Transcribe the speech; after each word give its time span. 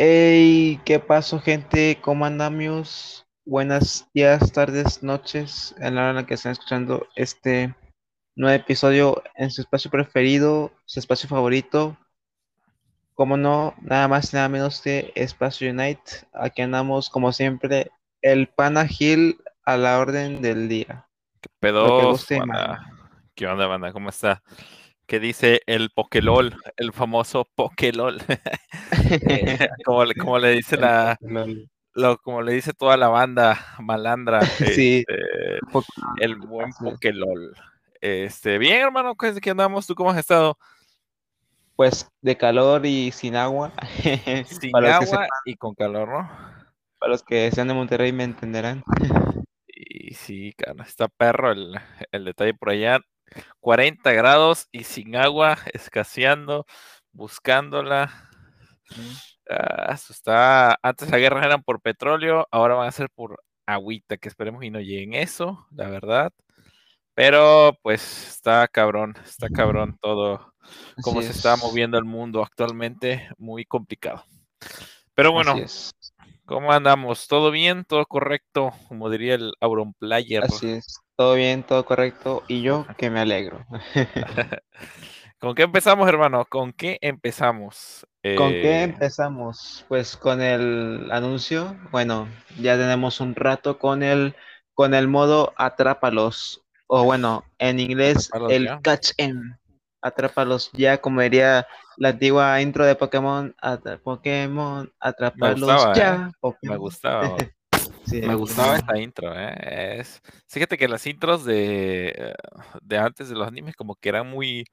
Hey, 0.00 0.80
¿qué 0.84 1.00
pasó, 1.00 1.40
gente? 1.40 1.98
¿Cómo 2.00 2.24
andamos? 2.24 3.26
Buenas 3.44 4.08
días, 4.14 4.52
tardes, 4.52 5.02
noches, 5.02 5.74
en 5.80 5.96
la 5.96 6.02
hora 6.02 6.10
en 6.10 6.16
la 6.18 6.24
que 6.24 6.34
están 6.34 6.52
escuchando 6.52 7.08
este 7.16 7.74
nuevo 8.36 8.54
episodio 8.54 9.20
en 9.34 9.50
su 9.50 9.62
espacio 9.62 9.90
preferido, 9.90 10.70
su 10.84 11.00
espacio 11.00 11.28
favorito. 11.28 11.98
Como 13.14 13.36
no, 13.36 13.74
nada 13.80 14.06
más 14.06 14.32
y 14.32 14.36
nada 14.36 14.48
menos 14.48 14.80
que 14.80 15.10
Espacio 15.16 15.68
Unite. 15.68 16.28
Aquí 16.32 16.62
andamos, 16.62 17.10
como 17.10 17.32
siempre, 17.32 17.90
el 18.22 18.46
Pana 18.46 18.86
Gil 18.86 19.42
a 19.64 19.76
la 19.76 19.98
orden 19.98 20.40
del 20.40 20.68
día. 20.68 21.08
¿Qué 21.40 21.48
pedo? 21.58 22.14
¿Qué 23.34 23.48
onda, 23.48 23.66
banda? 23.66 23.92
¿Cómo 23.92 24.10
está? 24.10 24.44
¿Qué 25.08 25.20
dice 25.20 25.62
el 25.64 25.88
Pokélol? 25.88 26.54
El 26.76 26.92
famoso 26.92 27.48
Pokélol. 27.54 28.20
Eh, 29.10 29.68
como, 29.84 30.04
le, 30.04 30.14
como 30.14 30.38
le 30.38 30.50
dice 30.50 30.76
la. 30.76 31.16
Lo, 31.94 32.18
como 32.18 32.42
le 32.42 32.52
dice 32.52 32.74
toda 32.74 32.96
la 32.98 33.08
banda 33.08 33.58
malandra. 33.78 34.42
Sí. 34.42 35.04
Este, 35.08 35.58
el 36.20 36.36
buen 36.36 36.70
Pokélol. 36.72 37.54
Este, 38.02 38.58
bien, 38.58 38.82
hermano, 38.82 39.14
¿qué 39.16 39.50
andamos? 39.50 39.86
¿Tú 39.86 39.94
cómo 39.94 40.10
has 40.10 40.18
estado? 40.18 40.58
Pues 41.74 42.06
de 42.20 42.36
calor 42.36 42.84
y 42.84 43.10
sin 43.12 43.34
agua. 43.34 43.72
Sin 44.60 44.76
agua 44.76 45.26
y 45.46 45.54
con 45.54 45.74
calor, 45.74 46.08
¿no? 46.08 46.28
Para 46.98 47.12
los 47.12 47.22
que 47.22 47.50
sean 47.50 47.68
de 47.68 47.74
Monterrey 47.74 48.12
me 48.12 48.24
entenderán. 48.24 48.82
Y 49.66 50.12
sí, 50.14 50.52
cara, 50.52 50.84
está 50.84 51.08
perro 51.08 51.52
el, 51.52 51.78
el 52.12 52.24
detalle 52.26 52.52
por 52.52 52.70
allá. 52.70 53.00
40 53.60 54.12
grados 54.12 54.68
y 54.72 54.84
sin 54.84 55.16
agua, 55.16 55.58
escaseando, 55.72 56.66
buscándola. 57.12 58.30
Ah, 59.50 59.94
está, 59.94 60.78
antes 60.82 61.10
la 61.10 61.18
guerra 61.18 61.44
eran 61.44 61.62
por 61.62 61.80
petróleo, 61.80 62.46
ahora 62.50 62.74
van 62.74 62.88
a 62.88 62.92
ser 62.92 63.10
por 63.10 63.42
agüita, 63.66 64.16
que 64.16 64.28
esperemos 64.28 64.64
y 64.64 64.70
no 64.70 64.80
lleguen 64.80 65.14
eso, 65.14 65.66
la 65.70 65.88
verdad. 65.88 66.32
Pero 67.14 67.76
pues 67.82 68.28
está 68.28 68.68
cabrón, 68.68 69.14
está 69.24 69.48
cabrón 69.48 69.98
todo 70.00 70.54
cómo 71.02 71.20
se 71.22 71.30
está 71.30 71.56
moviendo 71.56 71.98
el 71.98 72.04
mundo 72.04 72.42
actualmente, 72.42 73.28
muy 73.38 73.64
complicado. 73.64 74.24
Pero 75.14 75.32
bueno, 75.32 75.56
¿cómo 76.48 76.72
andamos? 76.72 77.28
¿Todo 77.28 77.50
bien? 77.50 77.84
¿Todo 77.84 78.06
correcto? 78.06 78.72
Como 78.88 79.10
diría 79.10 79.34
el 79.34 79.52
Auron 79.60 79.92
Player. 79.92 80.42
Así 80.44 80.70
es, 80.70 81.00
todo 81.14 81.34
bien, 81.34 81.62
todo 81.62 81.84
correcto. 81.84 82.42
Y 82.48 82.62
yo 82.62 82.86
que 82.96 83.10
me 83.10 83.20
alegro. 83.20 83.64
¿Con 85.38 85.54
qué 85.54 85.62
empezamos, 85.62 86.08
hermano? 86.08 86.44
¿Con 86.46 86.72
qué 86.72 86.98
empezamos? 87.00 88.04
¿Con 88.36 88.50
qué 88.50 88.80
eh, 88.80 88.82
empezamos? 88.82 89.84
Pues 89.86 90.16
con 90.16 90.42
el 90.42 91.08
anuncio. 91.12 91.76
Bueno, 91.92 92.26
ya 92.58 92.76
tenemos 92.76 93.20
un 93.20 93.36
rato 93.36 93.78
con 93.78 94.02
el, 94.02 94.34
con 94.74 94.94
el 94.94 95.06
modo 95.06 95.52
Atrápalos. 95.56 96.64
O 96.88 97.04
bueno, 97.04 97.44
en 97.58 97.78
inglés, 97.78 98.30
el 98.48 98.68
Catch 98.82 99.12
Em 99.18 99.54
atrápalos 100.00 100.70
ya, 100.72 100.98
como 100.98 101.20
diría 101.20 101.66
la 101.96 102.10
antigua 102.10 102.60
intro 102.60 102.86
de 102.86 102.94
Pokémon, 102.94 103.54
Pokémon, 104.02 104.92
atrápalos 105.00 105.96
ya. 105.96 106.30
¿eh? 106.42 106.52
Me 106.62 106.76
gustaba. 106.76 107.36
me 108.12 108.34
gustaba 108.34 108.76
esta 108.76 108.98
intro, 108.98 109.32
¿eh? 109.34 109.98
Es... 110.00 110.22
Fíjate 110.48 110.78
que 110.78 110.88
las 110.88 111.06
intros 111.06 111.44
de, 111.44 112.34
de 112.82 112.98
antes 112.98 113.28
de 113.28 113.34
los 113.34 113.46
animes 113.46 113.76
como 113.76 113.96
que 113.96 114.08
eran 114.08 114.28
muy, 114.28 114.64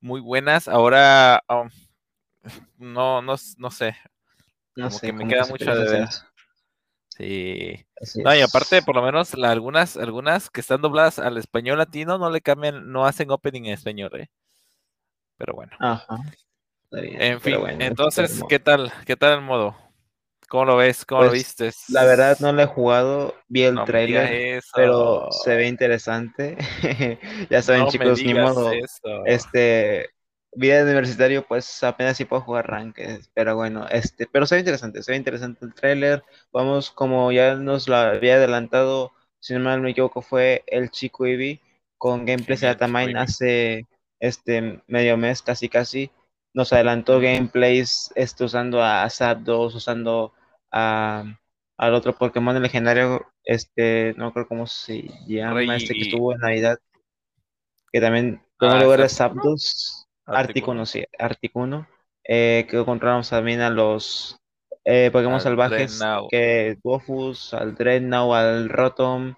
muy 0.00 0.20
buenas. 0.20 0.68
Ahora 0.68 1.42
um, 1.48 1.68
no, 2.78 3.22
no, 3.22 3.34
no 3.58 3.70
sé. 3.70 3.96
Como 4.74 5.00
que 5.00 5.12
me 5.12 5.26
queda 5.26 5.46
mucho 5.46 5.74
de 5.74 5.90
ver. 5.90 6.08
Sí. 7.16 7.86
no, 8.22 8.34
y 8.34 8.42
aparte, 8.42 8.82
por 8.82 8.94
lo 8.94 9.02
menos 9.02 9.32
algunas, 9.34 9.96
algunas 9.96 10.50
que 10.50 10.60
están 10.60 10.82
dobladas 10.82 11.18
al 11.18 11.38
español 11.38 11.78
latino 11.78 12.18
no 12.18 12.28
le 12.28 12.42
cambian, 12.42 12.92
no 12.92 13.06
hacen 13.06 13.30
opening 13.30 13.62
en 13.64 13.72
español, 13.72 14.10
¿eh? 14.20 14.28
Pero 15.38 15.54
bueno. 15.54 15.72
Ajá. 15.78 16.18
en 16.92 17.40
fin, 17.40 17.58
entonces, 17.80 18.42
¿qué 18.48 18.58
tal? 18.58 18.92
¿Qué 19.04 19.16
tal 19.16 19.34
el 19.34 19.40
modo? 19.42 19.76
¿Cómo 20.48 20.64
lo 20.64 20.76
ves? 20.76 21.04
¿Cómo 21.04 21.22
lo 21.22 21.30
pues, 21.30 21.56
viste? 21.56 21.70
La 21.88 22.04
verdad 22.04 22.38
no 22.40 22.52
lo 22.52 22.62
he 22.62 22.66
jugado, 22.66 23.34
vi 23.48 23.64
el 23.64 23.82
trailer, 23.84 24.62
pero 24.74 25.28
se 25.32 25.56
ve 25.56 25.66
interesante. 25.66 26.56
ya 27.50 27.62
saben, 27.62 27.88
chicos, 27.88 28.22
ni 28.22 28.32
modo. 28.32 28.70
Este, 29.24 30.10
vida 30.52 30.84
universitario, 30.84 31.46
pues 31.46 31.82
apenas 31.82 32.16
sí 32.16 32.24
puedo 32.24 32.42
jugar 32.42 32.68
ranked, 32.68 33.22
pero 33.34 33.56
bueno, 33.56 33.86
este, 33.90 34.26
pero 34.26 34.46
se 34.46 34.54
ve 34.54 34.60
interesante, 34.60 35.02
se 35.02 35.12
ve 35.12 35.18
interesante 35.18 35.64
el 35.64 35.74
trailer. 35.74 36.22
Vamos, 36.52 36.90
como 36.92 37.32
ya 37.32 37.56
nos 37.56 37.88
lo 37.88 37.96
había 37.96 38.36
adelantado, 38.36 39.12
si 39.40 39.54
no 39.54 39.60
mal 39.60 39.80
me 39.80 39.90
equivoco, 39.90 40.22
fue 40.22 40.62
el 40.68 40.90
Chico 40.90 41.26
Eevee 41.26 41.60
con 41.98 42.24
gameplay 42.24 42.58
de 42.58 42.74
Tamine 42.76 43.18
hace 43.18 43.86
este 44.26 44.82
medio 44.86 45.16
mes, 45.16 45.42
casi 45.42 45.68
casi, 45.68 46.10
nos 46.54 46.72
adelantó 46.72 47.20
gameplays 47.20 48.12
este, 48.14 48.44
usando 48.44 48.82
a 48.82 49.08
Zapdos, 49.10 49.74
usando 49.74 50.32
a, 50.72 51.24
al 51.76 51.94
otro 51.94 52.14
Pokémon 52.14 52.60
legendario, 52.62 53.26
este, 53.44 54.14
no 54.16 54.32
creo 54.32 54.48
cómo 54.48 54.66
se 54.66 55.02
llama, 55.26 55.76
este 55.76 55.94
que 55.94 56.00
estuvo 56.00 56.32
en 56.32 56.38
Navidad, 56.38 56.78
que 57.92 58.00
también 58.00 58.42
tuvo 58.58 58.70
ah, 58.70 58.82
lugar 58.82 59.08
Zapdos, 59.08 60.06
Articuno, 60.24 60.86
sí, 60.86 61.04
Articuno, 61.18 61.86
eh, 62.24 62.66
que 62.68 62.78
encontramos 62.78 63.30
también 63.30 63.60
a 63.60 63.70
los 63.70 64.40
eh, 64.84 65.10
Pokémon 65.12 65.40
salvajes, 65.40 66.00
que 66.30 66.78
Dofus, 66.82 67.52
al 67.54 67.74
Dreadnought, 67.74 68.34
al 68.34 68.68
Rotom, 68.68 69.34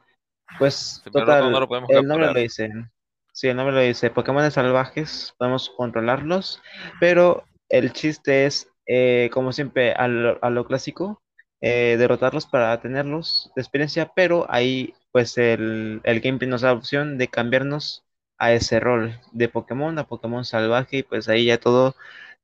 pues 0.58 1.02
total, 1.12 1.52
el 1.88 2.06
nombre 2.06 2.32
lo 2.32 2.40
dicen. 2.40 2.90
Sí, 3.38 3.46
el 3.46 3.54
nombre 3.56 3.72
lo 3.76 3.80
dice, 3.82 4.10
Pokémon 4.10 4.50
salvajes, 4.50 5.32
podemos 5.38 5.70
controlarlos, 5.76 6.60
pero 6.98 7.44
el 7.68 7.92
chiste 7.92 8.46
es, 8.46 8.68
eh, 8.84 9.30
como 9.32 9.52
siempre, 9.52 9.92
a 9.92 10.08
lo, 10.08 10.66
clásico, 10.66 11.22
eh, 11.60 11.94
derrotarlos 12.00 12.46
para 12.46 12.80
tenerlos 12.80 13.52
de 13.54 13.62
experiencia, 13.62 14.10
pero 14.16 14.46
ahí 14.50 14.92
pues 15.12 15.38
el, 15.38 16.00
el 16.02 16.20
gameplay 16.20 16.50
nos 16.50 16.62
da 16.62 16.72
la 16.72 16.78
opción 16.78 17.16
de 17.16 17.28
cambiarnos 17.28 18.04
a 18.38 18.50
ese 18.52 18.80
rol 18.80 19.20
de 19.30 19.48
Pokémon, 19.48 19.96
a 20.00 20.08
Pokémon 20.08 20.44
salvaje, 20.44 20.98
y 20.98 21.02
pues 21.04 21.28
ahí 21.28 21.44
ya 21.44 21.58
todo 21.58 21.94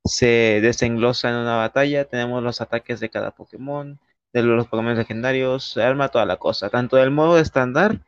se 0.04 0.60
desenglosa 0.62 1.28
en 1.28 1.34
una 1.34 1.56
batalla, 1.56 2.04
tenemos 2.04 2.40
los 2.40 2.60
ataques 2.60 3.00
de 3.00 3.10
cada 3.10 3.32
Pokémon, 3.32 3.98
de 4.32 4.42
los 4.44 4.68
Pokémon 4.68 4.96
legendarios, 4.96 5.76
arma 5.76 6.10
toda 6.10 6.24
la 6.24 6.36
cosa, 6.36 6.70
tanto 6.70 6.98
del 6.98 7.10
modo 7.10 7.40
estándar 7.40 7.98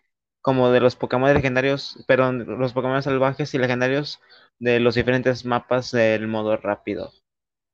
como 0.46 0.70
de 0.70 0.78
los 0.78 0.94
Pokémon 0.94 1.34
legendarios, 1.34 2.04
pero 2.06 2.30
los 2.30 2.72
Pokémon 2.72 3.02
salvajes 3.02 3.52
y 3.52 3.58
legendarios 3.58 4.20
de 4.60 4.78
los 4.78 4.94
diferentes 4.94 5.44
mapas 5.44 5.90
del 5.90 6.28
modo 6.28 6.56
rápido. 6.56 7.12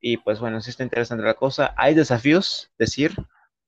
Y 0.00 0.16
pues 0.16 0.40
bueno, 0.40 0.58
sí 0.62 0.70
está 0.70 0.82
interesante 0.82 1.22
la 1.22 1.34
cosa. 1.34 1.74
Hay 1.76 1.92
desafíos, 1.92 2.70
decir 2.78 3.14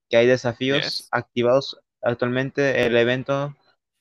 que 0.08 0.16
hay 0.16 0.26
desafíos 0.26 1.06
activados 1.10 1.78
actualmente. 2.00 2.86
El 2.86 2.96
evento 2.96 3.54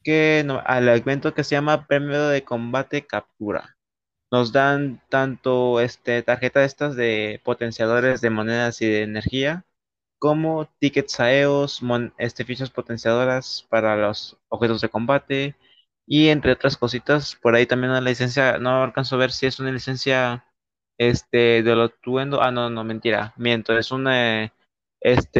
que 0.04 0.42
no, 0.46 0.64
al 0.66 0.88
evento 0.88 1.34
que 1.34 1.44
se 1.44 1.56
llama 1.56 1.86
Premio 1.86 2.30
de 2.30 2.46
Combate 2.46 3.06
Captura. 3.06 3.76
Nos 4.32 4.54
dan 4.54 5.02
tanto 5.10 5.82
este 5.82 6.24
tarjeta 6.24 6.64
estas 6.64 6.96
de 6.96 7.42
potenciadores 7.44 8.22
de 8.22 8.30
monedas 8.30 8.82
y 8.82 8.86
de 8.86 9.02
energía 9.02 9.66
como 10.24 10.70
tickets 10.80 11.20
AEOS, 11.20 11.82
este, 12.18 12.46
fichas 12.46 12.70
potenciadoras 12.70 13.68
para 13.70 13.98
los 13.98 14.38
objetos 14.48 14.80
de 14.80 14.88
combate 14.88 15.58
y 16.08 16.30
entre 16.30 16.54
otras 16.54 16.78
cositas. 16.78 17.36
Por 17.36 17.56
ahí 17.56 17.66
también 17.66 17.92
una 17.92 18.00
licencia, 18.00 18.58
no 18.58 18.84
alcanzo 18.84 19.16
a 19.18 19.20
ver 19.20 19.34
si 19.34 19.48
es 19.48 19.60
una 19.60 19.74
licencia 19.74 20.46
este, 20.98 21.62
de 21.62 21.76
lo 21.76 21.90
tuendo. 21.90 22.42
Ah, 22.42 22.52
no, 22.52 22.70
no, 22.70 22.86
mentira, 22.86 23.34
miento, 23.36 23.78
es 23.78 23.92
una 23.92 24.54
este, 25.02 25.40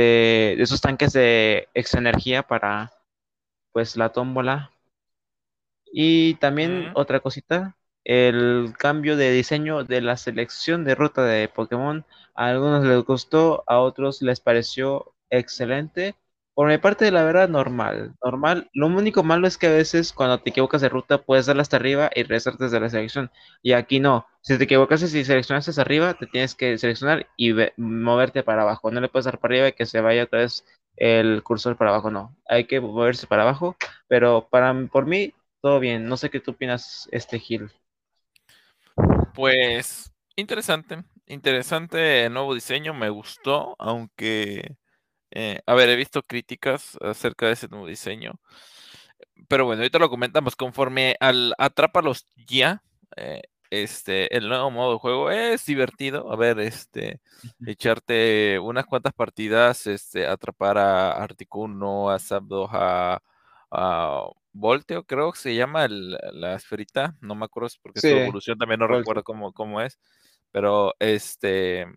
de 0.58 0.62
esos 0.64 0.82
tanques 0.82 1.14
de 1.14 1.70
extra 1.74 2.02
energía 2.02 2.44
para 2.44 2.92
pues 3.72 3.96
la 3.96 4.10
tómbola. 4.10 4.70
Y 5.94 6.34
también 6.36 6.92
otra 6.96 7.22
cosita, 7.22 7.78
el 8.06 8.74
cambio 8.78 9.18
de 9.18 9.32
diseño 9.32 9.84
de 9.84 10.02
la 10.02 10.18
selección 10.18 10.84
de 10.84 10.96
ruta 10.96 11.24
de 11.26 11.48
Pokémon. 11.48 12.06
A 12.36 12.48
algunos 12.48 12.84
les 12.86 13.04
gustó, 13.04 13.64
a 13.68 13.80
otros 13.80 14.22
les 14.22 14.40
pareció 14.40 15.14
excelente. 15.30 16.16
Por 16.56 16.68
mi 16.70 16.78
parte, 16.78 17.10
la 17.12 17.24
verdad, 17.24 17.50
normal. 17.50 18.16
Normal. 18.24 18.70
Lo 18.74 18.88
único 18.88 19.24
malo 19.24 19.48
es 19.48 19.58
que 19.58 19.68
a 19.68 19.72
veces 19.72 20.14
cuando 20.14 20.40
te 20.40 20.52
equivocas 20.52 20.82
de 20.82 20.90
ruta 20.90 21.18
puedes 21.20 21.48
darle 21.48 21.64
hasta 21.64 21.78
arriba 21.78 22.12
y 22.14 22.22
regresar 22.24 22.58
desde 22.58 22.80
la 22.80 22.90
selección. 22.90 23.32
Y 23.64 23.74
aquí 23.74 24.00
no. 24.00 24.28
Si 24.42 24.58
te 24.58 24.66
equivocas 24.66 25.02
y 25.02 25.26
seleccionas 25.26 25.68
hacia 25.68 25.82
arriba, 25.82 26.14
te 26.14 26.28
tienes 26.28 26.54
que 26.54 26.78
seleccionar 26.78 27.28
y 27.38 27.54
moverte 27.78 28.44
para 28.44 28.62
abajo. 28.64 28.92
No 28.92 29.02
le 29.02 29.10
puedes 29.10 29.26
dar 29.26 29.40
para 29.40 29.54
arriba 29.56 29.68
y 29.70 29.74
que 29.74 29.86
se 29.88 30.02
vaya 30.02 30.26
otra 30.26 30.40
vez 30.40 30.64
el 30.96 31.42
cursor 31.44 31.76
para 31.78 31.92
abajo. 31.92 32.12
No. 32.12 32.36
Hay 32.48 32.66
que 32.66 32.80
moverse 32.80 33.26
para 33.28 33.44
abajo. 33.44 33.76
Pero 34.08 34.48
para 34.52 34.74
por 34.92 35.08
mí, 35.08 35.34
todo 35.62 35.80
bien. 35.80 36.08
No 36.08 36.18
sé 36.18 36.30
qué 36.30 36.40
tú 36.40 36.52
opinas, 36.52 37.08
este 37.12 37.40
Gil. 37.40 37.72
Pues 39.34 40.12
interesante, 40.36 41.04
interesante 41.26 42.26
el 42.26 42.34
nuevo 42.34 42.54
diseño, 42.54 42.94
me 42.94 43.10
gustó, 43.10 43.76
aunque, 43.80 44.76
eh, 45.32 45.62
a 45.66 45.74
ver, 45.76 45.90
he 45.90 45.96
visto 45.98 46.24
críticas 46.24 46.98
acerca 47.02 47.48
de 47.48 47.54
ese 47.54 47.68
nuevo 47.70 47.88
diseño. 47.88 48.34
Pero 49.50 49.66
bueno, 49.66 49.82
ahorita 49.82 50.00
lo 50.00 50.10
comentamos. 50.10 50.56
Conforme 50.56 51.16
al 51.20 51.54
Atrápalos 51.58 52.26
ya, 52.48 52.84
eh, 53.18 53.42
este, 53.70 54.36
el 54.36 54.48
nuevo 54.50 54.72
modo 54.72 54.94
de 54.94 55.00
juego 55.00 55.32
es 55.32 55.66
divertido. 55.66 56.32
A 56.32 56.36
ver, 56.36 56.60
este, 56.60 57.20
echarte 57.66 58.60
unas 58.60 58.86
cuantas 58.86 59.14
partidas, 59.14 59.88
este, 59.88 60.28
atrapar 60.28 60.78
a 60.78 61.12
Articuno, 61.12 62.10
a 62.10 62.20
Zapdos, 62.20 62.70
a, 62.72 63.20
a 63.72 64.24
Volteo, 64.54 65.04
creo 65.04 65.32
que 65.32 65.40
se 65.40 65.56
llama 65.56 65.88
la 65.90 66.56
esferita. 66.56 67.16
No 67.22 67.36
me 67.36 67.46
acuerdo 67.46 67.70
porque 67.82 68.00
su 68.00 68.08
evolución 68.08 68.58
también 68.58 68.80
no 68.80 68.88
recuerdo 68.88 69.24
cómo, 69.24 69.52
cómo 69.52 69.82
es. 69.82 70.00
Pero 70.52 70.94
este 71.00 71.88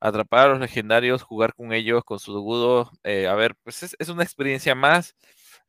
atrapar 0.00 0.46
a 0.46 0.48
los 0.50 0.60
legendarios, 0.60 1.22
jugar 1.22 1.54
con 1.54 1.72
ellos, 1.72 2.04
con 2.04 2.18
su 2.18 2.32
dugudo, 2.32 2.90
eh, 3.04 3.26
a 3.26 3.34
ver, 3.34 3.56
pues 3.62 3.82
es, 3.82 3.96
es, 3.98 4.08
una 4.08 4.22
experiencia 4.22 4.74
más 4.74 5.16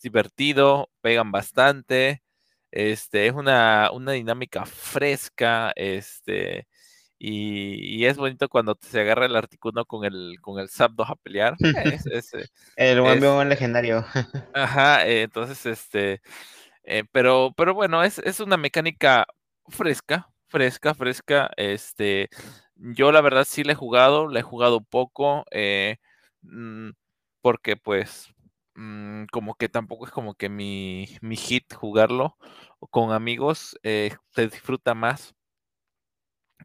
divertido, 0.02 0.90
pegan 1.02 1.32
bastante, 1.32 2.22
este, 2.72 3.28
es 3.28 3.34
una, 3.34 3.90
una 3.92 4.12
dinámica 4.14 4.66
fresca, 4.66 5.72
este, 5.76 6.68
y, 7.20 8.06
es 8.06 8.18
bonito 8.18 8.50
cuando 8.50 8.78
se 8.82 9.02
agarra 9.02 9.26
el 9.26 9.36
Articuno 9.36 9.86
con 9.86 10.06
el, 10.06 10.38
con 10.42 10.60
el 10.60 10.70
Zapdos 10.70 11.10
a 11.10 11.16
pelear. 11.16 11.56
Es, 12.14 12.34
eh, 12.34 12.48
el 12.76 13.02
buen 13.02 13.50
legendario. 13.50 14.06
Ajá, 14.54 15.06
eh, 15.08 15.24
entonces, 15.24 15.66
este, 15.66 16.22
eh, 16.84 17.04
pero, 17.12 17.54
pero 17.56 17.74
bueno, 17.74 18.04
es, 18.04 18.20
es 18.20 18.40
una 18.40 18.58
mecánica 18.58 19.28
fresca, 19.68 20.30
fresca, 20.48 20.94
fresca. 20.96 21.52
Este, 21.58 22.30
yo 22.76 23.12
la 23.12 23.22
verdad 23.22 23.46
sí 23.46 23.64
le 23.64 23.74
he 23.74 23.76
jugado, 23.76 24.28
le 24.28 24.40
he 24.40 24.44
jugado 24.44 24.82
poco, 24.82 25.46
mm, 26.42 26.90
porque 27.42 27.76
pues 27.78 28.34
Mm, 28.80 29.26
como 29.32 29.56
que 29.56 29.68
tampoco 29.68 30.06
es 30.06 30.12
como 30.12 30.36
que 30.36 30.48
mi, 30.48 31.06
hit 31.36 31.74
jugarlo 31.74 32.38
con 32.92 33.12
amigos, 33.12 33.78
eh, 33.84 34.16
se 34.32 34.48
disfruta 34.48 34.94
más. 34.94 35.36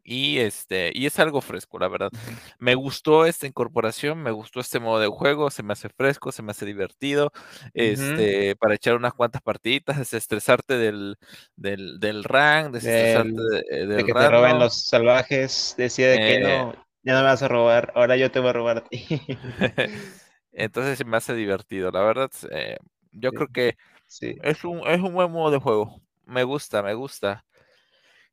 Y 0.02 0.38
este, 0.38 0.90
y 0.94 1.06
es 1.06 1.18
algo 1.18 1.40
fresco, 1.40 1.78
la 1.78 1.88
verdad. 1.88 2.10
Me 2.58 2.74
gustó 2.74 3.26
esta 3.26 3.46
incorporación, 3.46 4.22
me 4.22 4.32
gustó 4.32 4.60
este 4.60 4.80
modo 4.80 5.00
de 5.00 5.06
juego, 5.06 5.50
se 5.50 5.62
me 5.62 5.72
hace 5.72 5.88
fresco, 5.88 6.32
se 6.32 6.42
me 6.42 6.50
hace 6.50 6.66
divertido. 6.66 7.30
Este, 7.72 8.56
para 8.56 8.74
echar 8.74 8.96
unas 8.96 9.14
cuantas 9.14 9.40
partiditas, 9.40 9.98
desestresarte 9.98 10.76
del, 10.76 11.16
del, 11.56 12.00
del 12.00 12.24
rank, 12.24 12.72
desestresarte 12.72 13.40
del, 13.70 13.88
de, 13.88 14.04
que 14.04 14.12
te 14.12 14.30
roben 14.30 14.58
los 14.58 14.86
salvajes, 14.86 15.74
decía 15.78 16.10
de 16.10 16.18
que 16.18 16.40
no, 16.40 16.72
eh. 16.72 16.78
ya 17.02 17.12
no 17.14 17.20
me 17.20 17.26
vas 17.26 17.42
a 17.42 17.48
robar, 17.48 17.92
ahora 17.94 18.16
yo 18.16 18.30
te 18.30 18.40
voy 18.40 18.50
a 18.50 18.52
robar 18.52 18.78
a 18.78 18.84
ti. 18.84 19.06
Entonces 20.52 20.98
se 20.98 21.04
me 21.04 21.16
hace 21.16 21.34
divertido. 21.34 21.90
La 21.90 22.02
verdad, 22.02 22.30
eh, 22.50 22.76
yo 23.12 23.32
creo 23.32 23.48
que 23.48 23.76
es, 24.20 24.64
un, 24.64 24.86
es 24.86 25.00
un 25.00 25.14
buen 25.14 25.30
modo 25.32 25.50
de 25.50 25.58
juego. 25.58 26.00
Me 26.26 26.44
gusta, 26.44 26.82
me 26.82 26.94
gusta. 26.94 27.44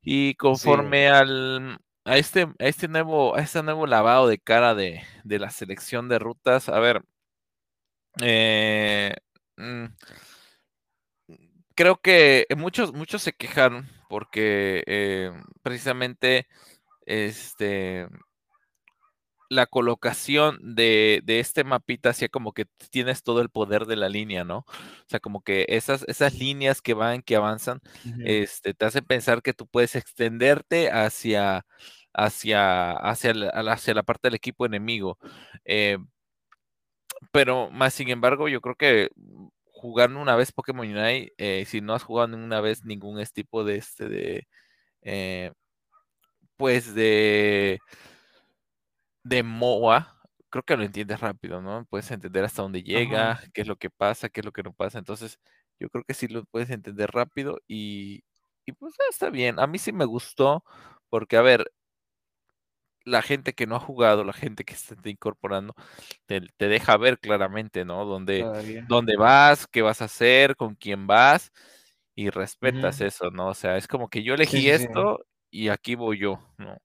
Y 0.01 0.35
conforme 0.35 1.09
al 1.09 1.79
a 2.05 2.17
este, 2.17 2.43
a 2.43 2.65
este 2.65 2.87
nuevo, 2.87 3.35
a 3.35 3.41
este 3.41 3.61
nuevo 3.63 3.85
lavado 3.87 4.27
de 4.27 4.39
cara 4.39 4.75
de, 4.75 5.03
la 5.23 5.49
selección 5.49 6.09
de 6.09 6.19
rutas, 6.19 6.69
a 6.69 6.79
ver. 6.79 7.03
Eh, 8.21 9.13
mm, 9.57 9.85
creo 11.75 12.01
que 12.01 12.47
muchos, 12.57 12.93
muchos 12.93 13.21
se 13.21 13.33
quejaron 13.33 13.87
porque 14.09 14.83
eh, 14.87 15.31
precisamente 15.63 16.47
este 17.05 18.07
la 19.51 19.65
colocación 19.65 20.59
de, 20.75 21.21
este 21.27 21.65
mapita 21.65 22.11
hacía 22.11 22.29
como 22.29 22.53
que 22.53 22.67
tienes 22.89 23.21
todo 23.21 23.41
el 23.41 23.49
poder 23.49 23.85
de 23.85 23.97
la 23.97 24.07
línea, 24.07 24.45
¿no? 24.45 24.59
O 24.59 25.05
sea, 25.07 25.19
como 25.19 25.41
que 25.41 25.65
esas, 25.67 26.05
esas 26.07 26.35
líneas 26.35 26.81
que 26.81 26.93
van, 26.93 27.21
que 27.21 27.35
avanzan, 27.35 27.81
este, 28.23 28.73
te 28.73 28.85
hacen 28.85 29.03
pensar 29.03 29.41
que 29.41 29.53
tú 29.53 29.67
puedes 29.67 29.97
extenderte 29.97 30.89
hacia, 30.89 31.65
hacia, 32.13 32.91
hacia, 32.93 33.33
la, 33.33 33.49
hacia 33.49 33.93
la 33.93 34.03
parte 34.03 34.29
del 34.29 34.35
equipo 34.35 34.65
enemigo. 34.65 35.17
Eh, 35.65 35.97
pero 37.33 37.69
más 37.71 37.93
sin 37.93 38.09
embargo, 38.09 38.47
yo 38.47 38.61
creo 38.61 38.75
que 38.75 39.09
jugando 39.65 40.21
una 40.21 40.37
vez 40.37 40.53
Pokémon 40.53 40.87
Unite, 40.87 41.33
eh, 41.37 41.65
si 41.67 41.81
no 41.81 41.93
has 41.93 42.03
jugado 42.03 42.37
una 42.37 42.61
vez 42.61 42.85
ningún 42.85 43.21
tipo 43.33 43.65
de 43.65 43.75
este 43.75 44.07
de 44.07 44.47
eh, 45.01 45.51
pues 46.55 46.95
de 46.95 47.79
de 49.23 49.43
MOA, 49.43 50.21
creo 50.49 50.63
que 50.63 50.77
lo 50.77 50.83
entiendes 50.83 51.19
rápido, 51.19 51.61
¿no? 51.61 51.85
Puedes 51.89 52.11
entender 52.11 52.43
hasta 52.43 52.61
dónde 52.61 52.83
llega, 52.83 53.41
qué 53.53 53.61
es 53.61 53.67
lo 53.67 53.77
que 53.77 53.89
pasa, 53.89 54.29
qué 54.29 54.41
es 54.41 54.45
lo 54.45 54.51
que 54.51 54.63
no 54.63 54.73
pasa. 54.73 54.99
Entonces, 54.99 55.39
yo 55.79 55.89
creo 55.89 56.03
que 56.03 56.13
sí 56.13 56.27
lo 56.27 56.43
puedes 56.45 56.69
entender 56.69 57.09
rápido 57.11 57.59
y, 57.67 58.23
y 58.65 58.73
pues 58.73 58.93
está 59.09 59.29
bien. 59.29 59.59
A 59.59 59.67
mí 59.67 59.79
sí 59.79 59.91
me 59.91 60.05
gustó 60.05 60.63
porque, 61.09 61.37
a 61.37 61.41
ver, 61.41 61.71
la 63.03 63.21
gente 63.21 63.53
que 63.53 63.65
no 63.67 63.75
ha 63.75 63.79
jugado, 63.79 64.23
la 64.23 64.33
gente 64.33 64.63
que 64.63 64.75
se 64.75 64.93
está 64.93 65.09
incorporando, 65.09 65.73
te, 66.25 66.41
deja 66.57 66.97
ver 66.97 67.19
claramente, 67.19 67.85
¿no? 67.85 68.05
Dónde, 68.05 68.45
dónde 68.87 69.15
vas, 69.17 69.67
qué 69.67 69.81
vas 69.81 70.01
a 70.01 70.05
hacer, 70.05 70.55
con 70.55 70.75
quién 70.75 71.07
vas 71.07 71.51
y 72.15 72.29
respetas 72.29 73.01
eso, 73.01 73.31
¿no? 73.31 73.47
O 73.47 73.53
sea, 73.53 73.77
es 73.77 73.87
como 73.87 74.09
que 74.09 74.23
yo 74.23 74.35
elegí 74.35 74.69
esto 74.69 75.25
y 75.49 75.69
aquí 75.69 75.95
voy 75.95 76.19
yo, 76.19 76.39
¿no? 76.57 76.77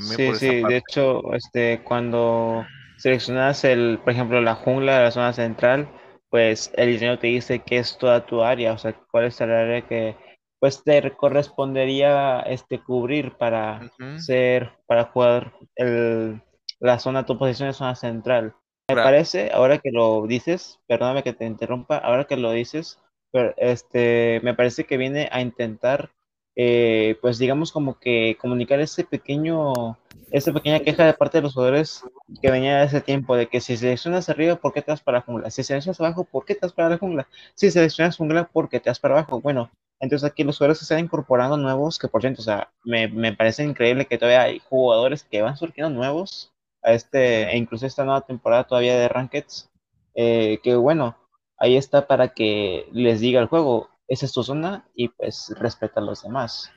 Sí, 0.00 0.34
sí, 0.34 0.62
de 0.62 0.76
hecho, 0.76 1.32
este, 1.34 1.82
cuando 1.84 2.66
seleccionas 2.96 3.64
el, 3.64 3.98
por 3.98 4.12
ejemplo, 4.12 4.40
la 4.40 4.54
jungla 4.54 4.98
de 4.98 5.04
la 5.04 5.10
zona 5.10 5.32
central, 5.32 5.88
pues 6.30 6.72
el 6.76 6.92
diseño 6.92 7.18
te 7.18 7.26
dice 7.26 7.58
que 7.60 7.78
es 7.78 7.98
toda 7.98 8.24
tu 8.24 8.42
área, 8.42 8.72
o 8.72 8.78
sea, 8.78 8.94
cuál 9.10 9.26
es 9.26 9.40
el 9.40 9.50
área 9.50 9.86
que 9.86 10.16
pues 10.58 10.84
te 10.84 11.10
correspondería 11.16 12.40
este 12.42 12.80
cubrir 12.80 13.32
para 13.32 13.90
ser, 14.16 14.70
para 14.86 15.06
jugar 15.06 15.52
el, 15.74 16.40
la 16.78 17.00
zona, 17.00 17.26
tu 17.26 17.36
posición 17.36 17.68
es 17.68 17.76
zona 17.76 17.96
central. 17.96 18.54
Me 18.88 18.94
parece, 18.94 19.50
ahora 19.52 19.78
que 19.78 19.90
lo 19.90 20.24
dices, 20.26 20.78
perdóname 20.86 21.24
que 21.24 21.32
te 21.32 21.46
interrumpa, 21.46 21.96
ahora 21.96 22.26
que 22.26 22.36
lo 22.36 22.52
dices, 22.52 23.00
pero 23.32 23.52
este, 23.56 24.40
me 24.44 24.54
parece 24.54 24.84
que 24.84 24.96
viene 24.96 25.28
a 25.32 25.40
intentar 25.40 26.10
eh, 26.56 27.16
pues 27.20 27.38
digamos 27.38 27.72
como 27.72 27.98
que 27.98 28.36
comunicar 28.40 28.80
ese 28.80 29.04
pequeño, 29.04 29.96
esa 30.30 30.52
pequeña 30.52 30.80
queja 30.80 31.06
de 31.06 31.14
parte 31.14 31.38
de 31.38 31.42
los 31.42 31.54
jugadores 31.54 32.04
que 32.40 32.50
venía 32.50 32.78
de 32.78 32.86
ese 32.86 33.00
tiempo, 33.00 33.36
de 33.36 33.48
que 33.48 33.60
si 33.60 33.76
seleccionas 33.76 34.28
arriba, 34.28 34.56
¿por 34.56 34.72
qué 34.72 34.82
te 34.82 34.90
vas 34.90 35.00
para 35.02 35.18
la 35.18 35.24
jungla? 35.24 35.50
Si 35.50 35.62
seleccionas 35.62 36.00
abajo, 36.00 36.24
¿por 36.24 36.44
qué 36.44 36.54
te 36.54 36.66
vas 36.66 36.72
para 36.72 36.90
la 36.90 36.98
jungla? 36.98 37.28
Si 37.54 37.70
seleccionas 37.70 38.16
jungla, 38.16 38.44
¿por 38.48 38.68
qué 38.68 38.80
te 38.80 38.90
vas 38.90 39.00
para 39.00 39.14
abajo? 39.14 39.40
Bueno, 39.40 39.70
entonces 40.00 40.28
aquí 40.28 40.44
los 40.44 40.58
jugadores 40.58 40.78
se 40.78 40.84
están 40.84 40.98
incorporando 40.98 41.56
nuevos, 41.56 41.98
que 41.98 42.08
por 42.08 42.20
cierto, 42.20 42.42
o 42.42 42.44
sea, 42.44 42.70
me, 42.84 43.08
me 43.08 43.34
parece 43.34 43.64
increíble 43.64 44.06
que 44.06 44.18
todavía 44.18 44.42
hay 44.42 44.58
jugadores 44.68 45.24
que 45.24 45.42
van 45.42 45.56
surgiendo 45.56 45.90
nuevos 45.90 46.52
a 46.82 46.92
este, 46.92 47.50
e 47.50 47.56
incluso 47.56 47.86
esta 47.86 48.04
nueva 48.04 48.22
temporada 48.22 48.64
todavía 48.64 48.98
de 48.98 49.08
Rankeds, 49.08 49.70
eh, 50.14 50.58
que 50.62 50.74
bueno, 50.74 51.16
ahí 51.56 51.76
está 51.76 52.06
para 52.08 52.34
que 52.34 52.88
les 52.92 53.20
diga 53.20 53.40
el 53.40 53.46
juego, 53.46 53.88
esa 54.08 54.26
es 54.26 54.32
tu 54.32 54.42
zona 54.42 54.88
y 54.94 55.08
pues 55.08 55.52
respeta 55.58 56.00
a 56.00 56.04
los 56.04 56.22
demás. 56.22 56.70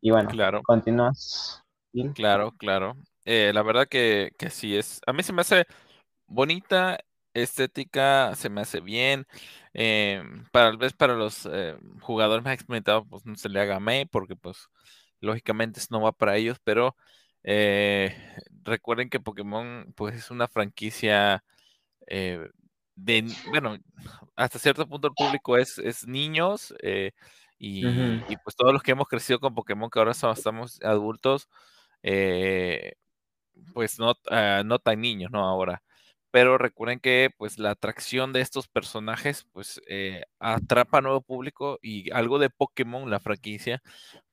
Y 0.00 0.10
bueno, 0.10 0.30
claro. 0.30 0.62
continúas. 0.62 1.62
Claro, 2.14 2.52
claro. 2.52 2.96
Eh, 3.24 3.50
la 3.54 3.62
verdad 3.62 3.88
que, 3.88 4.30
que 4.38 4.50
sí 4.50 4.76
es. 4.76 5.00
A 5.06 5.12
mí 5.12 5.22
se 5.22 5.32
me 5.32 5.40
hace 5.40 5.64
bonita, 6.26 6.98
estética, 7.34 8.34
se 8.34 8.48
me 8.48 8.60
hace 8.60 8.80
bien. 8.80 9.26
Eh, 9.74 10.22
tal 10.52 10.76
vez 10.76 10.92
para 10.92 11.14
los 11.14 11.48
eh, 11.50 11.76
jugadores 12.00 12.44
más 12.44 12.54
experimentados, 12.54 13.04
pues 13.08 13.24
no 13.26 13.34
se 13.36 13.48
le 13.48 13.60
haga 13.60 13.80
me, 13.80 14.06
porque 14.06 14.36
pues 14.36 14.68
lógicamente 15.20 15.80
no 15.90 16.02
va 16.02 16.12
para 16.12 16.36
ellos, 16.36 16.58
pero 16.62 16.96
recuerden 18.62 19.08
que 19.08 19.20
Pokémon 19.20 19.92
pues 19.94 20.16
es 20.16 20.30
una 20.30 20.48
franquicia 20.48 21.44
de, 22.96 23.24
bueno, 23.50 23.76
hasta 24.34 24.58
cierto 24.58 24.88
punto 24.88 25.08
el 25.08 25.14
público 25.14 25.56
es, 25.56 25.78
es 25.78 26.06
niños 26.06 26.74
eh, 26.82 27.12
y, 27.58 27.84
pues 28.44 28.56
todos 28.56 28.72
los 28.72 28.82
que 28.82 28.92
hemos 28.92 29.08
crecido 29.08 29.38
con 29.38 29.54
Pokémon, 29.54 29.90
que 29.90 29.98
ahora 29.98 30.12
estamos 30.12 30.80
adultos, 30.82 31.48
eh, 32.02 32.94
pues 33.74 33.98
no, 33.98 34.14
ah, 34.30 34.62
no 34.64 34.78
tan 34.78 35.00
niños, 35.00 35.30
¿no? 35.30 35.44
Ahora. 35.46 35.82
Pero 36.30 36.58
recuerden 36.58 37.00
que 37.00 37.30
pues 37.38 37.58
la 37.58 37.70
atracción 37.70 38.32
de 38.32 38.42
estos 38.42 38.68
personajes 38.68 39.46
pues 39.52 39.80
eh, 39.88 40.24
atrapa 40.38 40.98
a 40.98 41.00
nuevo 41.00 41.22
público 41.22 41.78
y 41.82 42.10
algo 42.12 42.38
de 42.38 42.50
Pokémon, 42.50 43.08
la 43.10 43.20
franquicia, 43.20 43.82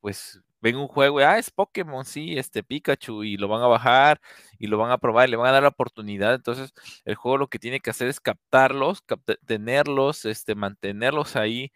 pues 0.02 0.42
ven 0.64 0.78
un 0.78 0.88
juego 0.88 1.20
y, 1.20 1.24
ah, 1.24 1.38
es 1.38 1.52
Pokémon, 1.52 2.06
sí, 2.06 2.38
este 2.38 2.64
Pikachu, 2.64 3.24
y 3.24 3.38
lo 3.38 3.48
van 3.50 3.62
a 3.62 3.68
bajar 3.68 4.22
y 4.58 4.68
lo 4.68 4.78
van 4.78 4.92
a 4.92 4.98
probar 4.98 5.28
y 5.28 5.32
le 5.32 5.38
van 5.38 5.50
a 5.50 5.52
dar 5.52 5.64
la 5.64 5.70
oportunidad. 5.70 6.34
Entonces, 6.34 6.74
el 7.06 7.16
juego 7.16 7.38
lo 7.38 7.48
que 7.48 7.60
tiene 7.60 7.82
que 7.82 7.90
hacer 7.90 8.08
es 8.08 8.20
captarlos, 8.22 9.04
tenerlos, 9.46 10.26
este, 10.26 10.56
mantenerlos 10.56 11.36
ahí, 11.36 11.72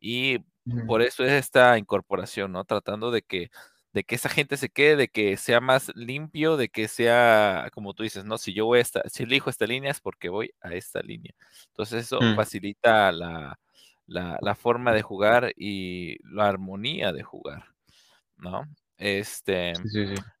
y 0.00 0.40
por 0.86 1.02
eso 1.02 1.24
es 1.24 1.32
esta 1.32 1.78
incorporación, 1.78 2.52
¿no? 2.52 2.64
Tratando 2.64 3.10
de 3.10 3.22
que 3.22 3.50
de 3.92 4.04
que 4.04 4.14
esa 4.14 4.28
gente 4.30 4.56
se 4.56 4.70
quede, 4.70 4.96
de 4.96 5.08
que 5.08 5.36
sea 5.36 5.60
más 5.60 5.92
limpio, 5.94 6.56
de 6.56 6.70
que 6.70 6.88
sea, 6.88 7.68
como 7.74 7.92
tú 7.94 8.02
dices, 8.02 8.24
no, 8.24 8.38
si 8.38 8.54
yo 8.54 8.64
voy 8.66 8.78
a 8.78 8.82
esta, 8.82 9.02
si 9.10 9.24
elijo 9.24 9.50
esta 9.50 9.66
línea 9.66 9.90
es 9.90 10.00
porque 10.00 10.30
voy 10.30 10.54
a 10.62 10.74
esta 10.74 11.00
línea. 11.02 11.34
Entonces 11.68 12.06
eso 12.06 12.18
mm. 12.20 12.34
facilita 12.36 13.12
la, 13.12 13.58
la, 14.06 14.54
forma 14.54 14.92
de 14.92 15.02
jugar 15.02 15.52
y 15.56 16.16
la 16.24 16.48
armonía 16.48 17.12
de 17.12 17.22
jugar, 17.22 17.71
¿no? 18.42 18.66
Este, 18.98 19.72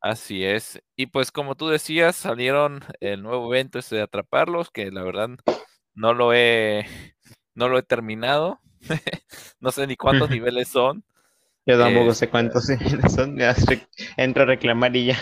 así 0.00 0.44
es. 0.44 0.80
Y 0.94 1.06
pues 1.06 1.32
como 1.32 1.56
tú 1.56 1.68
decías, 1.68 2.14
salieron 2.14 2.84
el 3.00 3.22
nuevo 3.22 3.52
evento 3.52 3.78
este 3.78 3.96
de 3.96 4.02
atraparlos, 4.02 4.70
que 4.70 4.90
la 4.90 5.02
verdad 5.02 5.30
no 5.94 6.14
lo 6.14 6.32
he, 6.32 6.86
no 7.54 7.68
lo 7.68 7.78
he 7.78 7.82
terminado. 7.82 8.60
no 9.60 9.72
sé 9.72 9.86
ni 9.86 9.96
cuántos 9.96 10.30
niveles 10.30 10.68
son. 10.68 11.04
Yo 11.64 11.78
tampoco 11.78 12.12
sé 12.12 12.28
cuántos 12.28 12.66
son, 13.14 13.38
entro 14.16 14.42
a 14.42 14.46
reclamar 14.46 14.96
y 14.96 15.06
ya. 15.06 15.18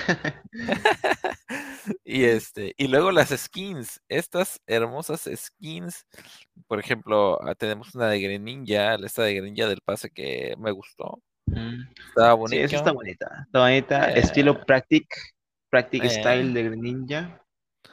y 2.05 2.25
este, 2.25 2.75
y 2.79 2.89
luego 2.89 3.11
las 3.11 3.29
skins, 3.29 4.01
estas 4.09 4.61
hermosas 4.67 5.29
skins, 5.35 6.07
por 6.67 6.81
ejemplo, 6.81 7.39
ah, 7.43 7.55
tenemos 7.55 7.95
una 7.95 8.09
de 8.09 8.21
Greninja, 8.21 8.95
esta 8.95 9.23
de 9.23 9.35
Greninja 9.35 9.67
del 9.69 9.83
pase 9.83 10.11
que 10.11 10.55
me 10.59 10.71
gustó. 10.71 11.23
Mm. 11.50 11.88
Estaba 12.09 12.35
bonita. 12.35 12.69
Sí, 12.69 12.75
está 12.76 12.92
bonita. 12.92 13.45
Está 13.47 13.59
bonita. 13.61 14.11
Eh. 14.11 14.21
Estilo 14.21 14.64
Practic, 14.64 15.07
Practic 15.71 16.04
eh. 16.04 16.11
Style 16.11 16.52
de 16.52 16.62
Greninja. 16.64 17.42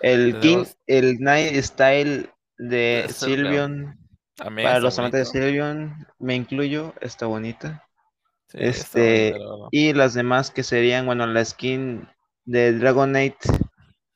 El 0.02 0.40
King, 0.40 0.66
el 0.86 1.20
Night 1.20 1.56
Style 1.64 2.30
de 2.58 3.06
Sylveon. 3.10 3.98
Para 4.38 4.80
los 4.80 5.00
amantes 5.00 5.32
de 5.32 5.40
Sylveon, 5.40 6.06
me 6.20 6.36
incluyo, 6.36 6.94
está 7.02 7.26
bonita 7.26 7.88
este, 8.54 9.36
y 9.72 9.94
las 9.94 10.14
demás 10.14 10.52
que 10.52 10.64
serían, 10.64 11.06
bueno, 11.06 11.26
la 11.28 11.44
skin 11.44 12.08
de 12.46 12.74
Dragonite 12.74 13.38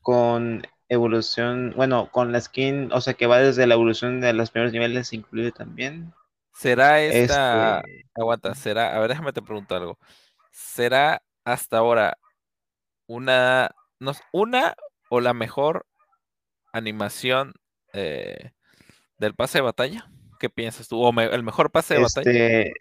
con 0.02 0.66
evolución, 0.90 1.74
bueno, 1.76 2.10
con 2.12 2.32
la 2.32 2.40
skin, 2.40 2.92
o 2.94 3.02
sea, 3.02 3.14
que 3.14 3.28
va 3.28 3.40
desde 3.40 3.68
la 3.68 3.76
evolución 3.76 4.22
de 4.22 4.34
los 4.34 4.52
primeros 4.52 4.74
niveles 4.74 5.14
incluye 5.14 5.52
también. 5.52 6.14
¿Será 6.62 7.02
esta, 7.02 7.80
este 7.80 8.06
aguanta, 8.16 8.54
será, 8.56 8.96
a 8.96 9.00
ver, 9.00 9.10
déjame 9.10 9.34
te 9.34 9.42
pregunto 9.42 9.76
algo. 9.76 9.98
¿Será 10.52 11.22
hasta 11.44 11.78
ahora 11.78 12.18
una, 13.08 13.72
no, 14.00 14.12
una 14.32 14.76
o 15.10 15.22
la 15.22 15.34
mejor 15.34 15.86
animación 16.74 17.54
eh, 17.94 18.52
del 19.18 19.34
pase 19.34 19.58
de 19.58 19.64
batalla? 19.64 20.10
¿Qué 20.40 20.50
piensas 20.50 20.88
tú? 20.88 21.02
¿O 21.02 21.20
el 21.20 21.44
mejor 21.44 21.72
pase 21.72 21.96
de 21.96 22.02
batalla? 22.02 22.32
Este, 22.32 22.74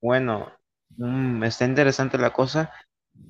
bueno, 0.00 0.52
Mm, 0.96 1.42
está 1.44 1.64
interesante 1.64 2.18
la 2.18 2.32
cosa. 2.32 2.72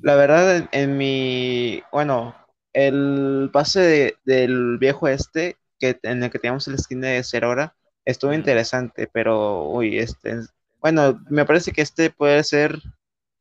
La 0.00 0.14
verdad, 0.16 0.68
en, 0.72 0.96
mi, 0.96 1.82
bueno, 1.92 2.34
el 2.72 3.50
pase 3.52 4.16
del 4.24 4.78
viejo 4.78 5.08
este, 5.08 5.56
que 5.78 5.98
en 6.02 6.22
el 6.22 6.30
que 6.30 6.38
teníamos 6.38 6.68
el 6.68 6.78
skin 6.78 7.00
de 7.00 7.22
Cerora, 7.24 7.74
estuvo 8.04 8.32
interesante, 8.32 9.08
pero, 9.12 9.64
uy, 9.68 9.98
este, 9.98 10.40
bueno, 10.80 11.20
me 11.30 11.44
parece 11.44 11.72
que 11.72 11.82
este 11.82 12.10
puede 12.10 12.42
ser 12.44 12.80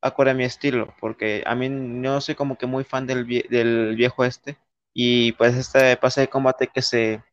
acorde 0.02 0.32
a 0.32 0.36
mi 0.36 0.44
estilo, 0.44 0.94
porque 1.00 1.44
a 1.46 1.56
mí 1.56 1.70
no 1.70 2.22
soy 2.22 2.36
como 2.36 2.58
que 2.58 2.66
muy 2.66 2.84
fan 2.84 3.08
del, 3.08 3.26
del 3.28 3.96
viejo 3.96 4.26
este, 4.26 4.58
y 4.94 5.32
pues 5.34 5.56
este 5.56 5.96
pase 5.98 6.22
de 6.22 6.30
combate 6.30 6.68
que 6.68 6.82
se 6.82 7.24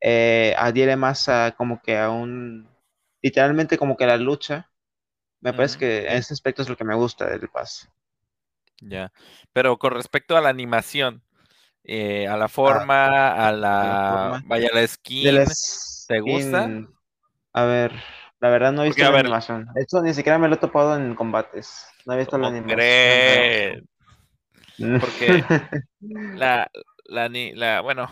eh, 0.00 0.54
adhiere 0.58 0.96
más 0.96 1.28
a 1.28 1.54
como 1.56 1.82
que 1.82 1.98
a 1.98 2.10
un, 2.10 2.68
literalmente 3.22 3.78
como 3.78 3.96
que 3.96 4.06
la 4.06 4.16
lucha, 4.16 4.70
me 5.40 5.52
parece 5.52 5.78
que 5.78 6.06
ese 6.16 6.32
aspecto 6.32 6.62
es 6.62 6.68
lo 6.68 6.76
que 6.76 6.84
me 6.84 6.94
gusta 6.94 7.26
del 7.26 7.48
pase. 7.48 7.88
Ya, 8.80 9.12
pero 9.52 9.78
con 9.78 9.92
respecto 9.92 10.36
a 10.36 10.40
la 10.40 10.48
animación, 10.48 11.22
eh, 11.88 12.26
a 12.26 12.36
la 12.36 12.48
forma, 12.48 13.32
a 13.32 13.52
la, 13.52 14.42
vaya, 14.46 14.68
la 14.72 14.86
skin, 14.86 15.44
¿te 16.08 16.20
gusta? 16.20 16.68
A 17.52 17.64
ver, 17.64 17.92
la 18.40 18.50
verdad 18.50 18.72
no 18.72 18.82
he 18.82 18.86
visto 18.86 19.10
la 19.10 19.20
animación. 19.20 19.68
Esto 19.76 20.02
ni 20.02 20.12
siquiera 20.12 20.36
me 20.38 20.48
lo 20.48 20.56
he 20.56 20.58
topado 20.58 20.96
en 20.96 21.14
combates. 21.14 21.86
No 22.04 22.14
he 22.14 22.18
visto 22.18 22.38
la 22.38 22.48
animación. 22.48 23.88
Porque 25.00 25.44
la, 26.00 26.70
la, 27.04 27.28
la, 27.28 27.80
bueno, 27.82 28.10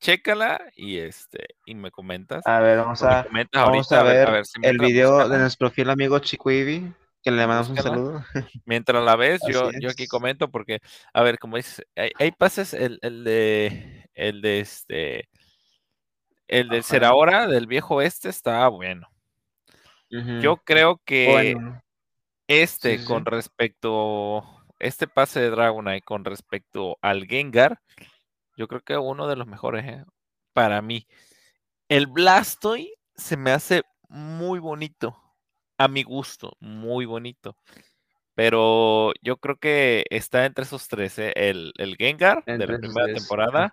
chécala 0.00 0.60
y 0.74 0.98
este 0.98 1.46
y 1.66 1.74
me 1.74 1.90
comentas. 1.90 2.46
A 2.46 2.60
ver, 2.60 2.78
vamos 2.78 3.02
a, 3.02 3.26
vamos 3.52 3.92
a 3.92 4.02
ver, 4.02 4.42
el 4.62 4.78
video 4.78 5.28
de 5.28 5.38
nuestro 5.38 5.70
fiel 5.70 5.90
amigo 5.90 6.18
Chico 6.20 6.50
Ivy, 6.50 6.92
que 7.26 7.32
le 7.32 7.44
mandamos 7.44 7.70
un 7.70 7.76
saludo. 7.76 8.24
Mientras 8.66 9.02
la 9.02 9.16
ves, 9.16 9.40
yo, 9.48 9.72
yo 9.80 9.90
aquí 9.90 10.06
comento 10.06 10.48
porque, 10.48 10.78
a 11.12 11.22
ver, 11.24 11.40
como 11.40 11.56
dices, 11.56 11.84
hay, 11.96 12.30
pases, 12.30 12.72
el, 12.72 13.00
el, 13.02 13.24
de 13.24 14.08
el 14.14 14.40
de 14.40 14.60
este 14.60 15.28
el 16.46 16.68
de 16.68 16.84
ser 16.84 17.04
ahora 17.04 17.48
del 17.48 17.66
viejo 17.66 18.00
este 18.00 18.28
está 18.28 18.68
bueno. 18.68 19.08
Yo 20.08 20.58
creo 20.58 21.00
que 21.04 21.56
este 22.46 23.04
con 23.04 23.24
respecto 23.24 24.44
este 24.78 25.08
pase 25.08 25.40
de 25.40 25.50
Dragonite 25.50 26.02
con 26.02 26.24
respecto 26.24 26.96
al 27.02 27.26
Gengar 27.26 27.80
yo 28.56 28.68
creo 28.68 28.82
que 28.82 28.96
uno 28.96 29.26
de 29.26 29.34
los 29.34 29.48
mejores 29.48 29.84
¿eh? 29.84 30.04
para 30.52 30.80
mí. 30.80 31.08
El 31.88 32.06
Blastoy 32.06 32.94
se 33.16 33.36
me 33.36 33.50
hace 33.50 33.82
muy 34.08 34.60
bonito. 34.60 35.25
A 35.78 35.88
mi 35.88 36.02
gusto, 36.02 36.56
muy 36.60 37.04
bonito. 37.04 37.56
Pero 38.34 39.12
yo 39.22 39.38
creo 39.38 39.56
que 39.56 40.04
está 40.10 40.44
entre 40.44 40.64
esos 40.64 40.88
tres, 40.88 41.18
¿eh? 41.18 41.32
el, 41.36 41.72
el, 41.78 41.96
Gengar 41.96 42.44
de 42.44 42.66
la 42.66 42.78
primera 42.78 43.06
temporada, 43.14 43.70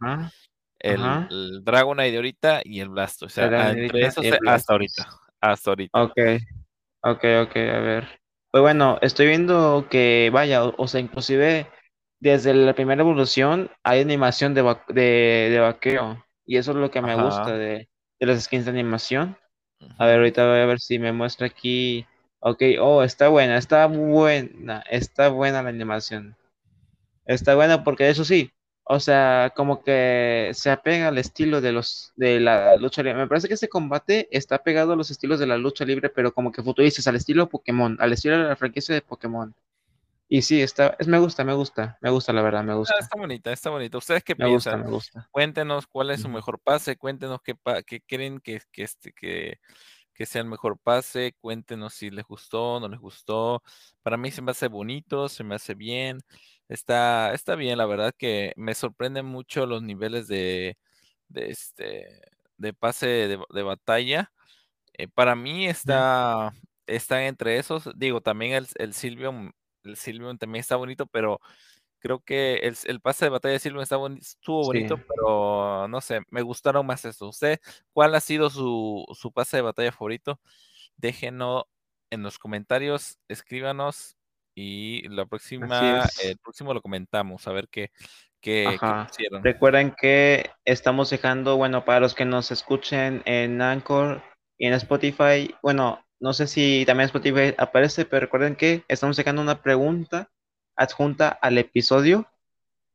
el, 0.79 1.01
el, 1.29 1.63
Dragonite 1.65 2.12
de 2.12 2.15
ahorita 2.15 2.62
y 2.63 2.79
el 2.79 2.89
Blastoise. 2.89 3.39
O 3.39 3.50
sea, 3.50 3.72
entre 3.72 4.05
esos 4.05 4.25
hasta 4.48 4.74
ahorita. 4.74 5.10
Hasta 5.41 5.72
ahorita. 5.72 6.01
Ok, 6.01 6.17
ok, 7.01 7.25
ok, 7.43 7.55
a 7.57 7.79
ver. 7.79 8.07
Pues 8.51 8.62
bueno, 8.62 9.00
estoy 9.01 9.27
viendo 9.27 9.88
que, 9.89 10.29
vaya, 10.31 10.63
o 10.63 10.88
sea, 10.88 11.01
inclusive 11.01 11.67
desde 12.22 12.53
la 12.53 12.74
primera 12.74 13.01
evolución 13.01 13.69
hay 13.83 14.00
animación 14.00 14.53
de, 14.53 14.62
de, 14.93 15.60
vaqueo. 15.60 16.24
Y 16.45 16.55
eso 16.55 16.72
es 16.72 16.77
lo 16.77 16.89
que 16.89 17.01
me 17.01 17.15
gusta 17.15 17.57
de, 17.57 17.89
de, 18.19 18.25
las 18.25 18.43
skins 18.43 18.63
de 18.63 18.72
animación. 18.72 19.38
A 19.97 20.05
ver, 20.05 20.17
ahorita 20.17 20.47
voy 20.47 20.59
a 20.59 20.65
ver 20.65 20.79
si 20.79 20.99
me 20.99 21.11
muestra 21.11 21.47
aquí. 21.47 22.05
Ok, 22.39 22.61
oh, 22.79 23.03
está 23.03 23.29
buena, 23.29 23.57
está 23.57 23.85
buena, 23.87 24.83
está 24.89 25.29
buena 25.29 25.63
la 25.63 25.69
animación. 25.69 26.35
Está 27.25 27.55
buena 27.55 27.83
porque 27.83 28.09
eso 28.09 28.25
sí, 28.25 28.51
o 28.85 28.99
sea, 28.99 29.53
como 29.55 29.81
que 29.83 30.51
se 30.53 30.69
apega 30.69 31.07
al 31.07 31.17
estilo 31.17 31.61
de 31.61 31.71
los 31.71 32.11
de 32.17 32.39
la 32.41 32.75
lucha 32.75 33.01
libre. 33.01 33.19
Me 33.21 33.27
parece 33.27 33.47
que 33.47 33.53
ese 33.55 33.69
combate 33.69 34.27
está 34.31 34.63
pegado 34.63 34.93
a 34.93 34.95
los 34.97 35.09
estilos 35.11 35.39
de 35.39 35.47
la 35.47 35.57
lucha 35.57 35.85
libre, 35.85 36.09
pero 36.09 36.33
como 36.33 36.51
que 36.51 36.63
futuristas, 36.63 37.07
al 37.07 37.15
estilo 37.15 37.49
Pokémon, 37.49 37.97
al 37.99 38.13
estilo 38.13 38.37
de 38.37 38.43
la 38.43 38.55
franquicia 38.57 38.93
de 38.93 39.01
Pokémon. 39.01 39.55
Y 40.33 40.41
sí, 40.41 40.63
está, 40.63 40.95
es, 40.97 41.07
me 41.07 41.19
gusta, 41.19 41.43
me 41.43 41.53
gusta, 41.53 41.95
me 42.01 42.09
gusta 42.09 42.33
la 42.33 42.41
verdad, 42.41 42.63
me 42.63 42.71
ah, 42.71 42.75
gusta. 42.77 42.95
está 42.99 43.19
bonita, 43.19 43.53
está 43.53 43.69
bonita. 43.69 43.99
¿Ustedes 43.99 44.23
qué 44.23 44.35
piensan? 44.35 44.81
me 44.81 44.89
gusta. 44.89 45.27
Cuéntenos 45.29 45.85
cuál 45.85 46.09
es 46.09 46.21
su 46.23 46.27
mejor 46.27 46.59
pase, 46.59 46.97
cuéntenos 46.97 47.39
qué, 47.43 47.53
qué 47.85 48.01
creen 48.01 48.39
que, 48.39 48.59
que, 48.71 48.81
este, 48.81 49.13
que, 49.13 49.59
que 50.11 50.25
sea 50.25 50.41
el 50.41 50.47
mejor 50.47 50.79
pase, 50.79 51.35
cuéntenos 51.39 51.93
si 51.93 52.09
les 52.09 52.25
gustó, 52.25 52.79
no 52.79 52.87
les 52.89 52.99
gustó. 52.99 53.61
Para 54.01 54.17
mí 54.17 54.31
se 54.31 54.41
me 54.41 54.49
hace 54.49 54.69
bonito, 54.69 55.29
se 55.29 55.43
me 55.43 55.53
hace 55.53 55.75
bien. 55.75 56.19
Está, 56.67 57.31
está 57.35 57.53
bien, 57.53 57.77
la 57.77 57.85
verdad 57.85 58.11
que 58.17 58.53
me 58.55 58.73
sorprenden 58.73 59.27
mucho 59.27 59.67
los 59.67 59.83
niveles 59.83 60.27
de, 60.27 60.79
de 61.27 61.51
este 61.51 62.21
de 62.57 62.73
pase 62.73 63.05
de, 63.07 63.61
batalla. 63.61 64.31
Eh, 64.93 65.07
para 65.09 65.35
mí 65.35 65.67
está, 65.67 66.53
está 66.87 67.27
entre 67.27 67.59
esos. 67.59 67.87
Digo, 67.95 68.19
también 68.21 68.53
el, 68.53 68.67
el 68.79 68.95
Silvio 68.95 69.53
el 69.83 69.95
Silvion 69.95 70.37
también 70.37 70.61
está 70.61 70.75
bonito, 70.75 71.05
pero 71.07 71.39
creo 71.99 72.19
que 72.19 72.73
el, 72.85 72.99
pase 72.99 73.25
de 73.25 73.29
batalla 73.29 73.53
de 73.53 73.59
Silvion 73.59 73.83
está 73.83 73.97
estuvo 74.19 74.63
bonito, 74.63 74.97
pero 74.97 75.87
no 75.87 76.01
sé, 76.01 76.21
me 76.29 76.41
gustaron 76.41 76.85
más 76.85 77.05
estos. 77.05 77.29
¿Usted 77.29 77.59
cuál 77.93 78.13
ha 78.15 78.19
sido 78.19 78.49
su, 78.49 79.05
su 79.13 79.31
pase 79.31 79.57
de 79.57 79.63
batalla 79.63 79.91
favorito? 79.91 80.39
Déjenos 80.97 81.63
en 82.11 82.21
los 82.21 82.37
comentarios, 82.37 83.17
escríbanos 83.27 84.17
y 84.55 85.07
la 85.07 85.25
próxima, 85.25 86.03
el 86.23 86.37
próximo 86.37 86.73
lo 86.73 86.81
comentamos, 86.81 87.47
a 87.47 87.53
ver 87.53 87.67
qué, 87.69 87.91
qué, 88.39 88.77
Recuerden 89.41 89.95
que 89.99 90.51
estamos 90.65 91.09
dejando, 91.09 91.57
bueno, 91.57 91.85
para 91.85 92.01
los 92.01 92.13
que 92.13 92.25
nos 92.25 92.51
escuchen 92.51 93.23
en 93.25 93.61
Anchor 93.61 94.21
y 94.57 94.67
en 94.67 94.73
Spotify, 94.73 95.55
bueno, 95.63 96.05
no 96.23 96.31
sé 96.31 96.47
si 96.47 96.85
también 96.87 97.07
Spotify 97.07 97.53
aparece, 97.57 98.05
pero 98.05 98.21
recuerden 98.21 98.55
que 98.55 98.85
estamos 98.87 99.17
sacando 99.17 99.41
una 99.41 99.61
pregunta 99.61 100.31
adjunta 100.77 101.27
al 101.27 101.57
episodio. 101.57 102.29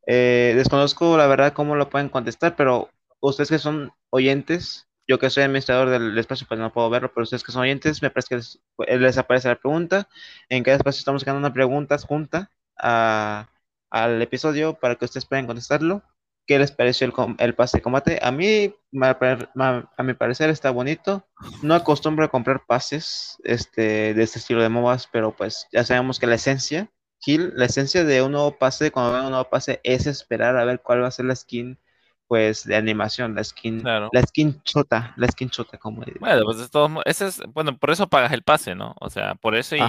Eh, 0.06 0.54
desconozco 0.56 1.18
la 1.18 1.26
verdad 1.26 1.52
cómo 1.52 1.76
lo 1.76 1.90
pueden 1.90 2.08
contestar, 2.08 2.56
pero 2.56 2.88
ustedes 3.20 3.50
que 3.50 3.58
son 3.58 3.92
oyentes, 4.08 4.88
yo 5.06 5.18
que 5.18 5.28
soy 5.28 5.42
administrador 5.42 5.90
del 5.90 6.16
espacio, 6.16 6.47
pues 6.49 6.58
no 6.58 6.73
puedo 6.73 6.88
verlo, 6.88 7.12
pero 7.12 7.25
ustedes 7.25 7.44
que 7.44 7.52
son 7.52 7.61
oyentes, 7.62 8.00
me 8.00 8.08
parece 8.08 8.28
que 8.30 8.97
les, 8.97 9.18
aparece 9.18 9.49
la 9.49 9.56
pregunta. 9.56 10.08
En 10.49 10.62
cada 10.62 10.78
espacio 10.78 11.00
estamos 11.00 11.20
sacando 11.20 11.38
una 11.38 11.52
pregunta 11.52 11.97
adjunta 11.97 12.50
al 12.78 14.23
episodio 14.23 14.73
para 14.73 14.94
que 14.94 15.04
ustedes 15.04 15.26
puedan 15.26 15.47
contestarlo. 15.47 16.02
¿Qué 16.49 16.59
les 16.59 16.73
pareció 16.73 17.07
el, 17.07 17.12
el 17.40 17.55
pase 17.55 17.76
de 17.76 17.83
combate? 17.83 18.19
A 18.23 18.33
mí, 18.33 18.75
a 18.99 20.02
mi 20.02 20.14
parecer, 20.14 20.49
está 20.49 20.71
bonito. 20.71 21.28
No 21.61 21.75
acostumbro 21.75 22.25
a 22.25 22.31
comprar 22.31 22.64
pases 22.67 23.37
este, 23.45 24.14
de 24.14 24.23
este 24.23 24.38
estilo 24.38 24.62
de 24.62 24.71
MOBAs, 24.71 25.09
pero 25.12 25.37
pues 25.37 25.69
ya 25.73 25.85
sabemos 25.85 26.19
que 26.19 26.26
la 26.26 26.37
esencia, 26.37 26.90
Gil, 27.21 27.52
la 27.55 27.67
esencia 27.67 28.02
de 28.02 28.23
un 28.23 28.33
nuevo 28.33 28.57
pase, 28.57 28.90
cuando 28.90 29.12
veo 29.12 29.25
un 29.25 29.31
nuevo 29.31 29.50
pase, 29.50 29.81
es 29.85 30.07
esperar 30.07 30.57
a 30.57 30.64
ver 30.64 30.81
cuál 30.81 31.02
va 31.02 31.09
a 31.09 31.11
ser 31.11 31.26
la 31.26 31.37
skin 31.37 31.78
pues 32.26 32.64
de 32.64 32.76
animación, 32.76 33.35
la 33.35 33.45
skin, 33.45 33.83
la 33.83 34.23
skin 34.26 34.62
chota, 34.62 35.12
la 35.17 35.28
skin 35.28 35.50
chota, 35.50 35.76
como 35.76 36.02
Bueno, 36.19 36.43
pues 36.45 36.61
es 36.61 36.71
todo, 36.71 37.02
ese 37.05 37.26
es, 37.26 37.43
bueno, 37.52 37.76
por 37.76 37.90
eso 37.90 38.09
pagas 38.09 38.33
el 38.33 38.43
pase, 38.43 38.75
¿no? 38.75 38.95
O 39.00 39.11
sea, 39.11 39.35
por 39.35 39.55
eso 39.55 39.76
y, 39.76 39.81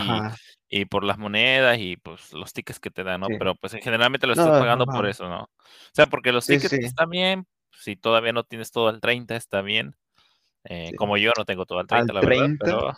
y 0.69 0.85
por 0.85 1.03
las 1.03 1.17
monedas 1.17 1.77
y 1.79 1.97
pues 1.97 2.31
los 2.33 2.53
tickets 2.53 2.79
que 2.79 2.91
te 2.91 3.03
dan, 3.03 3.21
¿no? 3.21 3.27
Pero 3.27 3.55
pues 3.55 3.73
generalmente 3.81 4.27
lo 4.27 4.33
estás 4.33 4.49
pagando 4.49 4.85
por 4.85 5.07
eso, 5.07 5.27
¿no? 5.27 5.43
O 5.43 5.93
sea, 5.93 6.05
porque 6.05 6.31
los 6.31 6.45
tickets 6.45 6.73
están 6.73 7.09
bien, 7.09 7.47
si 7.71 7.95
todavía 7.95 8.33
no 8.33 8.43
tienes 8.43 8.71
todo 8.71 8.87
al 8.87 9.01
30, 9.01 9.35
está 9.35 9.61
bien. 9.61 9.95
Eh, 10.65 10.91
como 10.97 11.17
yo 11.17 11.31
no 11.37 11.45
tengo 11.45 11.65
todo 11.65 11.79
al 11.79 11.87
30, 11.87 12.13
la 12.13 12.21
verdad, 12.21 12.47
pero... 12.59 12.93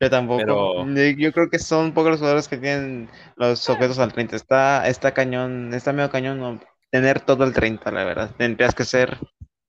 Yo 0.00 0.10
tampoco. 0.10 0.86
Yo 1.16 1.32
creo 1.32 1.50
que 1.50 1.58
son 1.58 1.92
pocos 1.92 2.12
los 2.12 2.18
jugadores 2.18 2.48
que 2.48 2.56
tienen 2.56 3.08
los 3.36 3.68
objetos 3.68 3.98
al 3.98 4.12
30. 4.12 4.34
Está, 4.34 4.88
está 4.88 5.12
cañón, 5.12 5.72
está 5.74 5.92
medio 5.92 6.10
cañón 6.10 6.40
no, 6.40 6.60
tener 6.90 7.20
todo 7.20 7.44
el 7.44 7.52
30, 7.52 7.90
la 7.92 8.04
verdad. 8.04 8.34
Tendrías 8.36 8.74
que 8.74 8.84
ser 8.84 9.18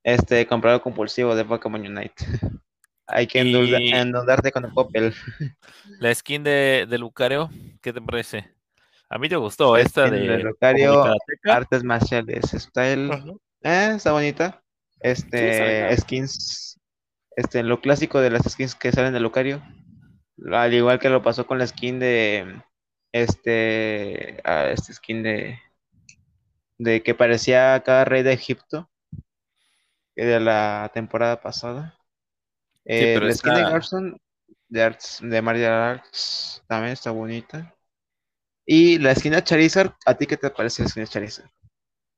este 0.03 0.47
comprador 0.47 0.81
compulsivo 0.81 1.35
de 1.35 1.45
Pokémon 1.45 1.81
Unite. 1.81 2.13
Hay 3.07 3.27
que 3.27 3.39
endeudarte 3.39 4.51
con 4.51 4.65
el 4.65 4.73
papel. 4.73 5.13
La 5.99 6.13
skin 6.13 6.43
de, 6.43 6.85
de, 6.89 6.97
Lucario, 6.97 7.49
¿qué 7.81 7.91
te 7.91 8.01
parece? 8.01 8.53
A 9.09 9.17
mí 9.17 9.29
te 9.29 9.35
gustó 9.35 9.77
esta 9.77 10.09
de, 10.09 10.19
de 10.19 10.39
Lucario, 10.39 11.03
artes 11.45 11.83
marciales, 11.83 12.45
style. 12.51 13.11
eh, 13.61 13.93
está 13.95 14.11
bonita. 14.11 14.63
Este, 14.99 15.95
skins, 15.97 16.79
este, 17.35 17.61
lo 17.61 17.81
clásico 17.81 18.21
de 18.21 18.29
las 18.29 18.43
skins 18.49 18.73
que 18.73 18.91
salen 18.91 19.13
de 19.13 19.19
Lucario. 19.19 19.61
Al 20.51 20.73
igual 20.73 20.99
que 20.99 21.09
lo 21.09 21.21
pasó 21.21 21.45
con 21.45 21.59
la 21.59 21.67
skin 21.67 21.99
de, 21.99 22.63
este, 23.11 24.41
ah, 24.45 24.69
este 24.71 24.93
skin 24.93 25.23
de, 25.23 25.59
de 26.77 27.03
que 27.03 27.13
parecía 27.13 27.81
cada 27.85 28.05
rey 28.05 28.23
de 28.23 28.33
Egipto 28.33 28.89
de 30.15 30.39
la 30.39 30.91
temporada 30.93 31.41
pasada. 31.41 31.97
Eh, 32.85 33.19
la 33.21 33.33
skin 33.33 33.53
de 33.53 33.61
Garson 33.61 34.21
de, 34.67 34.83
Arts, 34.83 35.19
de 35.21 35.41
Martial 35.41 35.71
Arts 35.71 36.63
también 36.67 36.93
está 36.93 37.11
bonita. 37.11 37.75
Y 38.65 38.97
la 38.99 39.13
skin 39.15 39.33
de 39.33 39.43
Charizard, 39.43 39.93
¿a 40.05 40.15
ti 40.15 40.25
qué 40.25 40.37
te 40.37 40.49
parece 40.49 40.83
la 40.83 40.89
skin 40.89 41.03
de 41.03 41.09
Charizard? 41.09 41.49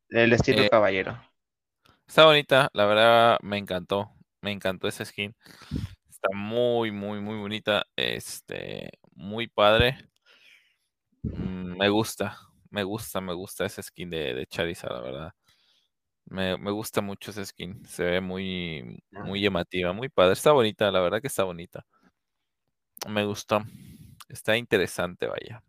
El 0.09 0.33
estilo 0.33 0.63
eh, 0.63 0.69
caballero. 0.69 1.19
Está 2.07 2.25
bonita, 2.25 2.69
la 2.73 2.85
verdad 2.85 3.37
me 3.41 3.57
encantó. 3.57 4.11
Me 4.41 4.51
encantó 4.51 4.87
esa 4.87 5.03
skin. 5.03 5.35
Está 6.07 6.29
muy, 6.33 6.91
muy, 6.91 7.19
muy 7.19 7.37
bonita. 7.37 7.85
Este, 7.95 8.91
muy 9.15 9.47
padre. 9.47 9.97
Mm, 11.23 11.77
me 11.77 11.89
gusta. 11.89 12.37
Me 12.69 12.83
gusta, 12.83 13.21
me 13.21 13.33
gusta 13.33 13.65
esa 13.65 13.81
skin 13.81 14.09
de, 14.09 14.33
de 14.35 14.45
Charizard, 14.45 14.93
la 14.93 15.01
verdad. 15.01 15.33
Me, 16.25 16.55
gusta 16.71 17.01
mucho 17.01 17.31
esa 17.31 17.45
skin. 17.45 17.85
Se 17.85 18.03
ve 18.03 18.21
muy, 18.21 19.03
muy 19.11 19.41
llamativa, 19.41 19.93
muy 19.93 20.09
padre. 20.09 20.33
Está 20.33 20.51
bonita, 20.51 20.91
la 20.91 21.01
verdad 21.01 21.21
que 21.21 21.27
está 21.27 21.43
bonita. 21.43 21.85
Me 23.07 23.25
gustó. 23.25 23.63
Está 24.27 24.57
interesante, 24.57 25.27
vaya. 25.27 25.63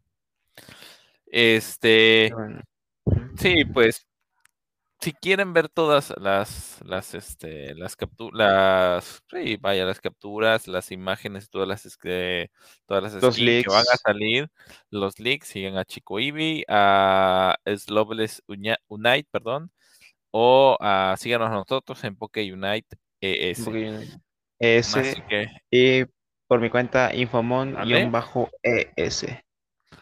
Este. 1.27 2.33
Sí, 3.37 3.65
pues 3.67 4.07
si 5.01 5.13
quieren 5.13 5.53
ver 5.53 5.69
todas 5.69 6.13
las, 6.19 6.81
las, 6.85 7.15
este, 7.15 7.75
las 7.75 7.97
capturas, 7.97 9.23
sí, 9.31 9.57
vaya, 9.61 9.85
las 9.85 10.01
capturas, 10.01 10.67
las 10.67 10.91
imágenes, 10.91 11.51
todas 11.51 11.69
las, 11.69 11.87
este, 11.87 12.51
todas 12.87 13.03
las 13.03 13.13
skins 13.13 13.65
que 13.65 13.71
van 13.71 13.85
a 13.93 13.97
salir, 13.97 14.49
los 14.91 15.21
leaks, 15.21 15.49
siguen 15.49 15.77
a 15.77 15.85
Chico 15.85 16.19
Ibi, 16.19 16.65
a 16.69 17.57
Sloveless 17.67 18.43
Unite, 18.89 19.29
perdón, 19.31 19.71
o 20.39 20.77
a 20.81 21.15
síganos 21.17 21.51
nosotros 21.51 22.05
en 22.05 22.15
Poke 22.15 22.53
Unite 22.53 22.99
ES. 23.23 23.67
ES 24.59 24.95
y 25.71 26.05
por 26.47 26.61
mi 26.61 26.69
cuenta 26.69 27.11
Infomon-ES. 27.15 27.87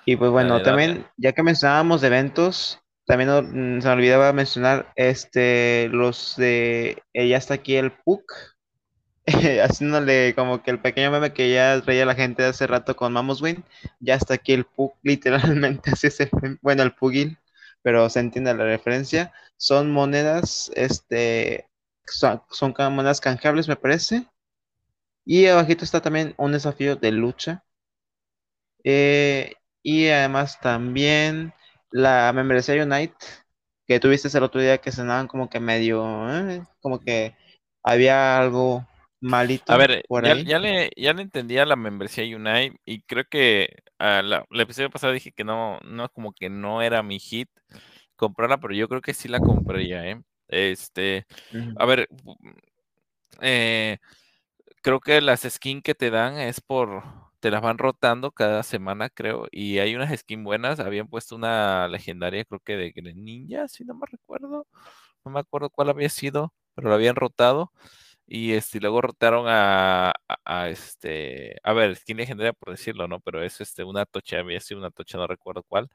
Y 0.05 0.17
pues 0.17 0.33
bueno, 0.33 0.61
también, 0.61 1.07
ya 1.17 1.31
que 1.33 1.45
mencionábamos 1.45 2.03
eventos, 2.03 2.81
también 3.07 3.31
mm, 3.31 3.81
se 3.81 3.87
me 3.87 3.95
olvidaba 3.95 4.33
mencionar 4.33 4.93
este 4.97 5.89
los 5.93 6.35
de 6.37 7.01
eh, 7.13 7.29
ya 7.29 7.37
está 7.37 7.55
aquí 7.55 7.77
el 7.77 7.93
PUC, 7.93 8.25
haciéndole 9.63 10.35
como 10.35 10.65
que 10.65 10.73
el 10.73 10.81
pequeño 10.81 11.13
meme 11.13 11.33
que 11.33 11.53
ya 11.53 11.81
traía 11.81 12.07
la 12.07 12.17
gente 12.17 12.45
hace 12.45 12.67
rato 12.67 12.97
con 12.97 13.15
Win, 13.41 13.65
ya 14.01 14.17
está 14.17 14.35
aquí 14.35 14.53
el 14.53 14.65
PUC, 14.65 14.97
literalmente 15.05 15.93
así 15.93 16.09
es 16.09 16.19
el, 16.19 16.59
bueno 16.61 16.83
el 16.83 16.93
Pugil, 16.93 17.39
pero 17.83 18.11
se 18.11 18.19
entiende 18.19 18.53
la 18.53 18.65
referencia. 18.65 19.33
Son 19.57 19.91
monedas, 19.91 20.71
este, 20.75 21.69
son, 22.07 22.43
son 22.51 22.75
monedas 22.79 23.21
canjeables 23.21 23.69
me 23.69 23.77
parece. 23.77 24.27
Y 25.25 25.47
abajito 25.47 25.85
está 25.85 26.03
también 26.03 26.35
un 26.37 26.53
desafío 26.53 26.97
de 26.97 27.13
lucha. 27.13 27.65
Eh, 28.85 29.55
y 29.83 30.09
además 30.09 30.61
también 30.61 31.55
la 31.91 32.33
membresía 32.35 32.83
Unite 32.83 33.15
que 33.87 34.01
tuviste 34.01 34.29
el 34.37 34.45
otro 34.45 34.61
día 34.61 34.79
que 34.79 34.93
sonaban 34.93 35.27
como 35.27 35.49
que 35.49 35.61
medio, 35.61 36.05
eh, 36.31 36.63
como 36.81 37.01
que 37.01 37.37
había 37.83 38.39
algo 38.39 38.87
malito. 39.21 39.73
A 39.73 39.77
ver, 39.77 40.05
por 40.09 40.25
ya, 40.25 40.33
ahí. 40.33 40.45
Ya, 40.45 40.59
le, 40.59 40.91
ya 40.97 41.13
le 41.13 41.23
entendía 41.23 41.67
la 41.67 41.77
membresía 41.77 42.25
Unite 42.37 42.79
y 42.85 43.03
creo 43.03 43.25
que 43.29 43.83
a 43.99 44.23
la, 44.23 44.45
el 44.51 44.61
episodio 44.61 44.91
pasado 44.91 45.13
dije 45.13 45.33
que 45.33 45.45
no, 45.45 45.79
no, 45.81 46.09
como 46.11 46.33
que 46.33 46.51
no 46.51 46.83
era 46.83 47.03
mi 47.03 47.19
hit 47.19 47.49
comprarla, 48.25 48.59
pero 48.59 48.75
yo 48.75 48.89
creo 48.89 49.01
que 49.03 49.15
sí 49.15 49.29
la 49.29 49.41
compraría, 49.41 50.07
¿eh? 50.11 50.23
Este, 50.49 51.27
a 51.77 51.87
ver, 51.87 52.09
eh, 53.41 53.99
creo 54.83 55.01
que 55.01 55.21
las 55.21 55.43
skins 55.43 55.83
que 55.83 55.95
te 55.95 56.11
dan 56.11 56.39
es 56.39 56.61
por 56.61 57.03
te 57.41 57.51
las 57.51 57.61
van 57.63 57.79
rotando 57.79 58.33
cada 58.33 58.63
semana, 58.63 59.11
creo, 59.11 59.49
y 59.51 59.79
hay 59.79 59.95
unas 59.95 60.19
skins 60.19 60.45
buenas. 60.45 60.81
Habían 60.81 61.09
puesto 61.09 61.37
una 61.37 61.89
legendaria, 61.89 62.45
creo 62.47 62.61
que 62.61 62.77
de 62.77 62.91
Greninja, 62.93 63.69
si 63.69 63.85
no 63.85 63.95
me 63.95 64.07
recuerdo. 64.11 64.67
No 65.25 65.33
me 65.33 65.41
acuerdo 65.41 65.71
cuál 65.71 65.91
había 65.91 66.09
sido, 66.11 66.55
pero 66.75 66.89
la 66.91 66.97
habían 66.97 67.17
rotado. 67.17 67.73
Y 68.27 68.53
este, 68.55 68.81
luego 68.81 69.03
rotaron 69.03 69.47
a, 69.49 70.15
este, 70.71 71.59
a 71.63 71.73
ver, 71.75 71.97
skin 71.97 72.17
legendaria 72.19 72.53
por 72.55 72.71
decirlo, 72.73 73.09
¿no? 73.09 73.21
Pero 73.21 73.43
es 73.43 73.61
este, 73.61 73.85
una 73.85 74.07
tocha, 74.07 74.39
había 74.41 74.61
sido 74.61 74.81
una 74.81 74.91
tocha, 74.91 75.19
no 75.19 75.27
recuerdo 75.27 75.63
cuál. 75.65 75.91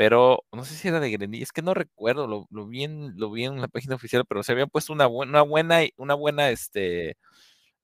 Pero 0.00 0.46
no 0.50 0.64
sé 0.64 0.76
si 0.76 0.88
era 0.88 0.98
de 0.98 1.10
Greninja, 1.10 1.42
es 1.42 1.52
que 1.52 1.60
no 1.60 1.74
recuerdo, 1.74 2.26
lo, 2.26 2.46
lo 2.50 2.66
vi 2.66 2.84
en, 2.84 3.18
lo 3.18 3.30
vi 3.30 3.44
en 3.44 3.60
la 3.60 3.68
página 3.68 3.96
oficial, 3.96 4.24
pero 4.26 4.42
se 4.42 4.52
habían 4.52 4.70
puesto 4.70 4.94
una, 4.94 5.04
buena, 5.04 5.30
una 5.30 5.42
buena, 5.42 5.80
una 5.98 6.14
buena, 6.14 6.48
este, 6.48 7.18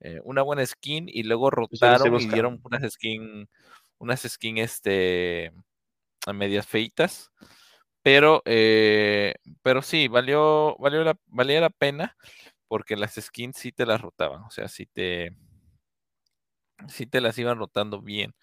eh, 0.01 0.21
una 0.25 0.41
buena 0.41 0.65
skin 0.65 1.11
y 1.11 1.25
luego 1.25 1.51
rotaron 1.51 2.19
y 2.19 2.27
dieron 2.27 2.59
unas 2.65 2.91
skin, 2.91 3.51
unas 3.99 4.23
skin 4.23 4.57
este, 4.57 5.53
a 6.27 6.33
medias 6.33 6.67
feitas. 6.67 7.31
Pero, 8.01 8.41
eh, 8.47 9.35
pero 9.61 9.83
sí, 9.83 10.09
valió, 10.09 10.75
valió 10.79 11.05
la, 11.05 11.19
valía 11.27 11.61
la 11.61 11.69
pena 11.69 12.17
porque 12.67 12.97
las 12.97 13.17
skins 13.17 13.59
sí 13.59 13.73
te 13.73 13.85
las 13.85 14.01
rotaban, 14.01 14.43
o 14.45 14.51
sea, 14.51 14.69
sí 14.69 14.87
te, 14.87 15.37
sí 16.89 17.05
te 17.05 17.21
las 17.21 17.37
iban 17.37 17.59
rotando 17.59 18.01
bien. 18.01 18.35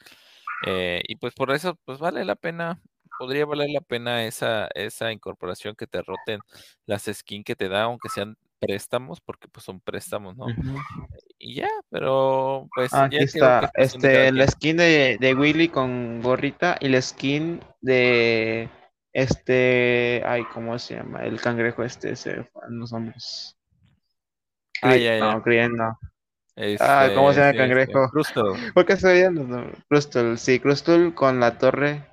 Eh, 0.67 1.01
y 1.07 1.15
pues 1.15 1.33
por 1.33 1.51
eso, 1.51 1.75
pues 1.85 1.97
vale 1.97 2.23
la 2.23 2.35
pena, 2.35 2.79
podría 3.17 3.45
valer 3.45 3.69
la 3.69 3.81
pena 3.81 4.25
esa, 4.25 4.67
esa 4.73 5.11
incorporación 5.11 5.75
que 5.75 5.87
te 5.87 6.01
roten 6.01 6.39
las 6.85 7.03
skins 7.03 7.45
que 7.45 7.55
te 7.55 7.69
da, 7.69 7.83
aunque 7.83 8.09
sean 8.09 8.37
préstamos, 8.59 9.19
porque 9.21 9.47
pues 9.47 9.65
son 9.65 9.79
préstamos, 9.79 10.35
¿no? 10.37 10.45
Y 11.37 11.55
ya, 11.55 11.69
pero 11.89 12.67
pues. 12.73 12.93
Aquí 12.93 13.17
está, 13.17 13.71
este, 13.75 14.31
la 14.31 14.47
skin 14.47 14.77
de, 14.77 15.17
de, 15.19 15.33
Willy 15.33 15.69
con 15.69 16.21
gorrita 16.21 16.77
y 16.79 16.89
la 16.89 17.01
skin 17.01 17.59
de 17.81 18.69
este, 19.11 20.23
ay, 20.25 20.43
¿cómo 20.53 20.79
se 20.79 20.95
llama? 20.95 21.23
El 21.23 21.39
cangrejo 21.39 21.83
este, 21.83 22.15
se 22.15 22.49
los 22.69 22.91
nombres. 22.91 23.57
Ah, 24.81 24.95
ya, 24.95 25.17
ya. 25.17 25.33
No, 25.33 25.41
creyendo. 25.43 25.97
ah, 26.79 27.09
¿cómo 27.13 27.33
se 27.33 27.39
llama 27.39 27.51
el 27.51 27.57
cangrejo? 27.57 28.09
Crustle. 28.09 28.71
¿Por 28.73 28.85
qué 28.85 28.97
se 28.97 29.07
veían 29.07 29.73
Crustle, 29.89 30.37
sí, 30.37 30.59
Crustle 30.59 31.13
con 31.13 31.39
la 31.39 31.57
torre 31.57 32.12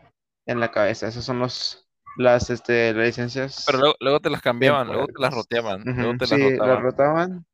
en 0.51 0.61
la 0.61 0.71
cabeza. 0.71 1.09
Esos 1.09 1.25
son 1.25 1.39
los 1.39 1.87
las 2.17 2.51
este, 2.51 2.93
licencias. 2.93 3.65
Pero 3.67 3.95
luego, 4.01 4.21
te 4.21 4.31
las 4.31 4.43
cambiaban, 4.43 4.89
luego 4.89 5.07
te 5.07 5.21
las 5.21 5.33
roteaban. 5.33 5.83
luego 5.85 6.19
te 6.19 6.27
sí, 6.27 6.57
las 6.57 6.83
rotaban. 6.83 7.47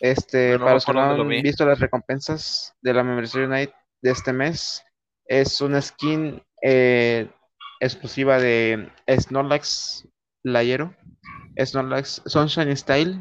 Este, 0.00 0.58
para 0.58 0.74
los 0.74 0.84
que 0.84 0.92
no 0.92 1.02
han 1.02 1.28
visto 1.28 1.66
las 1.66 1.80
recompensas 1.80 2.74
de 2.80 2.94
la 2.94 3.02
Membresía 3.02 3.44
Unite 3.44 3.74
de 4.02 4.10
este 4.10 4.32
mes, 4.32 4.84
es 5.26 5.60
una 5.60 5.80
skin 5.80 6.42
eh, 6.62 7.28
exclusiva 7.80 8.38
de 8.38 8.90
Snorlax 9.08 10.06
Playero, 10.42 10.94
Snorlax 11.58 12.22
Sunshine 12.26 12.76
Style. 12.76 13.20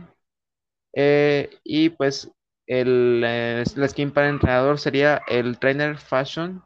Eh, 0.95 1.49
y 1.63 1.89
pues 1.89 2.29
el, 2.67 3.23
eh, 3.25 3.63
la 3.75 3.87
skin 3.87 4.11
para 4.11 4.29
entrenador 4.29 4.79
sería 4.79 5.21
el 5.27 5.57
Trainer 5.57 5.97
Fashion 5.97 6.63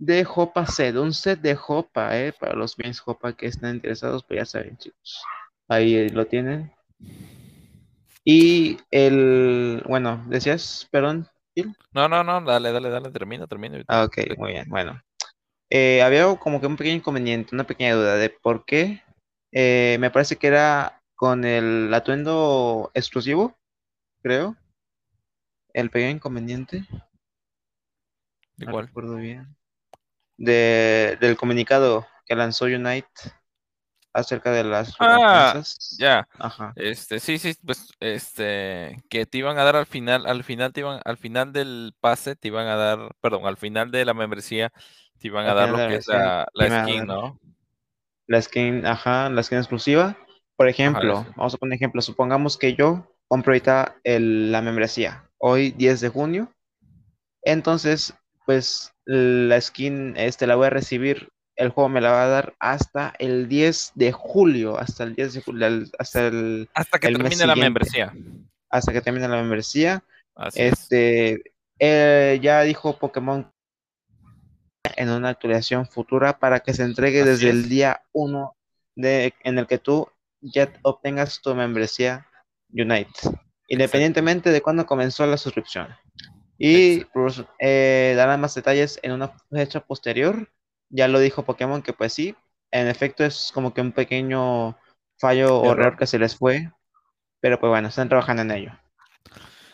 de 0.00 0.26
Hopa 0.34 0.66
Set, 0.66 0.96
un 0.96 1.12
set 1.12 1.40
de 1.40 1.56
Hopa, 1.66 2.18
eh, 2.18 2.32
para 2.32 2.54
los 2.54 2.74
bienes 2.74 3.02
Hopa 3.04 3.34
que 3.34 3.46
están 3.46 3.76
interesados, 3.76 4.24
pues 4.24 4.40
ya 4.40 4.46
saben, 4.46 4.78
chicos. 4.78 5.22
Ahí 5.68 6.08
lo 6.08 6.26
tienen. 6.26 6.72
Y 8.24 8.78
el, 8.90 9.82
bueno, 9.86 10.24
decías, 10.26 10.88
perdón. 10.90 11.28
No, 11.92 12.08
no, 12.08 12.24
no, 12.24 12.40
dale, 12.40 12.72
dale, 12.72 12.88
dale, 12.88 13.10
termina, 13.10 13.46
termina. 13.46 13.84
Ah, 13.88 14.04
ok, 14.04 14.38
muy 14.38 14.52
bien, 14.52 14.68
bueno. 14.70 15.00
Eh, 15.68 16.02
había 16.02 16.34
como 16.36 16.60
que 16.60 16.66
un 16.66 16.76
pequeño 16.76 16.96
inconveniente, 16.96 17.54
una 17.54 17.64
pequeña 17.64 17.94
duda 17.94 18.16
de 18.16 18.30
por 18.30 18.64
qué. 18.64 19.02
Eh, 19.52 19.98
me 20.00 20.10
parece 20.10 20.36
que 20.36 20.46
era 20.46 21.02
con 21.14 21.44
el 21.44 21.92
atuendo 21.92 22.90
exclusivo, 22.94 23.54
creo. 24.22 24.56
El 25.74 25.90
pequeño 25.90 26.12
inconveniente. 26.16 26.86
¿De 28.56 28.66
cuál? 28.66 28.86
recuerdo 28.86 29.16
bien. 29.16 29.59
De, 30.40 31.18
del 31.20 31.36
comunicado 31.36 32.06
que 32.24 32.34
lanzó 32.34 32.64
Unite 32.64 33.06
acerca 34.12 34.50
de 34.50 34.64
las 34.64 34.94
ah, 34.98 35.60
ya. 35.98 36.26
Este, 36.76 37.20
sí, 37.20 37.38
sí, 37.38 37.54
pues 37.64 37.92
este 38.00 39.02
que 39.08 39.26
te 39.26 39.38
iban 39.38 39.58
a 39.58 39.64
dar 39.64 39.76
al 39.76 39.86
final, 39.86 40.26
al 40.26 40.42
final 40.42 40.72
te 40.72 40.80
iban 40.80 41.00
al 41.04 41.16
final 41.18 41.52
del 41.52 41.94
pase 42.00 42.36
te 42.36 42.48
iban 42.48 42.66
a 42.66 42.76
dar, 42.76 43.14
perdón, 43.20 43.46
al 43.46 43.58
final 43.58 43.90
de 43.90 44.04
la 44.04 44.14
membresía 44.14 44.72
te 45.18 45.28
iban 45.28 45.46
a 45.46 45.54
dar 45.54 45.68
lo 45.68 45.76
que 45.76 45.96
es 45.96 46.08
la, 46.08 46.46
skin, 46.54 47.06
¿no? 47.06 47.38
La 48.26 48.40
skin, 48.40 48.86
ajá, 48.86 49.28
la 49.28 49.42
skin 49.42 49.58
exclusiva. 49.58 50.16
Por 50.56 50.68
ejemplo, 50.68 51.26
vamos 51.36 51.54
a 51.54 51.58
poner 51.58 51.76
ejemplo, 51.76 52.00
supongamos 52.00 52.56
que 52.56 52.74
yo 52.74 53.14
compro 53.28 53.52
ahorita 53.52 53.96
la 54.04 54.62
membresía, 54.62 55.28
hoy 55.38 55.72
10 55.72 56.00
de 56.00 56.08
junio. 56.08 56.52
Entonces, 57.42 58.14
pues 58.46 58.92
la 59.12 59.60
skin 59.60 60.14
este 60.16 60.46
la 60.46 60.54
voy 60.54 60.68
a 60.68 60.70
recibir 60.70 61.32
el 61.56 61.70
juego 61.70 61.88
me 61.88 62.00
la 62.00 62.12
va 62.12 62.24
a 62.24 62.28
dar 62.28 62.54
hasta 62.60 63.12
el 63.18 63.48
10 63.48 63.92
de 63.96 64.12
julio, 64.12 64.78
hasta 64.78 65.04
el 65.04 65.14
10 65.14 65.34
de 65.34 65.40
julio, 65.42 65.66
hasta 65.98 66.28
el 66.28 66.68
hasta 66.74 66.98
que 66.98 67.08
termine 67.08 67.46
la 67.46 67.56
membresía. 67.56 68.14
Hasta 68.70 68.92
que 68.92 69.00
termine 69.00 69.28
la 69.28 69.36
membresía. 69.36 70.04
este 70.54 71.42
eh, 71.80 72.38
ya 72.40 72.62
dijo 72.62 72.98
Pokémon 72.98 73.50
en 74.96 75.10
una 75.10 75.30
actualización 75.30 75.86
futura 75.86 76.38
para 76.38 76.60
que 76.60 76.72
se 76.72 76.84
entregue 76.84 77.24
desde 77.24 77.50
el 77.50 77.68
día 77.68 78.02
1 78.12 78.56
de, 78.94 79.34
en 79.42 79.58
el 79.58 79.66
que 79.66 79.78
tú 79.78 80.08
ya 80.40 80.72
obtengas 80.82 81.42
tu 81.42 81.54
membresía 81.54 82.26
Unite, 82.72 83.10
independientemente 83.66 84.50
de 84.50 84.62
cuándo 84.62 84.86
comenzó 84.86 85.26
la 85.26 85.36
suscripción. 85.36 85.88
Y 86.62 87.04
pues, 87.06 87.42
eh, 87.58 88.12
darán 88.16 88.40
más 88.40 88.54
detalles 88.54 89.00
en 89.02 89.12
una 89.12 89.32
fecha 89.50 89.80
posterior 89.80 90.46
ya 90.90 91.08
lo 91.08 91.20
dijo 91.20 91.44
Pokémon 91.44 91.82
que 91.82 91.92
pues 91.92 92.12
sí, 92.12 92.34
en 92.70 92.88
efecto 92.88 93.24
es 93.24 93.50
como 93.54 93.72
que 93.72 93.80
un 93.80 93.92
pequeño 93.92 94.76
fallo 95.16 95.58
o 95.58 95.72
error 95.72 95.96
que 95.96 96.06
se 96.06 96.18
les 96.18 96.36
fue, 96.36 96.70
pero 97.40 97.58
pues 97.58 97.70
bueno, 97.70 97.88
están 97.88 98.08
trabajando 98.08 98.42
en 98.42 98.50
ello. 98.50 98.72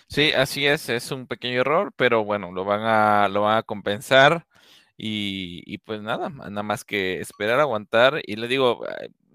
Sí, 0.09 0.33
así 0.33 0.67
es, 0.67 0.89
es 0.89 1.11
un 1.11 1.27
pequeño 1.27 1.63
error, 1.63 1.93
pero 1.97 2.25
bueno, 2.25 2.53
lo 2.53 2.65
van 2.65 2.83
a, 2.83 3.29
lo 3.29 3.43
van 3.43 3.59
a 3.59 3.63
compensar 3.63 4.47
y, 4.97 5.79
pues 5.79 6.01
nada, 6.01 6.31
nada 6.31 6.63
más 6.63 6.85
que 6.85 7.21
esperar, 7.21 7.61
aguantar 7.61 8.21
y 8.25 8.37
le 8.37 8.47
digo, 8.47 8.85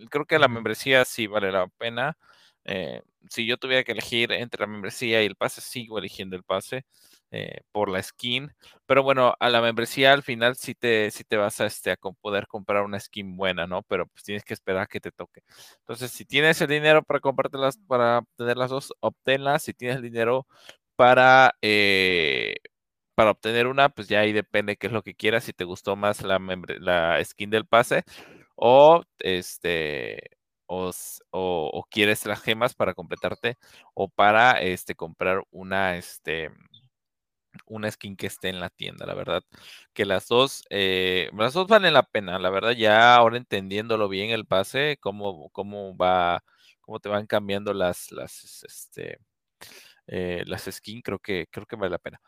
creo 0.10 0.26
que 0.26 0.40
la 0.40 0.48
membresía 0.48 1.04
sí 1.06 1.28
vale 1.28 1.52
la 1.52 1.68
pena. 1.68 2.18
Eh, 2.64 3.02
si 3.30 3.46
yo 3.46 3.58
tuviera 3.58 3.84
que 3.84 3.92
elegir 3.92 4.32
entre 4.32 4.62
la 4.62 4.68
membresía 4.68 5.22
y 5.22 5.26
el 5.26 5.36
pase, 5.36 5.62
sigo 5.62 6.00
eligiendo 6.00 6.36
el 6.36 6.44
pase. 6.44 6.86
Eh, 7.34 7.62
por 7.72 7.90
la 7.90 8.04
skin. 8.04 8.54
Pero 8.86 9.04
bueno, 9.04 9.36
a 9.40 9.50
la 9.50 9.62
membresía 9.62 10.12
al 10.12 10.22
final 10.22 10.58
sí 10.58 10.76
te, 10.76 11.10
te 11.28 11.38
vas 11.38 11.62
a, 11.62 11.66
este, 11.66 11.92
a 11.92 11.96
poder 11.96 12.46
comprar 12.48 12.84
una 12.84 13.00
skin 13.00 13.38
buena, 13.38 13.68
¿no? 13.68 13.84
Pero 13.84 14.06
pues 14.08 14.24
tienes 14.24 14.44
que 14.44 14.54
esperar 14.54 14.84
a 14.84 14.88
que 14.88 15.00
te 15.00 15.12
toque. 15.12 15.42
Entonces, 15.80 16.12
si 16.12 16.26
tienes 16.26 16.60
el 16.62 16.68
dinero 16.68 17.04
para 17.04 17.22
comprártelas, 17.22 17.78
para 17.88 18.24
tener 18.36 18.58
las 18.58 18.70
dos, 18.70 18.94
obténlas. 19.00 19.64
Si 19.64 19.74
tienes 19.74 19.98
el 19.98 20.04
dinero 20.04 20.46
para, 20.98 21.56
eh, 21.62 22.56
para 23.16 23.32
obtener 23.32 23.68
una, 23.68 23.90
pues 23.90 24.08
ya 24.10 24.20
ahí 24.22 24.34
depende 24.34 24.78
qué 24.78 24.88
es 24.88 24.94
lo 24.94 25.04
que 25.04 25.16
quieras. 25.16 25.46
Si 25.46 25.54
te 25.54 25.64
gustó 25.66 25.96
más 25.96 26.24
la, 26.24 26.40
la 26.80 27.24
skin 27.24 27.50
del 27.50 27.66
pase 27.66 28.04
o 28.56 29.04
este 29.20 30.32
o, 30.68 30.92
o, 31.32 31.84
quieres 31.90 32.26
las 32.26 32.42
gemas 32.42 32.74
para 32.76 32.94
completarte 32.94 33.58
o 33.94 34.08
para 34.10 34.62
este 34.62 34.96
comprar 34.96 35.44
una 35.52 35.98
este 35.98 36.50
una 37.66 37.90
skin 37.92 38.16
que 38.16 38.28
esté 38.28 38.50
en 38.50 38.60
la 38.60 38.70
tienda, 38.70 39.06
la 39.06 39.14
verdad. 39.14 39.44
Que 39.94 40.06
las 40.06 40.28
dos, 40.28 40.64
eh, 40.70 41.30
las 41.38 41.54
dos 41.54 41.68
valen 41.68 41.94
la 41.94 42.04
pena, 42.04 42.40
la 42.40 42.50
verdad, 42.50 42.72
ya 42.72 43.16
ahora 43.16 43.38
entendiéndolo 43.38 44.10
bien 44.10 44.32
el 44.32 44.46
pase, 44.46 44.98
cómo, 45.00 45.50
cómo 45.52 45.96
va, 45.98 46.44
cómo 46.82 47.00
te 47.00 47.10
van 47.10 47.28
cambiando 47.28 47.74
las, 47.74 48.12
las, 48.12 48.64
este, 48.64 49.20
eh, 50.08 50.44
las 50.48 50.64
skins, 50.72 51.04
creo 51.04 51.20
que, 51.20 51.48
creo 51.52 51.66
que 51.66 51.76
vale 51.76 51.92
la 51.92 52.00
pena. 52.00 52.22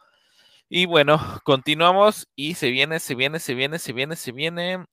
Y 0.70 0.86
bueno, 0.88 1.18
continuamos 1.46 2.28
y 2.36 2.56
se 2.56 2.70
viene, 2.72 3.00
se 3.00 3.16
viene, 3.16 3.40
se 3.40 3.54
viene, 3.56 3.80
se 3.80 3.94
viene, 3.94 4.16
se 4.16 4.32
viene 4.32 4.86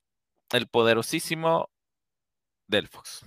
el 0.52 0.68
poderosísimo 0.68 1.70
Delfox. 2.68 3.24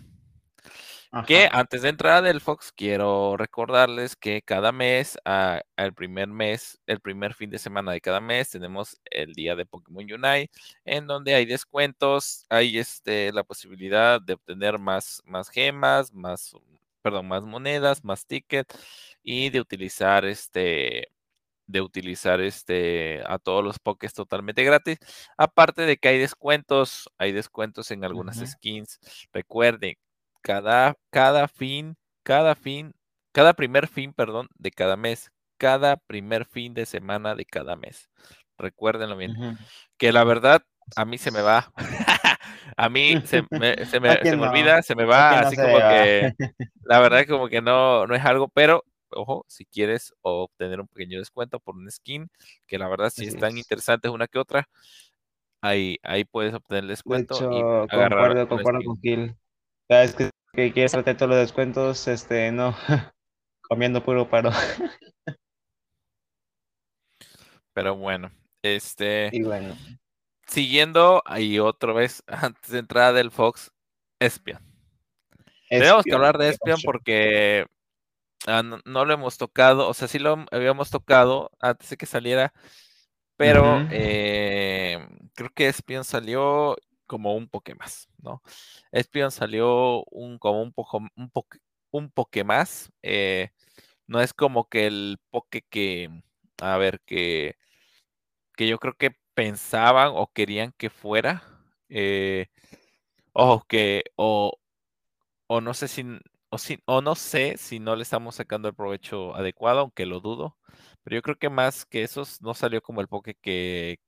Que 1.22 1.48
antes 1.52 1.84
de 1.84 1.90
entrar 1.90 2.26
a 2.26 2.40
Fox, 2.40 2.72
quiero 2.72 3.38
recordarles 3.38 4.16
que 4.16 4.42
cada 4.42 4.72
mes, 4.72 5.16
ah, 5.26 5.62
el 5.78 5.94
primer 5.94 6.28
mes, 6.28 6.82
el 6.88 7.02
primer 7.02 7.36
fin 7.36 7.52
de 7.52 7.60
semana 7.60 7.92
de 7.92 8.02
cada 8.02 8.20
mes, 8.20 8.50
tenemos 8.50 9.00
el 9.06 9.34
día 9.34 9.56
de 9.56 9.68
Pokémon 9.68 10.04
Unite, 10.04 10.50
en 10.86 11.06
donde 11.06 11.36
hay 11.36 11.46
descuentos, 11.46 12.48
hay 12.50 12.80
este, 12.80 13.32
la 13.32 13.44
posibilidad 13.44 14.20
de 14.22 14.34
obtener 14.34 14.80
más, 14.80 15.22
más 15.26 15.50
gemas, 15.50 16.12
más, 16.14 16.56
perdón, 17.04 17.28
más 17.28 17.44
monedas, 17.44 18.04
más 18.04 18.26
tickets 18.26 18.76
y 19.22 19.52
de 19.52 19.62
utilizar 19.62 20.26
este 20.26 21.10
de 21.68 21.82
utilizar 21.82 22.42
este 22.42 23.22
a 23.26 23.40
todos 23.40 23.64
los 23.64 23.80
Pokés 23.80 24.14
totalmente 24.14 24.64
gratis. 24.64 24.98
Aparte 25.38 25.84
de 25.84 25.98
que 25.98 26.10
hay 26.10 26.20
descuentos, 26.20 27.10
hay 27.18 27.32
descuentos 27.32 27.92
en 27.92 28.04
algunas 28.04 28.38
skins. 28.40 29.00
Recuerden, 29.32 29.96
cada, 30.44 30.96
cada 31.10 31.48
fin, 31.48 31.96
cada 32.22 32.54
fin, 32.54 32.94
cada 33.32 33.54
primer 33.54 33.88
fin, 33.88 34.14
perdón, 34.14 34.50
de 34.56 34.70
cada 34.70 34.96
mes, 34.96 35.32
cada 35.58 35.98
primer 35.98 36.46
fin 36.46 36.74
de 36.74 36.86
semana 36.86 37.34
de 37.34 37.46
cada 37.46 37.76
mes. 37.76 38.10
Recuérdenlo 38.58 39.18
bien. 39.18 39.58
Que 39.98 40.12
la 40.12 40.24
verdad, 40.24 40.62
a 40.96 41.06
mí 41.06 41.18
se 41.18 41.32
me 41.32 41.42
va. 41.42 41.72
a 42.78 42.90
mí 42.90 43.22
se 43.26 43.44
me, 43.52 43.86
se 43.86 44.00
me, 44.00 44.18
se 44.22 44.36
me 44.36 44.48
olvida, 44.48 44.82
se 44.82 44.96
me 44.96 45.06
va, 45.06 45.40
así 45.40 45.56
como 45.56 45.78
que 45.78 46.34
la 46.84 47.00
verdad 47.00 47.26
como 47.28 47.48
que 47.48 47.62
no, 47.62 48.06
no 48.06 48.16
es 48.16 48.24
algo, 48.24 48.50
pero 48.50 48.84
ojo, 49.10 49.46
si 49.48 49.66
quieres 49.66 50.14
obtener 50.22 50.82
un 50.82 50.88
pequeño 50.88 51.20
descuento 51.20 51.60
por 51.60 51.76
un 51.76 51.90
skin, 51.90 52.30
que 52.68 52.78
la 52.78 52.88
verdad 52.88 53.10
si 53.10 53.26
es 53.26 53.38
tan 53.38 53.58
interesante 53.58 54.10
una 54.10 54.28
que 54.28 54.40
otra, 54.40 54.68
ahí, 55.62 55.98
ahí 56.04 56.26
puedes 56.26 56.54
obtener 56.54 56.84
el 56.84 56.90
descuento. 56.90 57.36
y 57.52 57.94
agarrar 57.94 58.48
concuerdo, 58.48 58.84
con 58.84 58.98
Gil. 58.98 59.36
Cada 59.94 60.06
vez 60.06 60.16
que, 60.16 60.74
quieres 60.74 60.96
hacer 60.96 61.16
todos 61.16 61.30
los 61.30 61.38
descuentos, 61.38 62.08
este, 62.08 62.52
no, 62.52 62.76
comiendo 63.62 64.04
puro 64.04 64.28
paro. 64.28 64.50
Pero 67.74 67.96
bueno, 67.96 68.32
este. 68.64 69.30
Y 69.32 69.44
bueno. 69.44 69.78
Siguiendo 70.48 71.22
ahí 71.28 71.60
otra 71.60 71.94
vez, 71.94 72.24
antes 72.26 72.72
de 72.72 72.80
entrada 72.80 73.14
del 73.14 73.30
Fox, 73.30 73.72
Espion. 74.18 74.60
Tenemos 75.70 76.04
que 76.04 76.16
hablar 76.16 76.40
de 76.40 76.50
Espion 76.50 76.80
porque 76.84 77.68
ah, 78.48 78.64
no, 78.64 79.06
lo 79.06 79.14
hemos 79.14 79.38
tocado, 79.38 79.88
o 79.88 79.94
sea, 79.94 80.08
sí 80.08 80.18
lo 80.18 80.44
habíamos 80.52 80.90
tocado 80.90 81.52
antes 81.60 81.92
de 81.92 81.98
que 81.98 82.08
saliera, 82.08 82.52
pero 83.38 83.88
eh, 83.92 85.08
creo 85.36 85.52
que 85.54 85.68
Espion 85.68 86.04
salió 86.04 86.78
como 87.14 87.36
un 87.36 87.48
poke 87.48 87.76
más, 87.76 88.08
¿no? 88.24 88.42
Espion 88.92 89.30
salió 89.32 90.04
un, 90.06 90.40
como 90.40 90.64
un 90.64 90.74
poco, 90.74 90.98
un 91.16 91.30
poco, 91.30 91.58
un 91.92 92.10
poke 92.12 92.44
más. 92.44 92.92
Eh, 93.04 93.52
no 94.08 94.20
es 94.22 94.34
como 94.34 94.68
que 94.70 94.88
el 94.88 95.20
poke 95.32 95.64
que, 95.70 96.10
a 96.62 96.78
ver, 96.78 97.02
que, 97.06 97.56
que 98.56 98.68
yo 98.68 98.80
creo 98.80 98.96
que 98.96 99.16
pensaban 99.36 100.12
o 100.16 100.28
querían 100.34 100.74
que 100.78 100.90
fuera. 100.90 101.44
Eh, 101.90 102.48
ojo, 103.34 103.66
que, 103.68 104.04
o, 104.16 104.54
o 105.48 105.62
no 105.62 105.74
sé 105.74 105.88
si, 105.88 106.06
o, 106.50 106.58
si, 106.58 106.80
o 106.86 107.02
no 107.02 107.16
sé 107.16 107.58
si 107.58 107.80
no 107.80 107.96
le 107.96 108.04
estamos 108.04 108.36
sacando 108.36 108.70
el 108.70 108.76
provecho 108.76 109.36
adecuado, 109.36 109.82
aunque 109.82 110.06
lo 110.06 110.20
dudo. 110.22 110.58
Pero 111.04 111.18
yo 111.18 111.22
creo 111.24 111.38
que 111.38 111.50
más 111.50 111.86
que 111.86 112.04
eso 112.04 112.24
no 112.42 112.54
salió 112.56 112.82
como 112.82 113.02
el 113.02 113.08
poke 113.10 113.36
que, 113.42 114.00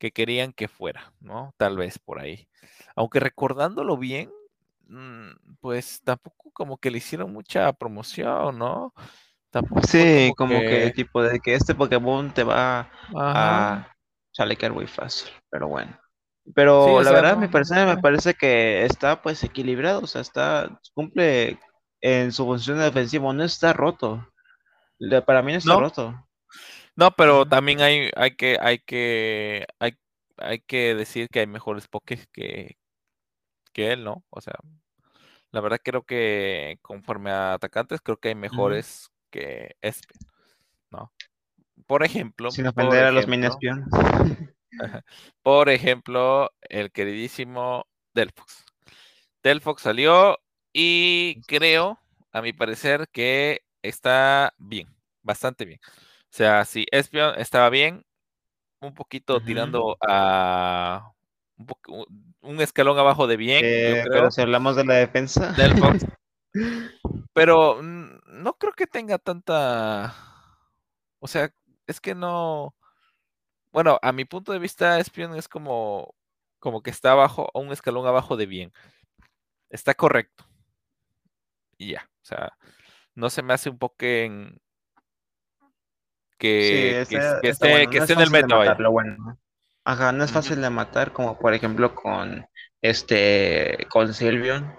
que 0.00 0.10
querían 0.10 0.52
que 0.52 0.66
fuera, 0.66 1.12
¿no? 1.20 1.54
Tal 1.58 1.76
vez 1.76 1.98
por 1.98 2.18
ahí. 2.18 2.48
Aunque 2.96 3.20
recordándolo 3.20 3.96
bien, 3.98 4.32
mm, 4.88 5.56
pues 5.60 6.00
tampoco 6.02 6.50
como 6.52 6.78
que 6.78 6.90
le 6.90 6.98
hicieron 6.98 7.32
mucha 7.32 7.72
promoción, 7.74 8.58
¿no? 8.58 8.94
Tampoco 9.50 9.82
sí, 9.86 10.32
como, 10.36 10.58
que... 10.58 10.90
tipo 10.96 11.22
de 11.22 11.38
que 11.38 11.54
este 11.54 11.74
Pokémon 11.74 12.32
te 12.32 12.44
va 12.44 12.90
a 13.14 13.94
chalequear 14.32 14.72
muy 14.72 14.86
fácil, 14.86 15.30
pero 15.50 15.68
bueno. 15.68 15.96
Pero 16.54 17.02
la 17.02 17.12
verdad, 17.12 17.36
me 17.36 17.48
parece, 17.48 17.84
me 17.84 17.98
parece 17.98 18.34
que 18.34 18.84
está 18.84 19.20
pues 19.20 19.44
equilibrado, 19.44 20.00
o 20.00 20.06
sea, 20.06 20.22
está, 20.22 20.80
cumple 20.94 21.58
en 22.00 22.32
su 22.32 22.44
función 22.46 22.78
defensiva, 22.78 23.32
no 23.32 23.44
está 23.44 23.72
roto. 23.74 24.26
Para 25.26 25.42
mí 25.42 25.52
no 25.52 25.58
está 25.58 25.78
roto. 25.78 26.26
No, 26.96 27.10
pero 27.12 27.46
también 27.46 27.80
hay, 27.80 28.10
hay 28.16 28.36
que, 28.36 28.58
hay 28.60 28.78
que, 28.80 29.66
hay, 29.78 29.98
hay 30.36 30.60
que 30.60 30.94
decir 30.94 31.28
que 31.28 31.40
hay 31.40 31.46
mejores 31.46 31.88
pokés 31.88 32.26
que, 32.32 32.76
que 33.72 33.92
él, 33.92 34.04
¿no? 34.04 34.24
O 34.30 34.40
sea, 34.40 34.54
la 35.50 35.60
verdad 35.60 35.80
creo 35.82 36.02
que 36.02 36.78
conforme 36.82 37.30
a 37.30 37.54
atacantes, 37.54 38.00
creo 38.00 38.18
que 38.18 38.28
hay 38.28 38.34
mejores 38.34 39.10
que 39.30 39.76
Espen, 39.80 40.18
¿no? 40.90 41.12
Por 41.86 42.04
ejemplo. 42.04 42.50
Sin 42.50 42.66
ofender 42.66 43.04
a 43.04 43.12
los 43.12 43.26
mini 43.26 43.46
espiones. 43.46 43.86
por 45.42 45.68
ejemplo, 45.68 46.50
el 46.62 46.92
queridísimo 46.92 47.86
Delphox. 48.14 48.64
Delphox 49.42 49.82
salió 49.82 50.38
y 50.72 51.40
creo, 51.46 51.98
a 52.32 52.42
mi 52.42 52.52
parecer, 52.52 53.08
que 53.10 53.62
está 53.82 54.54
bien, 54.58 54.88
bastante 55.22 55.64
bien. 55.64 55.80
O 56.32 56.36
sea, 56.36 56.64
si 56.64 56.86
Espion 56.92 57.34
estaba 57.38 57.70
bien, 57.70 58.04
un 58.80 58.94
poquito 58.94 59.40
tirando 59.40 59.96
a 60.06 61.12
un, 62.40 62.60
escalón 62.60 62.98
abajo 62.98 63.26
de 63.26 63.36
bien. 63.36 63.62
Eh, 63.64 64.04
pero 64.08 64.30
si 64.30 64.40
hablamos 64.40 64.76
de 64.76 64.84
la 64.84 64.94
defensa. 64.94 65.52
Delphox. 65.52 66.06
pero 67.34 67.82
no 67.82 68.54
creo 68.54 68.72
que 68.72 68.86
tenga 68.86 69.18
tanta. 69.18 70.14
O 71.18 71.28
sea, 71.28 71.52
es 71.86 72.00
que 72.00 72.14
no. 72.14 72.74
Bueno, 73.72 73.98
a 74.02 74.12
mi 74.12 74.24
punto 74.24 74.52
de 74.52 74.58
vista, 74.58 74.98
Espion 74.98 75.36
es 75.36 75.48
como, 75.48 76.14
como 76.58 76.82
que 76.82 76.90
está 76.90 77.12
abajo, 77.12 77.50
un 77.54 77.72
escalón 77.72 78.06
abajo 78.06 78.36
de 78.36 78.46
bien. 78.46 78.72
Está 79.68 79.94
correcto. 79.94 80.44
Y 81.78 81.92
ya. 81.92 82.08
O 82.22 82.24
sea, 82.24 82.56
no 83.14 83.30
se 83.30 83.42
me 83.42 83.54
hace 83.54 83.70
un 83.70 83.78
poco 83.78 83.96
en. 84.00 84.60
Que, 86.40 87.04
que, 87.06 87.48
esté, 87.50 87.82
en 88.12 88.20
el 88.20 88.30
meta. 88.30 88.74
bueno. 88.88 89.38
Ajá, 89.84 90.10
no 90.12 90.24
es 90.24 90.32
fácil 90.32 90.62
de 90.62 90.70
matar, 90.70 91.12
como 91.12 91.38
por 91.38 91.52
ejemplo 91.52 91.94
con 91.94 92.46
este. 92.80 93.86
con 93.90 94.14
Silvion. 94.14 94.74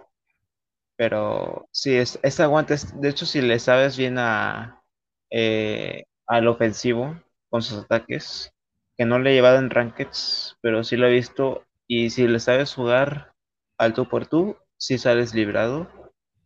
Pero 0.97 1.67
sí, 1.71 1.95
es, 1.95 2.19
este 2.23 2.43
aguante, 2.43 2.75
de 2.95 3.09
hecho, 3.09 3.27
si 3.27 3.41
le 3.41 3.59
sabes 3.59 3.95
bien 3.95 4.17
a, 4.17 4.81
eh, 5.29 6.05
al 6.25 6.47
ofensivo 6.47 7.15
con 7.49 7.61
sus 7.61 7.83
ataques, 7.83 8.51
que 8.97 9.05
no 9.05 9.19
le 9.19 9.31
he 9.31 9.33
llevado 9.35 9.59
en 9.59 9.69
rankeds, 9.69 10.57
pero 10.61 10.83
sí 10.83 10.97
lo 10.97 11.07
he 11.07 11.11
visto. 11.11 11.63
Y 11.87 12.09
si 12.09 12.27
le 12.27 12.39
sabes 12.39 12.73
jugar 12.73 13.33
al 13.77 13.93
tú 13.93 14.09
por 14.09 14.25
tú, 14.25 14.57
sí 14.77 14.97
sales 14.97 15.35
librado. 15.35 15.87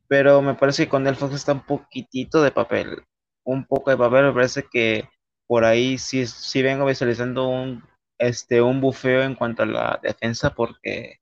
Pero 0.10 0.42
me 0.42 0.56
parece 0.56 0.84
que 0.84 0.90
con 0.90 1.08
el 1.08 1.16
Fox 1.16 1.36
está 1.36 1.54
un 1.54 1.66
poquitito 1.66 2.42
de 2.44 2.52
papel. 2.52 3.06
Un 3.46 3.66
poco 3.66 3.92
de 3.92 3.98
papel, 3.98 4.26
me 4.26 4.34
parece 4.34 4.64
que 4.64 5.08
por 5.48 5.64
ahí 5.64 5.98
sí, 5.98 6.26
sí 6.28 6.62
vengo 6.62 6.86
visualizando 6.86 7.48
un, 7.48 7.84
este, 8.18 8.62
un 8.62 8.82
bufeo 8.82 9.24
en 9.24 9.36
cuanto 9.36 9.64
a 9.64 9.68
la 9.68 10.00
defensa, 10.04 10.54
porque 10.54 11.22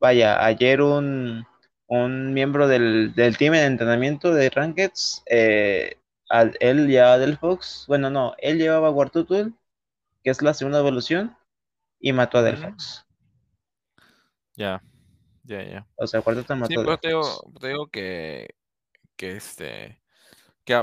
vaya, 0.00 0.42
ayer 0.42 0.80
un 0.80 1.44
un 1.88 2.34
miembro 2.34 2.68
del, 2.68 3.14
del 3.14 3.36
team 3.36 3.52
de 3.54 3.64
entrenamiento 3.64 4.34
de 4.34 4.50
Rankeds, 4.50 5.22
eh, 5.26 5.98
él 6.60 6.88
llevaba 6.88 7.18
del 7.18 7.38
Fox, 7.38 7.84
bueno, 7.86 8.10
no, 8.10 8.34
él 8.38 8.58
llevaba 8.58 8.90
Wartutul, 8.90 9.56
que 10.22 10.30
es 10.30 10.42
la 10.42 10.54
segunda 10.54 10.80
evolución, 10.80 11.36
y 12.00 12.12
mató 12.12 12.38
a 12.38 12.42
Del 12.42 12.56
Fox. 12.56 13.06
Ya, 14.54 14.82
ya, 15.44 15.62
ya. 15.62 15.86
O 15.96 16.06
sea, 16.06 16.20
Wartutul 16.20 16.56
mató 16.56 16.68
sí, 16.70 16.76
pero 16.76 16.98
te 16.98 17.08
digo, 17.08 17.52
te 17.60 17.68
digo, 17.68 17.86
que, 17.86 18.54
que 19.16 19.36
este, 19.36 20.00
que 20.64 20.82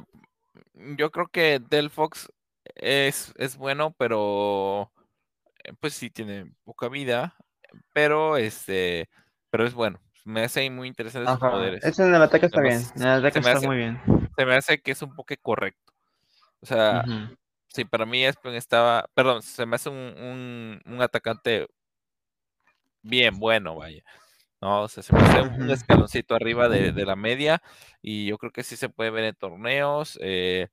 yo 0.73 1.11
creo 1.11 1.27
que 1.27 1.59
Del 1.59 1.89
Fox 1.89 2.31
es, 2.75 3.33
es 3.37 3.57
bueno, 3.57 3.95
pero 3.97 4.91
eh, 5.63 5.73
pues 5.79 5.93
sí 5.93 6.09
tiene 6.09 6.51
poca 6.63 6.89
vida, 6.89 7.35
pero 7.93 8.37
este, 8.37 9.09
pero 9.49 9.65
es 9.65 9.73
bueno 9.73 9.99
me 10.25 10.43
hace 10.43 10.69
muy 10.69 10.87
interesante 10.87 11.29
sus 11.29 11.39
poderes. 11.39 11.83
Ese 11.83 12.03
en 12.03 12.15
el 12.15 12.21
ataque 12.21 12.45
está 12.45 12.61
bien, 12.61 12.81
en 12.95 13.01
el 13.01 13.25
ataque 13.25 13.39
está 13.39 13.59
muy 13.61 13.77
bien. 13.77 13.99
Se 14.35 14.45
me 14.45 14.55
hace 14.55 14.81
que 14.81 14.91
es 14.91 15.01
un 15.01 15.15
poco 15.15 15.33
correcto. 15.41 15.93
O 16.61 16.65
sea, 16.65 17.03
sí, 17.67 17.83
para 17.85 18.05
mí 18.05 18.23
estaba, 18.23 19.09
perdón, 19.13 19.41
se 19.41 19.65
me 19.65 19.75
hace 19.75 19.89
un, 19.89 20.81
un, 20.85 21.01
atacante 21.01 21.67
bien 23.01 23.37
bueno, 23.37 23.75
vaya. 23.75 24.03
No, 24.63 24.83
o 24.83 24.87
sea, 24.87 25.03
se 25.03 25.13
me 25.13 25.19
hace 25.19 25.41
un 25.41 25.69
escaloncito 25.69 26.35
arriba 26.35 26.69
de, 26.69 26.93
de, 26.93 27.05
la 27.05 27.17
media 27.17 27.61
y 28.01 28.27
yo 28.27 28.37
creo 28.37 28.53
que 28.53 28.63
sí 28.63 28.77
se 28.77 28.87
puede 28.87 29.09
ver 29.09 29.25
en 29.25 29.35
torneos. 29.35 30.17
Eh, 30.21 30.69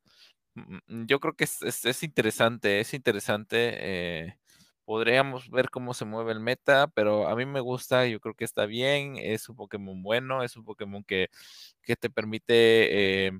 yo 0.86 1.18
creo 1.18 1.34
que 1.34 1.42
es, 1.42 1.60
es, 1.62 1.84
es 1.84 2.04
interesante, 2.04 2.78
es 2.78 2.94
interesante. 2.94 3.72
Eh, 3.80 4.38
podríamos 4.84 5.50
ver 5.50 5.70
cómo 5.70 5.92
se 5.92 6.04
mueve 6.04 6.30
el 6.30 6.38
meta, 6.38 6.86
pero 6.94 7.26
a 7.26 7.34
mí 7.34 7.46
me 7.46 7.58
gusta, 7.58 8.06
yo 8.06 8.20
creo 8.20 8.34
que 8.36 8.44
está 8.44 8.64
bien, 8.64 9.16
es 9.18 9.48
un 9.48 9.56
Pokémon 9.56 10.00
bueno, 10.04 10.44
es 10.44 10.56
un 10.56 10.64
Pokémon 10.64 11.02
que, 11.02 11.28
que 11.82 11.96
te 11.96 12.10
permite 12.10 13.26
eh, 13.26 13.32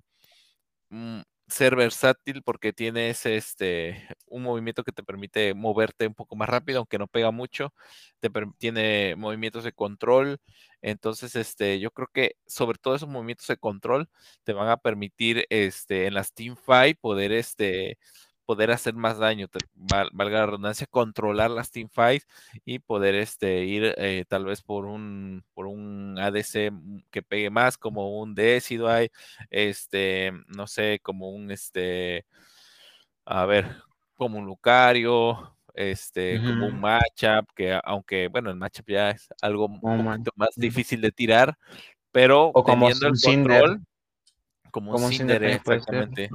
mm, 0.88 1.20
ser 1.50 1.76
versátil 1.76 2.42
porque 2.42 2.72
tienes 2.72 3.26
este 3.26 4.06
un 4.26 4.42
movimiento 4.44 4.84
que 4.84 4.92
te 4.92 5.02
permite 5.02 5.54
moverte 5.54 6.06
un 6.06 6.14
poco 6.14 6.36
más 6.36 6.48
rápido, 6.48 6.78
aunque 6.78 6.98
no 6.98 7.08
pega 7.08 7.30
mucho, 7.32 7.74
te 8.20 8.30
tiene 8.58 9.14
movimientos 9.16 9.64
de 9.64 9.72
control, 9.72 10.38
entonces 10.82 11.36
este 11.36 11.80
yo 11.80 11.90
creo 11.90 12.08
que 12.12 12.36
sobre 12.46 12.78
todo 12.78 12.94
esos 12.94 13.08
movimientos 13.08 13.46
de 13.48 13.56
control 13.58 14.08
te 14.44 14.52
van 14.52 14.68
a 14.68 14.76
permitir 14.78 15.46
este 15.50 16.06
en 16.06 16.14
las 16.14 16.32
team 16.34 16.56
fight 16.56 16.98
poder 17.00 17.32
este 17.32 17.98
poder 18.50 18.72
hacer 18.72 18.94
más 18.94 19.16
daño, 19.16 19.46
valga 20.12 20.40
la 20.40 20.46
redundancia, 20.46 20.84
controlar 20.90 21.52
las 21.52 21.70
teamfights 21.70 22.26
y 22.64 22.80
poder 22.80 23.14
este, 23.14 23.62
ir 23.64 23.94
eh, 23.96 24.24
tal 24.26 24.44
vez 24.44 24.60
por 24.60 24.86
un, 24.86 25.44
por 25.54 25.66
un 25.66 26.18
ADC 26.18 26.72
que 27.12 27.22
pegue 27.22 27.48
más, 27.48 27.78
como 27.78 28.18
un 28.20 28.34
Decidueye, 28.34 29.12
este, 29.50 30.32
no 30.48 30.66
sé, 30.66 30.98
como 31.00 31.30
un, 31.30 31.52
este, 31.52 32.26
a 33.24 33.46
ver, 33.46 33.68
como 34.16 34.40
un 34.40 34.46
Lucario, 34.46 35.56
este, 35.72 36.42
como 36.42 36.66
un 36.66 36.80
matchup, 36.80 37.52
que 37.54 37.78
aunque, 37.84 38.26
bueno, 38.26 38.50
el 38.50 38.56
matchup 38.56 38.88
ya 38.88 39.10
es 39.10 39.28
algo 39.40 39.66
un 39.66 39.80
poquito 39.80 40.32
más 40.34 40.56
difícil 40.56 41.00
de 41.00 41.12
tirar, 41.12 41.56
pero 42.10 42.50
teniendo 42.66 43.06
el 43.06 43.14
control, 43.22 43.80
como, 44.70 44.92
un 44.92 45.12
Cinder, 45.12 45.42
exactamente. 45.44 46.30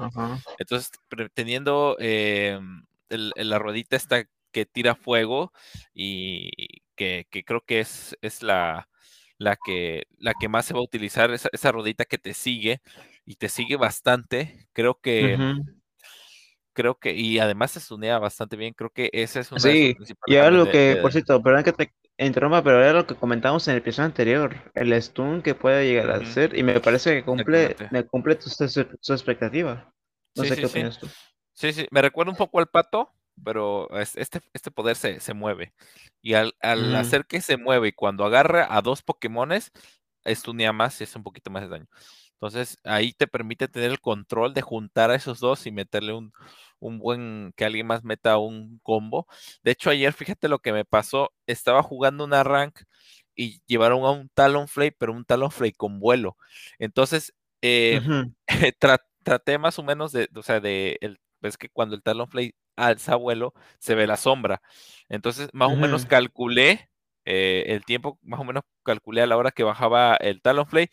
Entonces, 0.58 0.92
teniendo 1.34 1.96
eh, 2.00 2.60
la 3.10 3.60
ruedita 3.60 3.96
esta 3.96 4.26
que 4.52 4.66
tira 4.66 4.96
fuego 4.96 5.52
y 5.94 6.50
que, 6.96 7.28
creo 7.46 7.62
que 7.62 7.82
es, 7.82 8.18
es 8.22 8.42
la, 8.42 8.88
la, 9.38 9.58
que, 9.58 10.08
la 10.18 10.34
que 10.34 10.48
más 10.48 10.66
se 10.66 10.74
va 10.74 10.80
a 10.80 10.84
utilizar, 10.84 11.32
esa, 11.32 11.50
esa 11.52 11.72
ruedita 11.72 12.06
que 12.06 12.18
te 12.18 12.34
sigue 12.34 12.82
y 13.26 13.36
te 13.36 13.50
sigue 13.50 13.76
bastante, 13.76 14.68
creo 14.74 15.00
que... 15.00 15.38
Creo 16.74 17.00
que, 17.00 17.14
y 17.14 17.40
además 17.40 17.72
se 17.72 17.80
sunea 17.80 18.20
bastante 18.20 18.58
bien, 18.58 18.74
creo 18.74 18.90
que 18.90 19.10
esa 19.14 19.40
es 19.40 19.50
una 19.50 19.62
sí, 19.62 19.96
y 20.28 20.36
algo 20.36 20.70
que, 20.70 21.00
por 21.02 21.10
cierto, 21.14 21.42
perdón 21.42 21.64
que 21.64 21.72
te 21.72 21.94
interrumpa, 22.18 22.64
pero 22.64 22.82
era 22.82 22.94
lo 22.94 23.08
que 23.08 23.16
comentamos 23.16 23.68
en 23.68 23.74
el 23.74 23.80
episodio 23.80 24.06
anterior, 24.06 24.72
el 24.74 24.94
stun 25.02 25.42
que 25.42 25.56
puede 25.56 25.88
llegar 25.88 26.12
a 26.12 26.26
ser, 26.26 26.58
y 26.58 26.64
me 26.64 26.80
parece 26.80 27.14
que 27.14 27.24
cumple, 27.24 27.76
me 27.92 28.06
cumple 28.06 28.36
tu, 28.36 28.50
expectativa. 29.14 29.94
No 30.36 30.44
sé 30.44 30.56
qué 30.56 30.66
opinas 30.66 30.98
tú. 31.00 31.08
Sí, 31.54 31.74
sí, 31.74 31.88
me 31.92 32.02
recuerda 32.02 32.32
un 32.32 32.38
poco 32.38 32.60
al 32.60 32.68
pato, 32.68 33.12
pero 33.44 33.90
este, 33.98 34.42
este 34.54 34.72
poder 34.72 34.96
se, 34.96 35.20
se 35.20 35.34
mueve. 35.34 35.74
Y 36.22 36.34
al, 36.34 36.54
hacer 36.96 37.26
que 37.26 37.42
se 37.42 37.58
mueve 37.58 37.90
y 37.90 37.92
cuando 37.94 38.26
agarra 38.26 38.68
a 38.70 38.82
dos 38.82 39.02
Pokémones, 39.02 39.72
estunea 40.24 40.74
más 40.74 41.00
y 41.00 41.04
hace 41.04 41.18
un 41.18 41.24
poquito 41.24 41.52
más 41.52 41.64
de 41.64 41.70
daño. 41.70 41.88
Entonces 42.34 42.78
ahí 42.84 43.14
te 43.14 43.28
permite 43.28 43.68
tener 43.68 43.92
el 43.92 44.02
control 44.02 44.54
de 44.54 44.62
juntar 44.62 45.12
a 45.12 45.16
esos 45.16 45.40
dos 45.40 45.66
y 45.66 45.72
meterle 45.72 46.14
un, 46.14 46.34
un 46.80 47.00
buen, 47.00 47.54
que 47.56 47.66
alguien 47.66 47.88
más 47.88 48.04
meta 48.04 48.38
un 48.38 48.80
combo. 48.84 49.28
De 49.64 49.72
hecho, 49.72 49.90
ayer, 49.90 50.14
fíjate 50.14 50.48
lo 50.48 50.60
que 50.60 50.74
me 50.74 50.86
pasó, 50.86 51.32
estaba 51.48 51.84
jugando 51.84 52.24
una 52.24 52.44
rank 52.44 52.80
y 53.36 53.62
llevaron 53.68 54.06
a 54.06 54.12
un 54.12 54.30
Talonflay, 54.30 54.92
pero 54.92 55.14
un 55.14 55.26
Talonflay 55.26 55.74
con 55.74 56.00
vuelo. 56.00 56.38
Entonces, 56.80 57.34
eh, 57.62 58.02
traté 59.24 59.58
más 59.58 59.80
o 59.80 59.84
menos 59.84 60.12
de, 60.12 60.30
o 60.36 60.44
sea, 60.44 60.60
de, 60.60 60.98
el, 61.02 61.20
ves 61.42 61.58
que 61.58 61.70
cuando 61.70 61.96
el 61.96 62.04
Talonflay 62.04 62.54
alza 62.76 63.16
vuelo, 63.16 63.54
se 63.80 63.96
ve 63.96 64.08
la 64.08 64.18
sombra. 64.18 64.62
Entonces, 65.10 65.50
más 65.54 65.72
o 65.72 65.76
menos 65.76 66.06
calculé 66.06 66.90
eh, 67.26 67.64
el 67.68 67.86
tiempo, 67.86 68.20
más 68.22 68.40
o 68.40 68.44
menos 68.44 68.64
calculé 68.84 69.22
a 69.22 69.28
la 69.28 69.38
hora 69.38 69.52
que 69.52 69.64
bajaba 69.64 70.16
el 70.18 70.42
Talonflay 70.42 70.90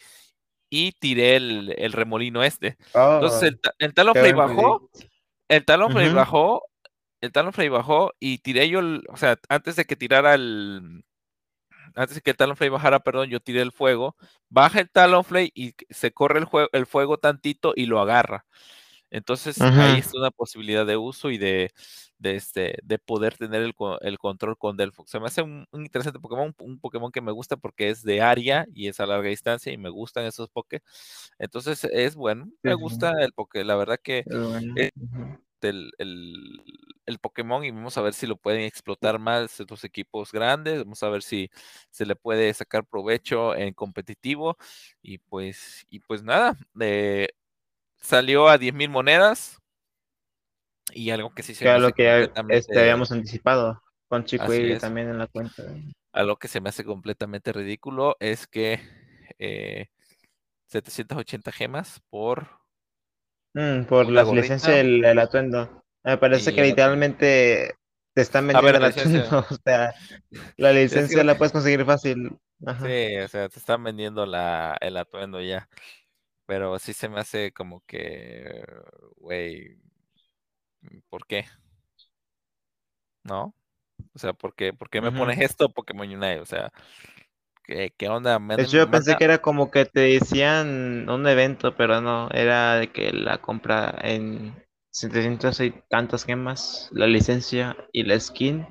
y 0.71 0.93
tiré 0.93 1.37
el, 1.37 1.93
remolino 1.93 2.43
este. 2.43 2.77
Entonces, 2.95 3.43
el, 3.43 3.61
el 3.79 3.95
Talonflay 3.95 4.33
bajó, 4.33 4.89
el 5.49 5.65
Talonflay 5.65 6.13
bajó, 6.13 6.63
el 7.21 7.33
Talonflay 7.33 7.69
bajó 7.69 8.13
y 8.19 8.39
tiré 8.39 8.69
yo, 8.69 8.81
o 9.09 9.17
sea, 9.17 9.39
antes 9.49 9.77
de 9.77 9.85
que 9.85 9.97
tirara 9.97 10.35
el, 10.35 11.05
antes 11.95 12.17
de 12.17 12.21
que 12.21 12.31
el 12.31 12.37
Talonflay 12.37 12.71
bajara, 12.71 13.01
perdón, 13.01 13.29
yo 13.29 13.41
tiré 13.41 13.61
el 13.61 13.73
fuego, 13.73 14.17
baja 14.49 14.81
el 14.81 14.91
Talonflay 14.91 15.53
y 15.55 15.75
se 15.91 16.13
corre 16.13 16.41
el, 16.41 16.49
el 16.73 16.87
fuego 16.87 17.19
tantito 17.19 17.73
y 17.77 17.87
lo 17.87 18.01
agarra. 18.01 18.47
Entonces 19.11 19.61
ahí 19.61 19.99
está 19.99 20.19
una 20.19 20.31
posibilidad 20.31 20.87
de 20.87 20.97
uso 20.97 21.31
y 21.31 21.37
de, 21.37 21.71
este, 22.25 22.79
de 22.83 22.99
poder 22.99 23.37
tener 23.37 23.63
el, 23.63 24.19
control 24.19 24.57
con 24.59 24.77
Delphox. 24.77 25.11
Se 25.11 25.21
me 25.21 25.27
hace 25.27 25.43
un, 25.43 25.67
interesante 25.73 26.21
Pokémon, 26.21 26.55
un, 26.61 26.79
Pokémon 26.81 27.13
que 27.13 27.21
me 27.21 27.33
gusta 27.33 27.57
porque 27.57 27.91
es 27.91 28.03
de 28.03 28.21
área 28.21 28.67
y 28.75 28.89
es 28.89 29.01
a 29.01 29.07
larga 29.07 29.29
distancia 29.29 29.73
y 29.73 29.79
me 29.79 29.91
gustan 29.91 30.25
esos 30.27 30.49
Poké. 30.51 30.83
Entonces 31.39 31.85
es 31.85 32.15
bueno, 32.15 32.51
me 32.63 32.75
gusta 32.75 33.13
el 33.23 33.33
Poké, 33.33 33.65
la 33.65 33.77
verdad 33.77 33.99
que 34.03 34.25
el, 35.69 35.93
el, 35.99 37.19
Pokémon 37.21 37.65
y 37.65 37.71
vamos 37.71 37.97
a 37.99 38.03
ver 38.03 38.15
si 38.15 38.27
lo 38.27 38.37
pueden 38.37 38.63
explotar 38.63 39.19
más 39.19 39.63
los 39.69 39.85
equipos 39.85 40.33
grandes, 40.33 40.79
vamos 40.79 41.03
a 41.03 41.09
ver 41.09 41.23
si 41.23 41.51
se 41.91 42.07
le 42.07 42.17
puede 42.17 42.53
sacar 42.55 42.85
provecho 42.85 43.55
en 43.55 43.75
competitivo 43.75 44.57
y 45.03 45.19
pues, 45.19 45.87
y 45.91 46.01
pues 46.01 46.23
nada, 46.23 46.57
eh, 46.81 47.29
salió 48.01 48.49
a 48.49 48.59
10 48.59 48.75
mil 48.75 48.91
monedas. 48.91 49.62
Y 50.93 51.11
algo 51.11 51.35
que 51.35 51.43
sí 51.43 51.55
se 51.55 51.65
me 51.65 51.79
lo 51.79 51.93
que 51.93 52.31
este, 52.49 52.81
habíamos 52.81 53.13
anticipado 53.13 53.83
con 54.09 54.25
Chico 54.25 54.53
y 54.53 54.79
también 54.79 55.09
en 55.09 55.19
la 55.19 55.27
cuenta. 55.27 55.65
Algo 56.13 56.37
que 56.37 56.49
se 56.49 56.61
me 56.61 56.69
hace 56.69 56.85
completamente 56.85 57.53
ridículo 57.53 58.17
es 58.21 58.47
que 58.47 58.81
780 60.67 61.51
eh, 61.51 61.53
gemas 61.53 62.01
por. 62.11 62.49
Mm, 63.55 63.85
por 63.85 64.11
la 64.11 64.25
licencia 64.25 64.75
del, 64.75 65.19
atuendo. 65.19 65.83
Me 66.05 66.19
parece 66.19 66.55
que 66.55 66.63
literalmente 66.63 67.75
te 68.15 68.23
están 68.23 68.47
vendiendo 68.47 68.79
el 68.79 68.85
atuendo. 68.85 69.47
O 69.51 69.57
sea, 69.65 69.95
la 70.57 70.73
licencia 70.73 71.25
la 71.25 71.37
puedes 71.37 71.53
conseguir 71.53 71.85
fácil. 71.85 72.39
Sí, 72.59 73.17
o 73.17 73.29
sea, 73.29 73.49
te 73.49 73.59
están 73.59 73.83
vendiendo 73.83 74.25
la, 74.27 74.77
el 74.81 74.97
atuendo 74.97 75.41
ya. 75.41 75.69
Pero 76.47 76.79
sí 76.79 76.93
se 76.93 77.09
me 77.09 77.21
hace 77.21 77.53
como 77.53 77.83
que, 77.87 78.63
güey, 79.17 79.79
¿por 81.09 81.27
qué? 81.27 81.47
¿No? 83.25 83.55
O 84.15 84.19
sea, 84.19 84.33
¿por 84.33 84.55
qué, 84.55 84.73
¿por 84.73 84.91
qué 84.91 85.01
me 85.01 85.13
pones 85.13 85.41
esto 85.41 85.69
Pokémon 85.69 86.09
Unite? 86.09 86.41
O 86.41 86.47
sea, 86.47 86.71
¿qué, 87.65 87.93
qué 87.97 88.09
onda? 88.09 88.39
yo 88.67 88.91
pensé 88.91 89.17
que 89.17 89.25
era 89.25 89.39
como 89.39 89.71
que 89.71 89.85
te 89.85 90.01
decían 90.01 91.09
un 91.09 91.27
evento, 91.27 91.75
pero 91.77 92.01
no, 92.01 92.29
era 92.31 92.77
de 92.77 92.91
que 92.91 93.13
la 93.13 93.39
compra 93.39 93.97
en 94.03 94.55
700 94.91 95.61
y 95.61 95.71
tantas 95.89 96.25
gemas, 96.25 96.89
la 96.93 97.07
licencia 97.07 97.77
y 97.93 98.03
la 98.05 98.19
skin, 98.19 98.67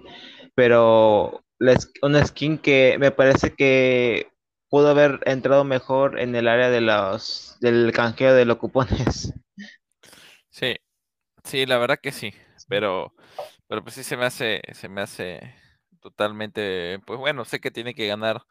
pero 0.53 1.43
la, 1.57 1.77
una 2.01 2.25
skin 2.25 2.57
que 2.57 2.97
me 2.99 3.11
parece 3.11 3.55
que 3.55 4.31
pudo 4.69 4.89
haber 4.89 5.19
entrado 5.25 5.63
mejor 5.63 6.19
en 6.19 6.35
el 6.35 6.47
área 6.47 6.69
de 6.69 6.81
los 6.81 7.57
del 7.59 7.91
canjeo 7.93 8.33
de 8.33 8.45
los 8.45 8.57
cupones. 8.57 9.33
Sí, 10.49 10.75
sí, 11.43 11.65
la 11.65 11.77
verdad 11.77 11.99
que 12.01 12.11
sí, 12.11 12.33
pero, 12.67 13.13
pero 13.67 13.83
pues 13.83 13.95
sí 13.95 14.03
se 14.03 14.17
me 14.17 14.25
hace, 14.25 14.61
se 14.73 14.89
me 14.89 15.01
hace 15.01 15.55
totalmente, 15.99 16.99
pues 17.05 17.19
bueno, 17.19 17.45
sé 17.45 17.59
que 17.59 17.71
tiene 17.71 17.93
que 17.93 18.07
ganar 18.07 18.43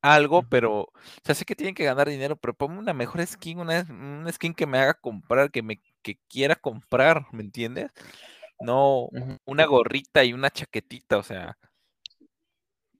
algo, 0.00 0.42
pero, 0.48 0.80
o 0.82 0.92
sea, 1.24 1.34
sé 1.34 1.44
que 1.44 1.56
tiene 1.56 1.74
que 1.74 1.84
ganar 1.84 2.08
dinero, 2.08 2.36
pero 2.36 2.54
ponme 2.54 2.78
una 2.78 2.94
mejor 2.94 3.26
skin, 3.26 3.58
una, 3.58 3.84
skin 4.32 4.54
que 4.54 4.66
me 4.66 4.78
haga 4.78 4.94
comprar, 4.94 5.50
que 5.50 5.62
me 5.62 5.80
que 6.02 6.18
quiera 6.28 6.54
comprar, 6.54 7.26
¿me 7.32 7.42
entiendes? 7.42 7.90
No 8.60 9.08
una 9.44 9.66
gorrita 9.66 10.24
y 10.24 10.32
una 10.32 10.50
chaquetita, 10.50 11.18
o 11.18 11.22
sea, 11.22 11.58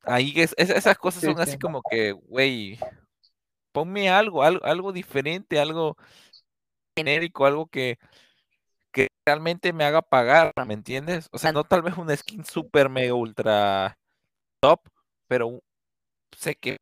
ahí 0.02 0.32
es, 0.36 0.54
esas 0.56 0.98
cosas 0.98 1.22
son 1.22 1.40
así 1.40 1.58
como 1.58 1.82
que, 1.88 2.12
güey, 2.12 2.78
ponme 3.72 4.10
algo, 4.10 4.42
algo, 4.42 4.64
algo 4.64 4.92
diferente, 4.92 5.60
algo 5.60 5.96
genérico, 6.96 7.46
algo 7.46 7.66
que 7.66 7.98
realmente 9.28 9.74
me 9.74 9.84
haga 9.84 10.00
pagar, 10.00 10.54
¿me 10.66 10.72
entiendes? 10.72 11.28
O 11.32 11.38
sea, 11.38 11.52
no 11.52 11.62
tal 11.62 11.82
vez 11.82 11.98
una 11.98 12.16
skin 12.16 12.46
super 12.46 12.88
mega 12.88 13.12
ultra 13.12 13.98
top, 14.58 14.80
pero 15.26 15.62
sé 16.34 16.54
que 16.54 16.78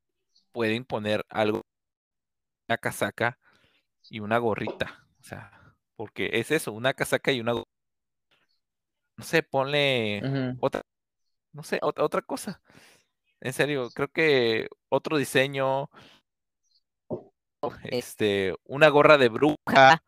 pueden 0.52 0.84
poner 0.84 1.24
algo, 1.28 1.62
una 2.68 2.78
casaca 2.78 3.36
y 4.08 4.20
una 4.20 4.38
gorrita, 4.38 5.04
o 5.18 5.24
sea, 5.24 5.74
porque 5.96 6.30
es 6.34 6.52
eso, 6.52 6.70
una 6.72 6.94
casaca 6.94 7.32
y 7.32 7.40
una 7.40 7.50
gorrita. 7.50 7.70
No 9.16 9.24
sé, 9.24 9.42
ponle 9.42 10.22
otra, 10.60 10.82
no 11.52 11.64
sé, 11.64 11.80
otra, 11.82 12.04
otra 12.04 12.22
cosa. 12.22 12.62
En 13.40 13.52
serio, 13.52 13.90
creo 13.90 14.06
que 14.06 14.68
otro 14.88 15.16
diseño, 15.16 15.90
este, 17.82 18.54
una 18.62 18.88
gorra 18.88 19.18
de 19.18 19.30
bruja, 19.30 20.00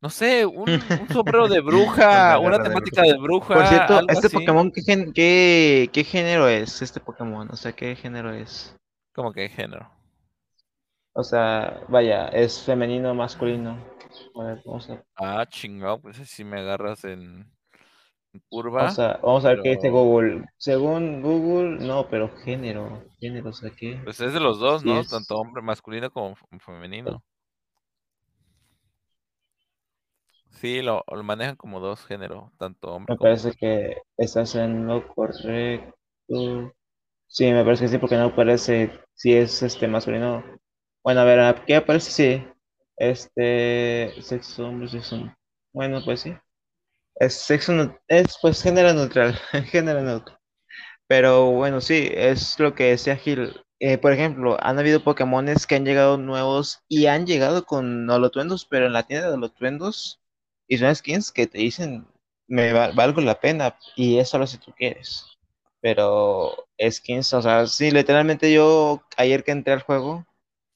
no 0.00 0.08
sé, 0.08 0.46
un, 0.46 0.80
sombrero 1.12 1.48
de 1.48 1.60
bruja, 1.60 2.38
una, 2.38 2.62
temática 2.62 3.02
de 3.02 3.16
bruja. 3.18 3.54
Por 3.54 3.66
cierto, 3.66 4.00
este 4.08 4.30
Pokémon, 4.30 4.72
¿qué, 4.72 5.90
¿qué, 5.92 6.04
género 6.04 6.48
es 6.48 6.82
este 6.82 7.00
Pokémon? 7.00 7.48
O 7.50 7.56
sea, 7.56 7.72
¿qué 7.72 7.94
género 7.96 8.32
es? 8.32 8.76
¿Cómo 9.14 9.32
que 9.32 9.48
género? 9.48 9.90
O 11.12 11.24
sea, 11.24 11.82
vaya, 11.88 12.28
¿es 12.28 12.62
femenino 12.62 13.10
o 13.10 13.14
masculino? 13.14 13.76
A 14.40 14.44
ver, 14.44 14.62
vamos 14.64 14.88
a... 14.90 15.04
Ah, 15.16 15.44
chingado, 15.48 16.00
pues 16.00 16.16
si 16.16 16.44
me 16.44 16.60
agarras 16.60 17.04
en 17.04 17.50
curva. 18.48 18.92
vamos 19.22 19.44
a 19.44 19.48
ver 19.48 19.60
qué 19.62 19.70
dice 19.70 19.90
Google. 19.90 20.44
Según 20.56 21.20
Google, 21.20 21.84
no, 21.84 22.08
pero 22.08 22.30
género. 22.44 23.04
Género, 23.20 23.50
o 23.50 23.52
sea, 23.52 23.70
¿qué? 23.70 24.00
Pues 24.04 24.20
es 24.20 24.32
de 24.32 24.40
los 24.40 24.58
dos, 24.58 24.84
¿no? 24.84 25.02
Tanto 25.04 25.36
hombre 25.36 25.62
masculino 25.62 26.10
como 26.10 26.36
femenino. 26.60 27.22
Sí, 30.50 30.82
lo, 30.82 31.04
manejan 31.22 31.56
como 31.56 31.80
dos 31.80 32.04
géneros, 32.04 32.50
tanto 32.58 32.94
hombre 32.94 33.14
Me 33.14 33.18
parece 33.18 33.52
que 33.52 33.96
estás 34.16 34.54
en 34.54 34.86
lo 34.86 35.06
correcto. 35.08 35.94
Sí, 37.26 37.52
me 37.52 37.64
parece 37.64 37.84
que 37.84 37.88
sí, 37.88 37.98
porque 37.98 38.16
no 38.16 38.26
aparece 38.26 38.90
si 39.14 39.34
es 39.34 39.62
este 39.62 39.86
masculino. 39.88 40.44
Bueno, 41.02 41.20
a 41.20 41.24
ver, 41.24 41.62
¿qué 41.66 41.76
aparece? 41.76 42.10
Sí. 42.10 42.46
Este, 42.96 44.12
sexo, 44.20 44.66
hombre, 44.66 44.88
sexo. 44.88 45.34
Bueno, 45.72 46.02
pues 46.04 46.20
sí. 46.20 46.36
Es 47.14 47.34
sexo, 47.34 47.72
es 48.08 48.36
pues 48.42 48.62
género 48.62 48.92
neutral, 48.92 49.34
género 49.66 50.02
neutral. 50.02 50.38
Pero 51.06 51.50
bueno, 51.52 51.80
sí, 51.80 52.08
es 52.12 52.58
lo 52.58 52.74
que 52.74 52.90
decía 52.90 53.16
Gil. 53.16 53.64
Eh, 53.80 53.98
por 53.98 54.12
ejemplo, 54.12 54.56
han 54.60 54.78
habido 54.78 55.02
Pokémones 55.02 55.66
que 55.66 55.76
han 55.76 55.84
llegado 55.84 56.18
nuevos 56.18 56.80
y 56.88 57.06
han 57.06 57.26
llegado 57.26 57.64
con 57.64 58.08
holotuendos, 58.10 58.66
pero 58.66 58.86
en 58.86 58.92
la 58.92 59.04
tienda 59.04 59.28
de 59.28 59.34
holotuendos 59.34 60.19
y 60.70 60.78
son 60.78 60.94
skins 60.94 61.32
que 61.32 61.48
te 61.48 61.58
dicen, 61.58 62.06
me 62.46 62.72
valgo 62.72 63.20
la 63.20 63.40
pena 63.40 63.76
y 63.96 64.18
es 64.18 64.28
solo 64.28 64.46
si 64.46 64.56
tú 64.56 64.72
quieres. 64.76 65.26
Pero 65.80 66.68
skins, 66.80 67.34
o 67.34 67.42
sea, 67.42 67.66
sí, 67.66 67.90
literalmente 67.90 68.52
yo 68.52 69.02
ayer 69.16 69.42
que 69.42 69.50
entré 69.50 69.72
al 69.72 69.82
juego, 69.82 70.24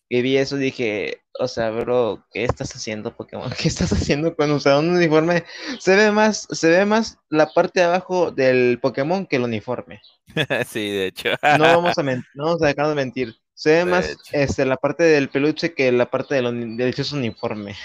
y 0.08 0.20
vi 0.20 0.36
eso 0.36 0.56
dije, 0.56 1.22
o 1.38 1.46
sea, 1.46 1.70
bro, 1.70 2.26
¿qué 2.32 2.42
estás 2.42 2.74
haciendo, 2.74 3.16
Pokémon? 3.16 3.50
¿Qué 3.60 3.68
estás 3.68 3.92
haciendo 3.92 4.34
con 4.34 4.50
usar 4.50 4.80
un 4.80 4.90
uniforme? 4.90 5.44
Se 5.78 5.94
ve 5.94 6.10
más, 6.10 6.48
se 6.50 6.68
ve 6.70 6.84
más 6.84 7.18
la 7.30 7.46
parte 7.46 7.80
de 7.80 7.86
abajo 7.86 8.32
del 8.32 8.80
Pokémon 8.80 9.26
que 9.26 9.36
el 9.36 9.42
uniforme. 9.42 10.00
sí, 10.66 10.90
de 10.90 11.06
hecho. 11.06 11.30
no 11.56 11.64
vamos 11.82 11.96
a 11.96 12.02
no 12.02 12.22
vamos 12.34 12.62
a 12.62 12.66
dejar 12.66 12.88
de 12.88 12.94
mentir. 12.96 13.36
Se 13.54 13.70
ve 13.70 13.84
más 13.84 14.16
este, 14.32 14.66
la 14.66 14.76
parte 14.76 15.04
del 15.04 15.28
peluche 15.28 15.72
que 15.72 15.92
la 15.92 16.10
parte 16.10 16.34
del 16.34 16.76
delicioso 16.76 17.14
uniforme. 17.14 17.76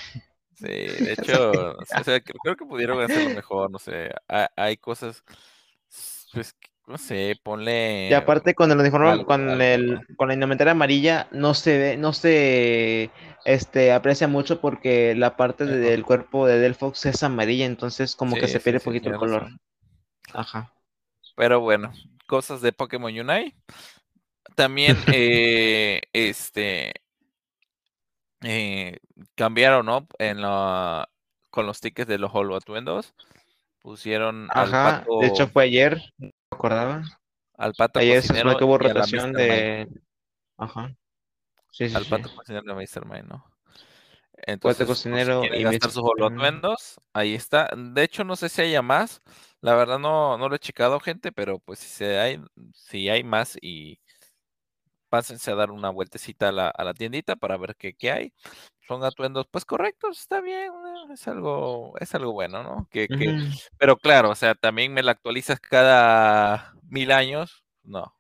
Sí, 0.60 0.66
de 1.06 1.14
hecho, 1.14 1.52
o 1.80 2.04
sea, 2.04 2.20
creo, 2.22 2.56
que 2.56 2.66
pudieron 2.66 3.02
hacerlo 3.02 3.36
mejor, 3.36 3.72
no 3.72 3.80
sé, 3.80 4.12
hay, 4.28 4.78
cosas, 4.78 5.24
pues, 6.34 6.56
no 6.88 6.98
sé, 6.98 7.40
ponle. 7.42 8.10
Y 8.10 8.14
aparte 8.14 8.56
con 8.56 8.72
el 8.72 8.80
uniforme, 8.80 9.24
con 9.24 9.62
el, 9.62 10.00
con 10.18 10.28
la 10.28 10.34
indumentaria 10.34 10.72
amarilla, 10.72 11.28
no 11.32 11.54
se 11.54 11.78
ve, 11.78 11.98
no 11.98 12.14
se 12.14 13.12
este 13.46 13.94
aprecia 13.94 14.28
mucho 14.28 14.60
porque 14.60 15.16
la 15.16 15.38
parte 15.38 15.66
del 15.66 16.04
cuerpo 16.04 16.46
de 16.46 16.60
Delphox 16.60 17.06
es 17.06 17.24
amarilla, 17.24 17.66
entonces 17.66 18.16
como 18.16 18.36
que 18.36 18.48
se 18.48 18.60
pierde 18.60 18.80
un 18.80 18.86
poquito 18.86 19.10
el 19.10 19.18
color. 19.18 19.50
Ajá. 20.34 20.74
Pero 21.36 21.62
bueno, 21.62 21.94
cosas 22.28 22.62
de 22.62 22.74
Pokémon 22.74 23.18
Unite. 23.18 23.56
También 24.56 24.98
eh, 25.14 26.02
este 26.12 26.94
eh, 28.42 29.00
cambiaron, 29.36 29.86
¿no? 29.86 30.08
En 30.18 30.42
la, 30.42 31.10
con 31.50 31.66
los 31.66 31.80
tickets 31.80 32.08
de 32.08 32.18
los 32.18 32.32
Holo 32.34 32.56
Atuendos 32.56 33.14
Pusieron 33.82 34.50
al 34.52 34.72
pato. 34.72 35.20
De 35.22 35.28
hecho, 35.28 35.48
fue 35.48 35.64
ayer, 35.64 36.02
me 36.18 36.32
acordaba. 36.52 37.02
Al 37.58 37.74
pato 37.74 38.00
ayer 38.00 38.22
se 38.22 38.34
que 38.34 38.64
hubo 38.64 38.78
rotación 38.78 39.32
de. 39.32 39.88
Ajá. 40.58 40.94
Sí, 41.72 41.88
sí, 41.88 41.96
al 41.96 42.06
pato 42.06 42.34
cocinero 42.36 42.66
de. 42.66 43.06
May, 43.06 43.24
¿no? 43.24 43.46
Entonces, 44.34 44.86
cocinero 44.86 45.44
y 45.46 45.64
gastar 45.64 45.92
sus 45.92 46.04
holotuendos, 46.04 47.00
ahí 47.14 47.34
está. 47.34 47.70
De 47.76 48.04
hecho, 48.04 48.24
no 48.24 48.36
sé 48.36 48.50
si 48.50 48.62
haya 48.62 48.82
más. 48.82 49.22
La 49.62 49.76
verdad 49.76 50.00
no, 50.00 50.38
no 50.38 50.50
lo 50.50 50.56
he 50.56 50.60
checado, 50.60 51.00
gente, 51.00 51.32
pero 51.32 51.60
pues 51.60 51.80
si 51.80 52.04
hay, 52.04 52.42
si 52.74 53.10
hay 53.10 53.24
más 53.24 53.58
y 53.62 54.00
pásense 55.10 55.52
a 55.52 55.56
dar 55.56 55.72
una 55.72 55.90
vueltecita 55.90 56.50
a 56.50 56.52
la, 56.52 56.70
a 56.70 56.84
la 56.84 56.94
tiendita 56.94 57.36
para 57.36 57.58
ver 57.58 57.76
qué, 57.76 57.94
qué, 57.94 58.12
hay. 58.12 58.34
Son 58.88 59.04
atuendos, 59.04 59.48
pues 59.52 59.66
correctos, 59.66 60.20
está 60.20 60.42
bien, 60.42 60.72
eh, 60.72 61.14
es 61.14 61.28
algo, 61.28 61.94
es 62.00 62.16
algo 62.16 62.32
bueno, 62.32 62.64
¿no? 62.64 62.88
Que, 62.90 63.08
que, 63.08 63.38
pero 63.78 63.98
claro, 63.98 64.32
o 64.32 64.36
sea, 64.36 64.56
también 64.56 64.94
me 64.94 65.04
la 65.04 65.12
actualizas 65.12 65.60
cada 65.60 66.74
mil 66.84 67.12
años, 67.12 67.64
no. 67.84 68.16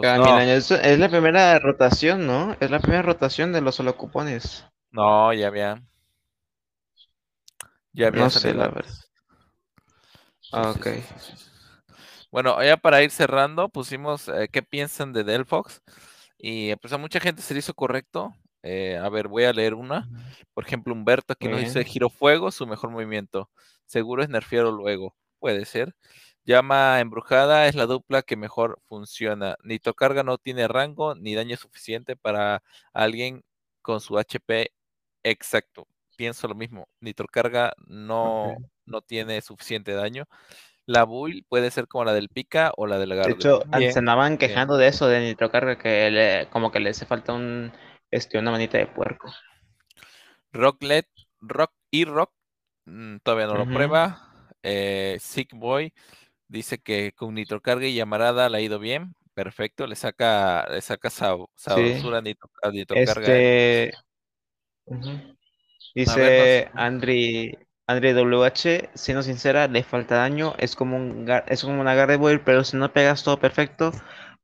cada 0.00 0.18
mil 0.18 0.28
años, 0.28 0.70
es 0.70 0.98
la 0.98 1.08
primera 1.08 1.58
rotación, 1.58 2.26
¿no? 2.26 2.56
Es 2.60 2.70
la 2.70 2.80
primera 2.80 3.02
rotación 3.02 3.52
de 3.52 3.60
los 3.60 3.80
holocupones. 3.80 4.64
No, 4.90 5.32
ya 5.32 5.48
había. 5.48 5.82
Ya 7.92 8.08
había. 8.08 8.22
No 8.22 8.30
sé, 8.30 8.54
la 8.54 8.68
verdad. 8.68 8.94
Ah, 10.52 10.70
ok. 10.70 10.86
Bueno, 12.30 12.62
ya 12.62 12.76
para 12.76 13.02
ir 13.02 13.10
cerrando, 13.10 13.68
pusimos 13.68 14.28
eh, 14.28 14.48
qué 14.50 14.62
piensan 14.62 15.12
de 15.12 15.24
Delphox. 15.24 15.82
Y 16.38 16.74
pues 16.76 16.92
a 16.92 16.98
mucha 16.98 17.20
gente 17.20 17.42
se 17.42 17.54
le 17.54 17.60
hizo 17.60 17.74
correcto. 17.74 18.34
Eh, 18.62 18.96
a 18.98 19.08
ver, 19.08 19.28
voy 19.28 19.44
a 19.44 19.52
leer 19.52 19.74
una. 19.74 20.08
Por 20.54 20.64
ejemplo, 20.64 20.94
Humberto 20.94 21.32
aquí 21.34 21.48
nos 21.48 21.60
dice 21.60 21.84
Giro 21.84 22.10
Fuego, 22.10 22.50
su 22.50 22.66
mejor 22.66 22.90
movimiento. 22.90 23.50
Seguro 23.86 24.22
es 24.22 24.28
nerfeado 24.28 24.72
luego. 24.72 25.14
Puede 25.38 25.64
ser. 25.64 25.94
Llama 26.44 27.00
embrujada 27.00 27.66
es 27.68 27.74
la 27.74 27.86
dupla 27.86 28.22
que 28.22 28.36
mejor 28.36 28.80
funciona. 28.86 29.56
Nito 29.62 29.94
carga 29.94 30.22
no 30.22 30.38
tiene 30.38 30.68
rango 30.68 31.14
ni 31.14 31.34
daño 31.34 31.56
suficiente 31.56 32.16
para 32.16 32.62
alguien 32.92 33.42
con 33.82 34.00
su 34.00 34.18
HP 34.18 34.72
Exacto, 35.22 35.86
pienso 36.16 36.48
lo 36.48 36.54
mismo. 36.54 36.88
Nitrocarga 37.00 37.74
no, 37.86 38.56
no 38.86 39.02
tiene 39.02 39.40
suficiente 39.42 39.92
daño. 39.92 40.26
La 40.90 41.04
build 41.04 41.44
puede 41.48 41.70
ser 41.70 41.86
como 41.86 42.04
la 42.04 42.12
del 42.12 42.28
pica 42.28 42.72
o 42.76 42.88
la 42.88 42.98
del 42.98 43.14
garde. 43.14 43.34
De 43.34 43.36
hecho, 43.36 43.62
se 43.70 43.98
andaban 44.00 44.38
quejando 44.38 44.76
de 44.76 44.88
eso 44.88 45.06
de 45.06 45.20
nitrocarga, 45.20 45.78
que 45.78 46.48
como 46.50 46.72
que 46.72 46.80
le 46.80 46.90
hace 46.90 47.06
falta 47.06 47.32
un 47.32 47.72
este, 48.10 48.38
una 48.38 48.50
manita 48.50 48.76
de 48.76 48.88
puerco. 48.88 49.32
Rocklet, 50.52 51.06
Rock 51.40 51.70
y 51.92 52.06
Rock 52.06 52.32
mm, 52.86 53.18
todavía 53.22 53.46
no 53.46 53.54
lo 53.54 53.72
prueba. 53.72 54.32
Eh, 54.64 55.16
Sick 55.20 55.54
Boy 55.54 55.94
dice 56.48 56.78
que 56.78 57.12
con 57.12 57.34
nitrocarga 57.34 57.86
y 57.86 57.94
llamarada 57.94 58.48
le 58.48 58.58
ha 58.58 58.60
ido 58.60 58.80
bien. 58.80 59.14
Perfecto, 59.32 59.86
le 59.86 59.94
saca, 59.94 60.66
le 60.68 60.80
saca 60.80 61.08
sabrosura 61.08 62.18
a 62.18 62.70
nitrocarga. 62.72 63.32
Este, 63.32 63.92
Dice 65.94 66.68
Andri, 66.74 67.56
Andri 67.90 68.12
WH, 68.12 68.90
siendo 68.94 69.22
sincera, 69.24 69.66
le 69.66 69.82
falta 69.82 70.16
daño, 70.16 70.54
es 70.58 70.76
como 70.76 70.96
un 70.96 71.26
es 71.48 71.62
como 71.62 71.80
una 71.80 71.94
Gardevoir, 71.94 72.44
pero 72.44 72.62
si 72.62 72.76
no 72.76 72.92
pegas 72.92 73.24
todo 73.24 73.40
perfecto, 73.40 73.90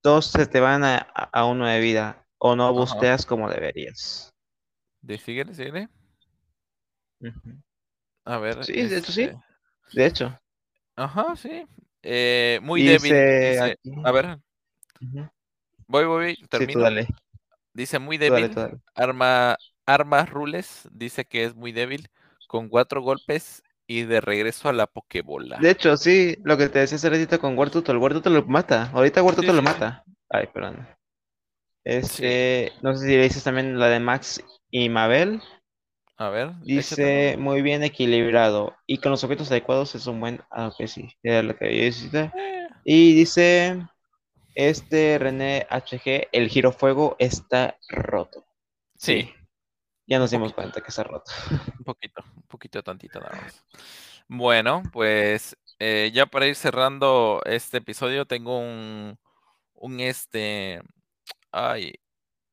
todos 0.00 0.26
se 0.26 0.46
te 0.46 0.58
van 0.58 0.82
a, 0.82 0.96
a 0.96 1.44
uno 1.44 1.64
de 1.66 1.78
vida, 1.78 2.26
o 2.38 2.56
no 2.56 2.72
busteas 2.72 3.24
como 3.24 3.48
deberías. 3.48 4.34
¿De 5.00 5.16
sigue, 5.16 5.44
sigue? 5.54 5.88
A 8.24 8.38
ver. 8.38 8.64
Sí, 8.64 8.72
de 8.72 8.98
hecho 8.98 9.12
sí. 9.12 9.22
Este 9.22 9.40
de 9.92 10.06
hecho. 10.06 10.40
Ajá, 10.96 11.36
sí. 11.36 11.64
Eh, 12.02 12.58
muy 12.62 12.82
débil. 12.82 13.14
A 14.04 14.10
ver. 14.10 14.38
Voy, 15.86 16.04
voy, 16.04 16.36
termino. 16.48 16.84
Dice 17.72 18.00
muy 18.00 18.18
débil. 18.18 18.50
Arma 18.96 19.56
Armas 19.86 20.28
Rules 20.30 20.88
dice 20.90 21.24
que 21.24 21.44
es 21.44 21.54
muy 21.54 21.70
débil, 21.70 22.10
con 22.46 22.68
cuatro 22.68 23.02
golpes 23.02 23.62
y 23.86 24.02
de 24.02 24.20
regreso 24.20 24.68
a 24.68 24.72
la 24.72 24.86
Pokébola. 24.86 25.58
De 25.58 25.70
hecho, 25.70 25.96
sí, 25.96 26.36
lo 26.42 26.56
que 26.56 26.68
te 26.68 26.80
decía 26.80 26.96
hace 26.96 27.38
con 27.38 27.56
Huertuto, 27.56 27.92
el 27.92 27.98
Huertuto 27.98 28.30
lo 28.30 28.44
mata. 28.44 28.90
Ahorita 28.92 29.22
Huertuto 29.22 29.52
lo 29.52 29.62
mata. 29.62 30.04
Ay, 30.28 30.48
perdón. 30.52 30.86
Este, 31.84 32.72
no 32.82 32.94
sé 32.96 33.06
si 33.06 33.16
le 33.16 33.22
dices 33.22 33.44
también 33.44 33.78
la 33.78 33.88
de 33.88 34.00
Max 34.00 34.42
y 34.70 34.88
Mabel. 34.88 35.40
A 36.16 36.30
ver. 36.30 36.52
Dice 36.62 37.36
muy 37.38 37.62
bien 37.62 37.84
equilibrado. 37.84 38.74
Y 38.86 38.98
con 38.98 39.12
los 39.12 39.22
objetos 39.22 39.50
adecuados 39.50 39.94
es 39.94 40.06
un 40.06 40.18
buen. 40.18 40.40
Ah, 40.50 40.68
ok, 40.68 40.86
sí. 40.86 41.08
Era 41.22 41.42
lo 41.42 41.56
que 41.56 41.92
yo 41.92 42.18
eh. 42.18 42.68
Y 42.84 43.14
dice. 43.14 43.86
Este 44.56 45.18
René 45.18 45.66
HG, 45.68 46.28
el 46.32 46.48
giro 46.48 46.72
fuego 46.72 47.14
está 47.18 47.76
roto. 47.90 48.46
sí. 48.96 49.30
Ya 50.08 50.20
nos 50.20 50.30
dimos 50.30 50.52
cuenta 50.52 50.80
que 50.80 51.00
ha 51.00 51.04
roto. 51.04 51.30
Un 51.50 51.84
poquito, 51.84 52.22
poquito 52.56 52.82
tantito 52.82 53.20
nada 53.20 53.38
más. 53.42 53.64
Bueno, 54.28 54.82
pues 54.92 55.56
eh, 55.78 56.10
ya 56.12 56.26
para 56.26 56.46
ir 56.46 56.56
cerrando 56.56 57.42
este 57.44 57.78
episodio, 57.78 58.24
tengo 58.26 58.58
un, 58.58 59.18
un 59.74 60.00
este, 60.00 60.80
ay, 61.52 61.94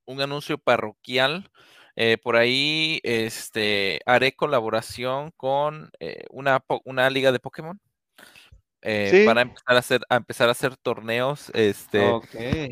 un 0.06 0.22
anuncio 0.22 0.58
parroquial. 0.58 1.50
Eh, 1.96 2.18
por 2.18 2.36
ahí 2.36 3.00
este, 3.04 4.02
haré 4.06 4.36
colaboración 4.36 5.32
con 5.38 5.92
eh, 6.00 6.26
una, 6.32 6.64
una 6.86 7.10
liga 7.10 7.32
de 7.32 7.40
Pokémon. 7.40 7.80
Eh, 8.86 9.24
para 9.26 9.44
empezar 9.44 9.76
a 9.76 9.80
hacer, 9.80 10.02
a 10.10 10.18
empezar 10.18 10.50
a 10.50 10.52
hacer 10.52 10.76
torneos, 10.76 11.50
este, 11.54 12.04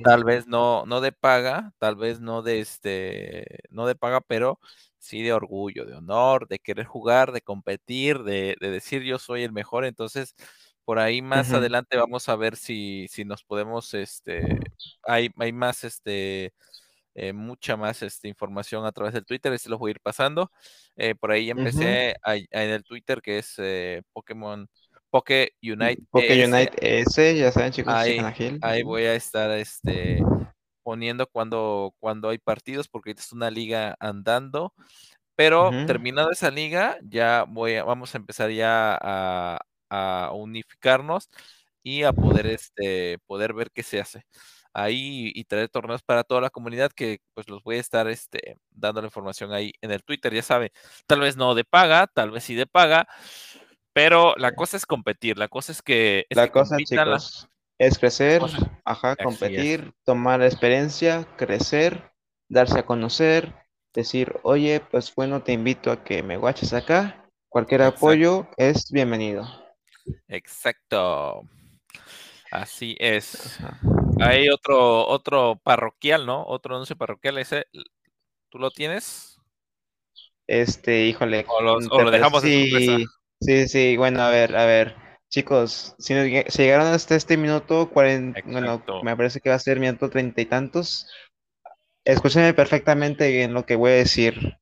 tal 0.04 0.26
vez 0.26 0.46
no, 0.46 0.86
no 0.86 1.00
de 1.00 1.14
paga, 1.14 1.74
tal 1.80 1.96
vez 1.96 2.20
no 2.20 2.42
de 2.42 2.60
este, 2.60 3.60
no 3.70 3.88
de 3.88 3.96
paga, 3.96 4.20
pero 4.20 4.60
sí 4.98 5.24
de 5.24 5.32
orgullo, 5.32 5.86
de 5.86 5.96
honor, 5.96 6.50
de 6.50 6.60
querer 6.60 6.86
jugar, 6.86 7.32
de 7.32 7.40
competir, 7.40 8.24
de, 8.24 8.58
decir 8.60 9.04
yo 9.04 9.20
soy 9.20 9.44
el 9.44 9.54
mejor. 9.54 9.86
Entonces, 9.86 10.36
por 10.84 11.00
ahí 11.00 11.22
más 11.22 11.54
adelante 11.54 11.96
vamos 11.96 12.28
a 12.28 12.36
ver 12.36 12.58
si, 12.58 13.08
si 13.10 13.24
nos 13.24 13.46
podemos, 13.46 13.94
este, 13.94 14.60
hay, 15.04 15.30
hay 15.38 15.54
más, 15.54 15.86
este, 15.86 16.54
eh, 17.16 17.32
mucha 17.32 17.78
más 17.78 18.02
este, 18.04 18.28
información 18.28 18.86
a 18.86 18.92
través 18.92 19.14
del 19.14 19.26
Twitter, 19.26 19.58
se 19.58 19.70
los 19.70 19.80
voy 19.80 19.92
a 19.92 19.96
ir 19.96 20.02
pasando. 20.02 20.52
Eh, 20.98 21.16
por 21.16 21.32
ahí 21.32 21.50
empecé 21.50 22.16
en 22.26 22.70
el 22.70 22.84
Twitter 22.84 23.22
que 23.22 23.38
es 23.38 23.56
Pokémon 24.12 24.68
Poke 25.12 25.56
Unite. 25.62 26.02
Poke 26.10 26.46
Unite 26.46 27.02
S, 27.02 27.38
ya 27.38 27.52
saben 27.52 27.72
chicos, 27.72 27.94
ahí, 27.94 28.18
ahí 28.62 28.82
voy 28.82 29.04
a 29.04 29.14
estar 29.14 29.52
este, 29.52 30.24
poniendo 30.84 31.28
cuando, 31.28 31.94
cuando 32.00 32.30
hay 32.30 32.38
partidos, 32.38 32.88
porque 32.88 33.12
es 33.12 33.32
una 33.34 33.52
liga 33.52 33.96
andando. 34.00 34.74
Pero 35.36 35.70
terminada 35.86 36.32
esa 36.32 36.52
liga, 36.52 36.98
ya 37.04 37.46
voy 37.48 37.76
a, 37.76 37.84
vamos 37.84 38.14
a 38.14 38.18
empezar 38.18 38.52
ya 38.52 38.98
a, 39.02 39.60
a, 39.90 40.32
unificarnos 40.34 41.30
y 41.84 42.04
a 42.04 42.14
poder, 42.14 42.48
este, 42.48 43.18
poder 43.28 43.54
ver 43.54 43.72
qué 43.72 43.84
se 43.84 44.00
hace 44.00 44.26
ahí 44.74 45.32
y 45.36 45.44
traer 45.46 45.70
torneos 45.70 46.04
para 46.04 46.24
toda 46.24 46.42
la 46.42 46.50
comunidad 46.50 46.92
que 46.92 47.20
pues 47.34 47.50
los 47.50 47.64
voy 47.64 47.78
a 47.78 47.80
estar 47.80 48.08
este, 48.08 48.58
dando 48.70 49.02
la 49.02 49.08
información 49.08 49.52
ahí 49.52 49.74
en 49.82 49.92
el 49.92 50.04
Twitter, 50.04 50.34
ya 50.34 50.44
sabe, 50.44 50.72
tal 51.08 51.20
vez 51.22 51.36
no 51.36 51.56
de 51.56 51.66
paga, 51.66 52.08
tal 52.08 52.32
vez 52.32 52.44
sí 52.44 52.56
de 52.56 52.68
paga, 52.68 53.08
pero 53.94 54.34
la 54.38 54.54
cosa 54.54 54.78
es 54.78 54.86
competir, 54.86 55.38
la 55.38 55.48
cosa 55.48 55.72
es 55.72 55.82
que... 55.82 56.26
la 56.30 56.52
cosa, 56.52 56.78
chicos, 56.78 57.48
es 57.78 57.98
crecer, 57.98 58.42
ajá, 58.86 59.16
competir, 59.16 59.94
tomar 60.06 60.44
experiencia, 60.44 61.28
crecer, 61.36 62.12
darse 62.48 62.80
a 62.80 62.86
conocer, 62.86 63.56
decir, 63.94 64.40
oye, 64.44 64.82
pues 64.92 65.14
bueno, 65.16 65.42
te 65.42 65.54
invito 65.54 65.92
a 65.92 66.04
que 66.04 66.22
me 66.22 66.38
guaches 66.38 66.74
acá. 66.74 67.28
Cualquier 67.50 67.82
apoyo 67.82 68.48
es 68.58 68.92
bienvenido. 68.92 69.48
Exacto. 70.28 71.42
Así 72.52 72.96
es. 73.00 73.60
Hay 74.20 74.50
otro, 74.50 75.08
otro 75.08 75.60
parroquial, 75.64 76.26
¿no? 76.26 76.46
Otro 76.46 76.76
anuncio 76.76 76.96
parroquial, 76.96 77.40
ese, 77.40 77.66
¿tú 78.50 78.60
lo 78.60 78.72
tienes? 78.72 79.40
Este, 80.48 81.06
híjole. 81.06 81.46
O, 81.48 81.62
lo 81.62 82.12
dejamos 82.12 82.44
sí, 82.44 83.06
Sí, 83.42 83.68
sí, 83.68 83.98
bueno, 83.98 84.22
a 84.22 84.30
ver, 84.30 84.56
a 84.56 84.66
ver. 84.66 84.96
Chicos, 85.30 85.96
si, 85.98 86.14
llegaron 86.14 86.88
hasta 86.88 87.16
este 87.16 87.38
minuto, 87.38 87.88
bueno, 87.88 88.34
me 89.04 89.18
parece 89.18 89.40
que 89.40 89.50
va 89.50 89.56
a 89.56 89.60
ser 89.60 89.80
minuto 89.80 90.10
treinta 90.10 90.42
y 90.42 90.46
tantos. 90.46 91.08
Escúchenme 92.06 92.54
perfectamente 92.54 93.30
bien 93.30 93.54
lo 93.54 93.66
que 93.66 93.76
voy 93.76 93.92
a 93.92 93.96
decir. 93.96 94.58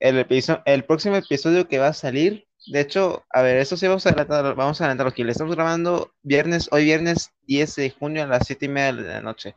El, 0.00 0.26
el 0.64 0.84
próximo 0.84 1.16
episodio 1.16 1.68
que 1.68 1.78
va 1.78 1.88
a 1.88 1.92
salir, 1.92 2.46
de 2.66 2.80
hecho, 2.80 3.24
a 3.30 3.42
ver, 3.42 3.58
eso 3.58 3.76
sí 3.76 3.86
vamos 3.86 4.06
a 4.06 4.10
adelantar, 4.10 4.54
vamos 4.54 4.80
a 4.80 4.84
adelantar 4.84 5.08
aquí. 5.08 5.22
Le 5.22 5.32
estamos 5.32 5.54
grabando 5.54 6.12
viernes, 6.22 6.68
hoy 6.72 6.84
viernes 6.84 7.32
10 7.46 7.76
de 7.76 7.90
junio 7.90 8.22
a 8.22 8.26
las 8.26 8.46
7 8.46 8.64
y 8.64 8.68
media 8.68 8.92
de 8.94 9.08
la 9.08 9.20
noche. 9.20 9.54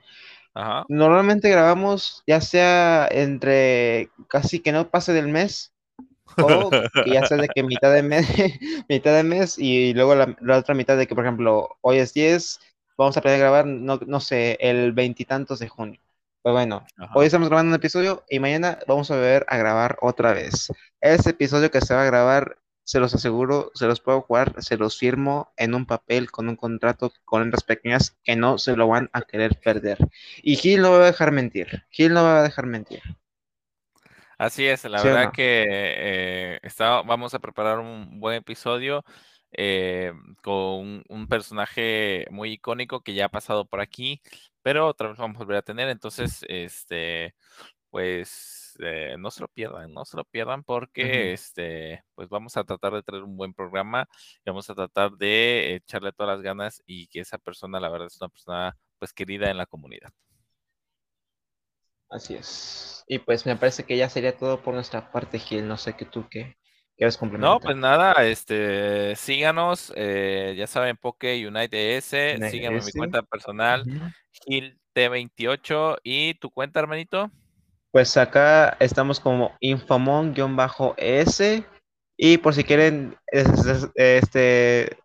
Ajá. 0.54 0.86
Normalmente 0.90 1.50
grabamos 1.50 2.24
ya 2.28 2.42
sea 2.42 3.08
entre 3.10 4.10
casi 4.28 4.60
que 4.60 4.74
no 4.74 4.90
pase 4.90 5.14
del 5.14 5.30
mes 5.30 5.72
O 6.38 6.70
que 6.70 7.12
ya 7.12 7.26
sea 7.26 7.38
de 7.38 7.48
que 7.48 7.64
mitad 7.64 7.94
de 7.94 8.04
mes, 8.04 8.28
mitad 8.90 9.14
de 9.14 9.24
mes 9.24 9.58
y 9.58 9.94
luego 9.94 10.16
la, 10.16 10.58
otra 10.58 10.76
mitad 10.76 10.98
de 10.98 11.08
que, 11.08 11.16
por 11.16 11.26
ejemplo, 11.26 11.78
hoy 11.82 11.98
es 11.98 12.14
10, 12.14 12.60
vamos 12.98 13.18
a 13.18 13.22
planear 13.22 13.42
grabar, 13.42 13.66
no, 13.66 14.00
no 14.06 14.20
sé, 14.20 14.58
el 14.60 14.94
veintitantos 14.94 15.60
de 15.60 15.70
junio. 15.70 16.00
Pues 16.42 16.54
bueno, 16.54 16.86
hoy 17.16 17.26
estamos 17.26 17.50
grabando 17.50 17.72
un 17.72 17.76
episodio 17.76 18.24
y 18.30 18.40
mañana 18.40 18.80
vamos 18.88 19.12
a 19.12 19.18
ver 19.18 19.46
a 19.50 19.58
grabar 19.58 19.98
otra 20.02 20.32
vez. 20.34 20.72
Ese 21.02 21.32
episodio 21.32 21.70
que 21.70 21.82
se 21.82 21.94
va 21.94 22.04
a 22.04 22.06
grabar, 22.06 22.58
se 22.86 23.02
los 23.02 23.14
aseguro, 23.14 23.72
se 23.74 23.88
los 23.88 24.00
puedo 24.00 24.22
jugar, 24.22 24.56
se 24.60 24.78
los 24.78 24.98
firmo 24.98 25.52
en 25.58 25.76
un 25.76 25.86
papel 25.86 26.32
con 26.32 26.48
un 26.48 26.56
contrato 26.56 27.12
con 27.26 27.44
letras 27.44 27.64
pequeñas 27.64 28.18
que 28.24 28.38
no 28.38 28.58
se 28.58 28.78
lo 28.78 28.88
van 28.88 29.10
a 29.12 29.22
querer 29.24 29.60
perder. 29.60 29.98
Y 30.42 30.56
Gil 30.56 30.82
no 30.82 30.92
va 30.92 31.04
a 31.04 31.06
dejar 31.08 31.34
mentir. 31.34 31.84
Gil 31.90 32.14
no 32.14 32.24
va 32.24 32.40
a 32.40 32.44
dejar 32.44 32.68
mentir. 32.68 33.02
Así 34.40 34.66
es, 34.66 34.86
la 34.86 35.04
verdad 35.04 35.34
que 35.34 35.66
eh, 35.68 36.60
vamos 37.06 37.34
a 37.34 37.40
preparar 37.40 37.80
un 37.80 38.22
buen 38.22 38.38
episodio 38.38 39.04
eh, 39.52 40.14
con 40.42 41.04
un, 41.10 41.28
personaje 41.28 42.26
muy 42.32 42.54
icónico 42.54 43.02
que 43.02 43.14
ya 43.14 43.26
ha 43.26 43.30
pasado 43.30 43.66
por 43.66 43.82
aquí, 43.82 44.22
pero 44.62 44.88
otra 44.88 45.10
vez 45.10 45.18
vamos 45.18 45.36
a 45.36 45.40
volver 45.40 45.58
a 45.58 45.62
tener. 45.62 45.90
Entonces, 45.90 46.46
este, 46.48 47.36
pues 47.90 48.78
eh, 48.80 49.18
no 49.20 49.30
se 49.30 49.42
lo 49.42 49.50
pierdan, 49.50 49.94
no 49.94 50.06
se 50.06 50.16
lo 50.16 50.24
pierdan 50.24 50.64
porque 50.64 51.34
este, 51.34 52.06
pues 52.16 52.30
vamos 52.30 52.56
a 52.56 52.64
tratar 52.64 52.94
de 52.94 53.04
traer 53.04 53.24
un 53.24 53.36
buen 53.36 53.54
programa 53.54 54.08
y 54.46 54.50
vamos 54.50 54.70
a 54.70 54.76
tratar 54.76 55.12
de 55.18 55.76
echarle 55.76 56.14
todas 56.14 56.38
las 56.38 56.42
ganas 56.42 56.82
y 56.86 57.08
que 57.08 57.20
esa 57.20 57.40
persona, 57.40 57.82
la 57.82 57.90
verdad, 57.90 58.08
es 58.08 58.22
una 58.22 58.30
persona 58.30 58.78
pues 59.00 59.12
querida 59.12 59.52
en 59.52 59.58
la 59.58 59.66
comunidad. 59.66 60.12
Así 62.10 62.36
es. 62.36 63.04
Y 63.08 63.20
pues 63.20 63.46
me 63.46 63.56
parece 63.56 63.84
que 63.84 63.98
ya 63.98 64.10
sería 64.10 64.38
todo 64.38 64.62
por 64.62 64.74
nuestra 64.74 65.12
parte, 65.12 65.40
Gil. 65.40 65.68
No 65.68 65.78
sé 65.78 65.96
qué 65.96 66.06
tú 66.06 66.28
qué 66.30 66.58
quieres 67.00 67.18
complementar. 67.18 67.54
No, 67.56 67.60
pues 67.60 67.76
nada, 67.78 68.14
este, 68.26 69.16
síganos, 69.16 69.92
eh, 69.96 70.54
ya 70.58 70.68
saben, 70.68 70.98
Poke 70.98 71.48
Unite 71.48 71.96
ES, 71.96 72.06
síganme 72.52 72.80
en 72.80 72.86
mi 72.86 72.92
cuenta 72.92 73.22
personal, 73.24 73.86
Gil 74.46 74.78
T28, 74.94 75.98
y 76.04 76.34
tu 76.36 76.52
cuenta, 76.52 76.82
hermanito. 76.82 77.32
Pues 77.92 78.18
acá 78.18 78.76
estamos 78.82 79.22
como 79.22 79.56
Infomon-S, 79.62 80.36
y 82.18 82.38
por 82.38 82.54
si 82.54 82.66
quieren 82.66 83.16
este 83.96 84.98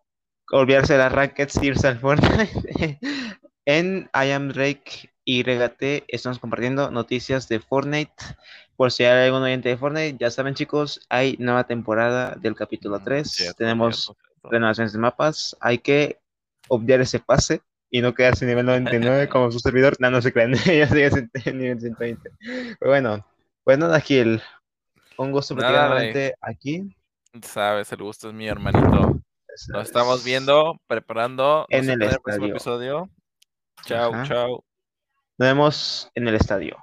olvidarse 0.50 0.94
de 0.94 0.98
las 0.98 1.12
rackets, 1.12 1.62
irse 1.62 1.86
al 1.86 2.00
Fortnite, 2.00 2.98
en 3.66 4.10
I 4.12 4.32
am 4.32 4.48
Drake 4.48 5.13
YT 5.24 6.04
estamos 6.08 6.38
compartiendo 6.38 6.90
noticias 6.90 7.48
de 7.48 7.60
Fortnite. 7.60 8.12
Por 8.76 8.92
si 8.92 9.04
hay 9.04 9.26
algún 9.26 9.42
oyente 9.42 9.68
de 9.68 9.76
Fortnite, 9.76 10.16
ya 10.18 10.30
saben 10.30 10.54
chicos, 10.54 11.00
hay 11.08 11.36
nueva 11.38 11.64
temporada 11.64 12.34
del 12.40 12.54
capítulo 12.54 13.00
3. 13.00 13.54
Tenemos 13.56 14.12
renovaciones 14.42 14.92
de 14.92 14.98
mapas. 14.98 15.56
Hay 15.60 15.78
que 15.78 16.18
obviar 16.68 17.00
ese 17.00 17.20
pase 17.20 17.62
y 17.90 18.00
no 18.00 18.14
quedarse 18.14 18.44
en 18.44 18.50
nivel 18.50 18.66
99 18.66 19.28
como 19.30 19.50
su 19.50 19.60
servidor. 19.60 19.96
No, 20.00 20.10
no 20.10 20.20
se 20.20 20.32
creen, 20.32 20.54
ya 20.66 20.88
sigue 20.88 21.28
en 21.44 21.58
nivel 21.58 21.80
120. 21.80 22.30
Pero 22.78 22.90
bueno, 22.90 23.26
pues 23.62 23.78
nada, 23.78 24.00
Gil. 24.00 24.42
Un 25.16 25.30
gusto 25.30 25.54
nuevamente 25.54 26.34
aquí. 26.40 26.94
Sabes, 27.42 27.90
el 27.92 28.02
gusto 28.02 28.28
es 28.28 28.34
mi 28.34 28.48
hermanito. 28.48 29.20
Nos 29.68 29.86
estamos 29.86 30.24
viendo, 30.24 30.80
preparando 30.88 31.66
en 31.68 31.88
el, 31.88 31.98
próximo 32.20 32.46
episodio. 32.46 33.08
Chao, 33.84 34.12
chao. 34.24 34.64
Nos 35.36 35.48
vemos 35.48 36.10
en 36.14 36.28
el 36.28 36.36
estadio. 36.36 36.76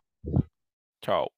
Chao. 1.01 1.29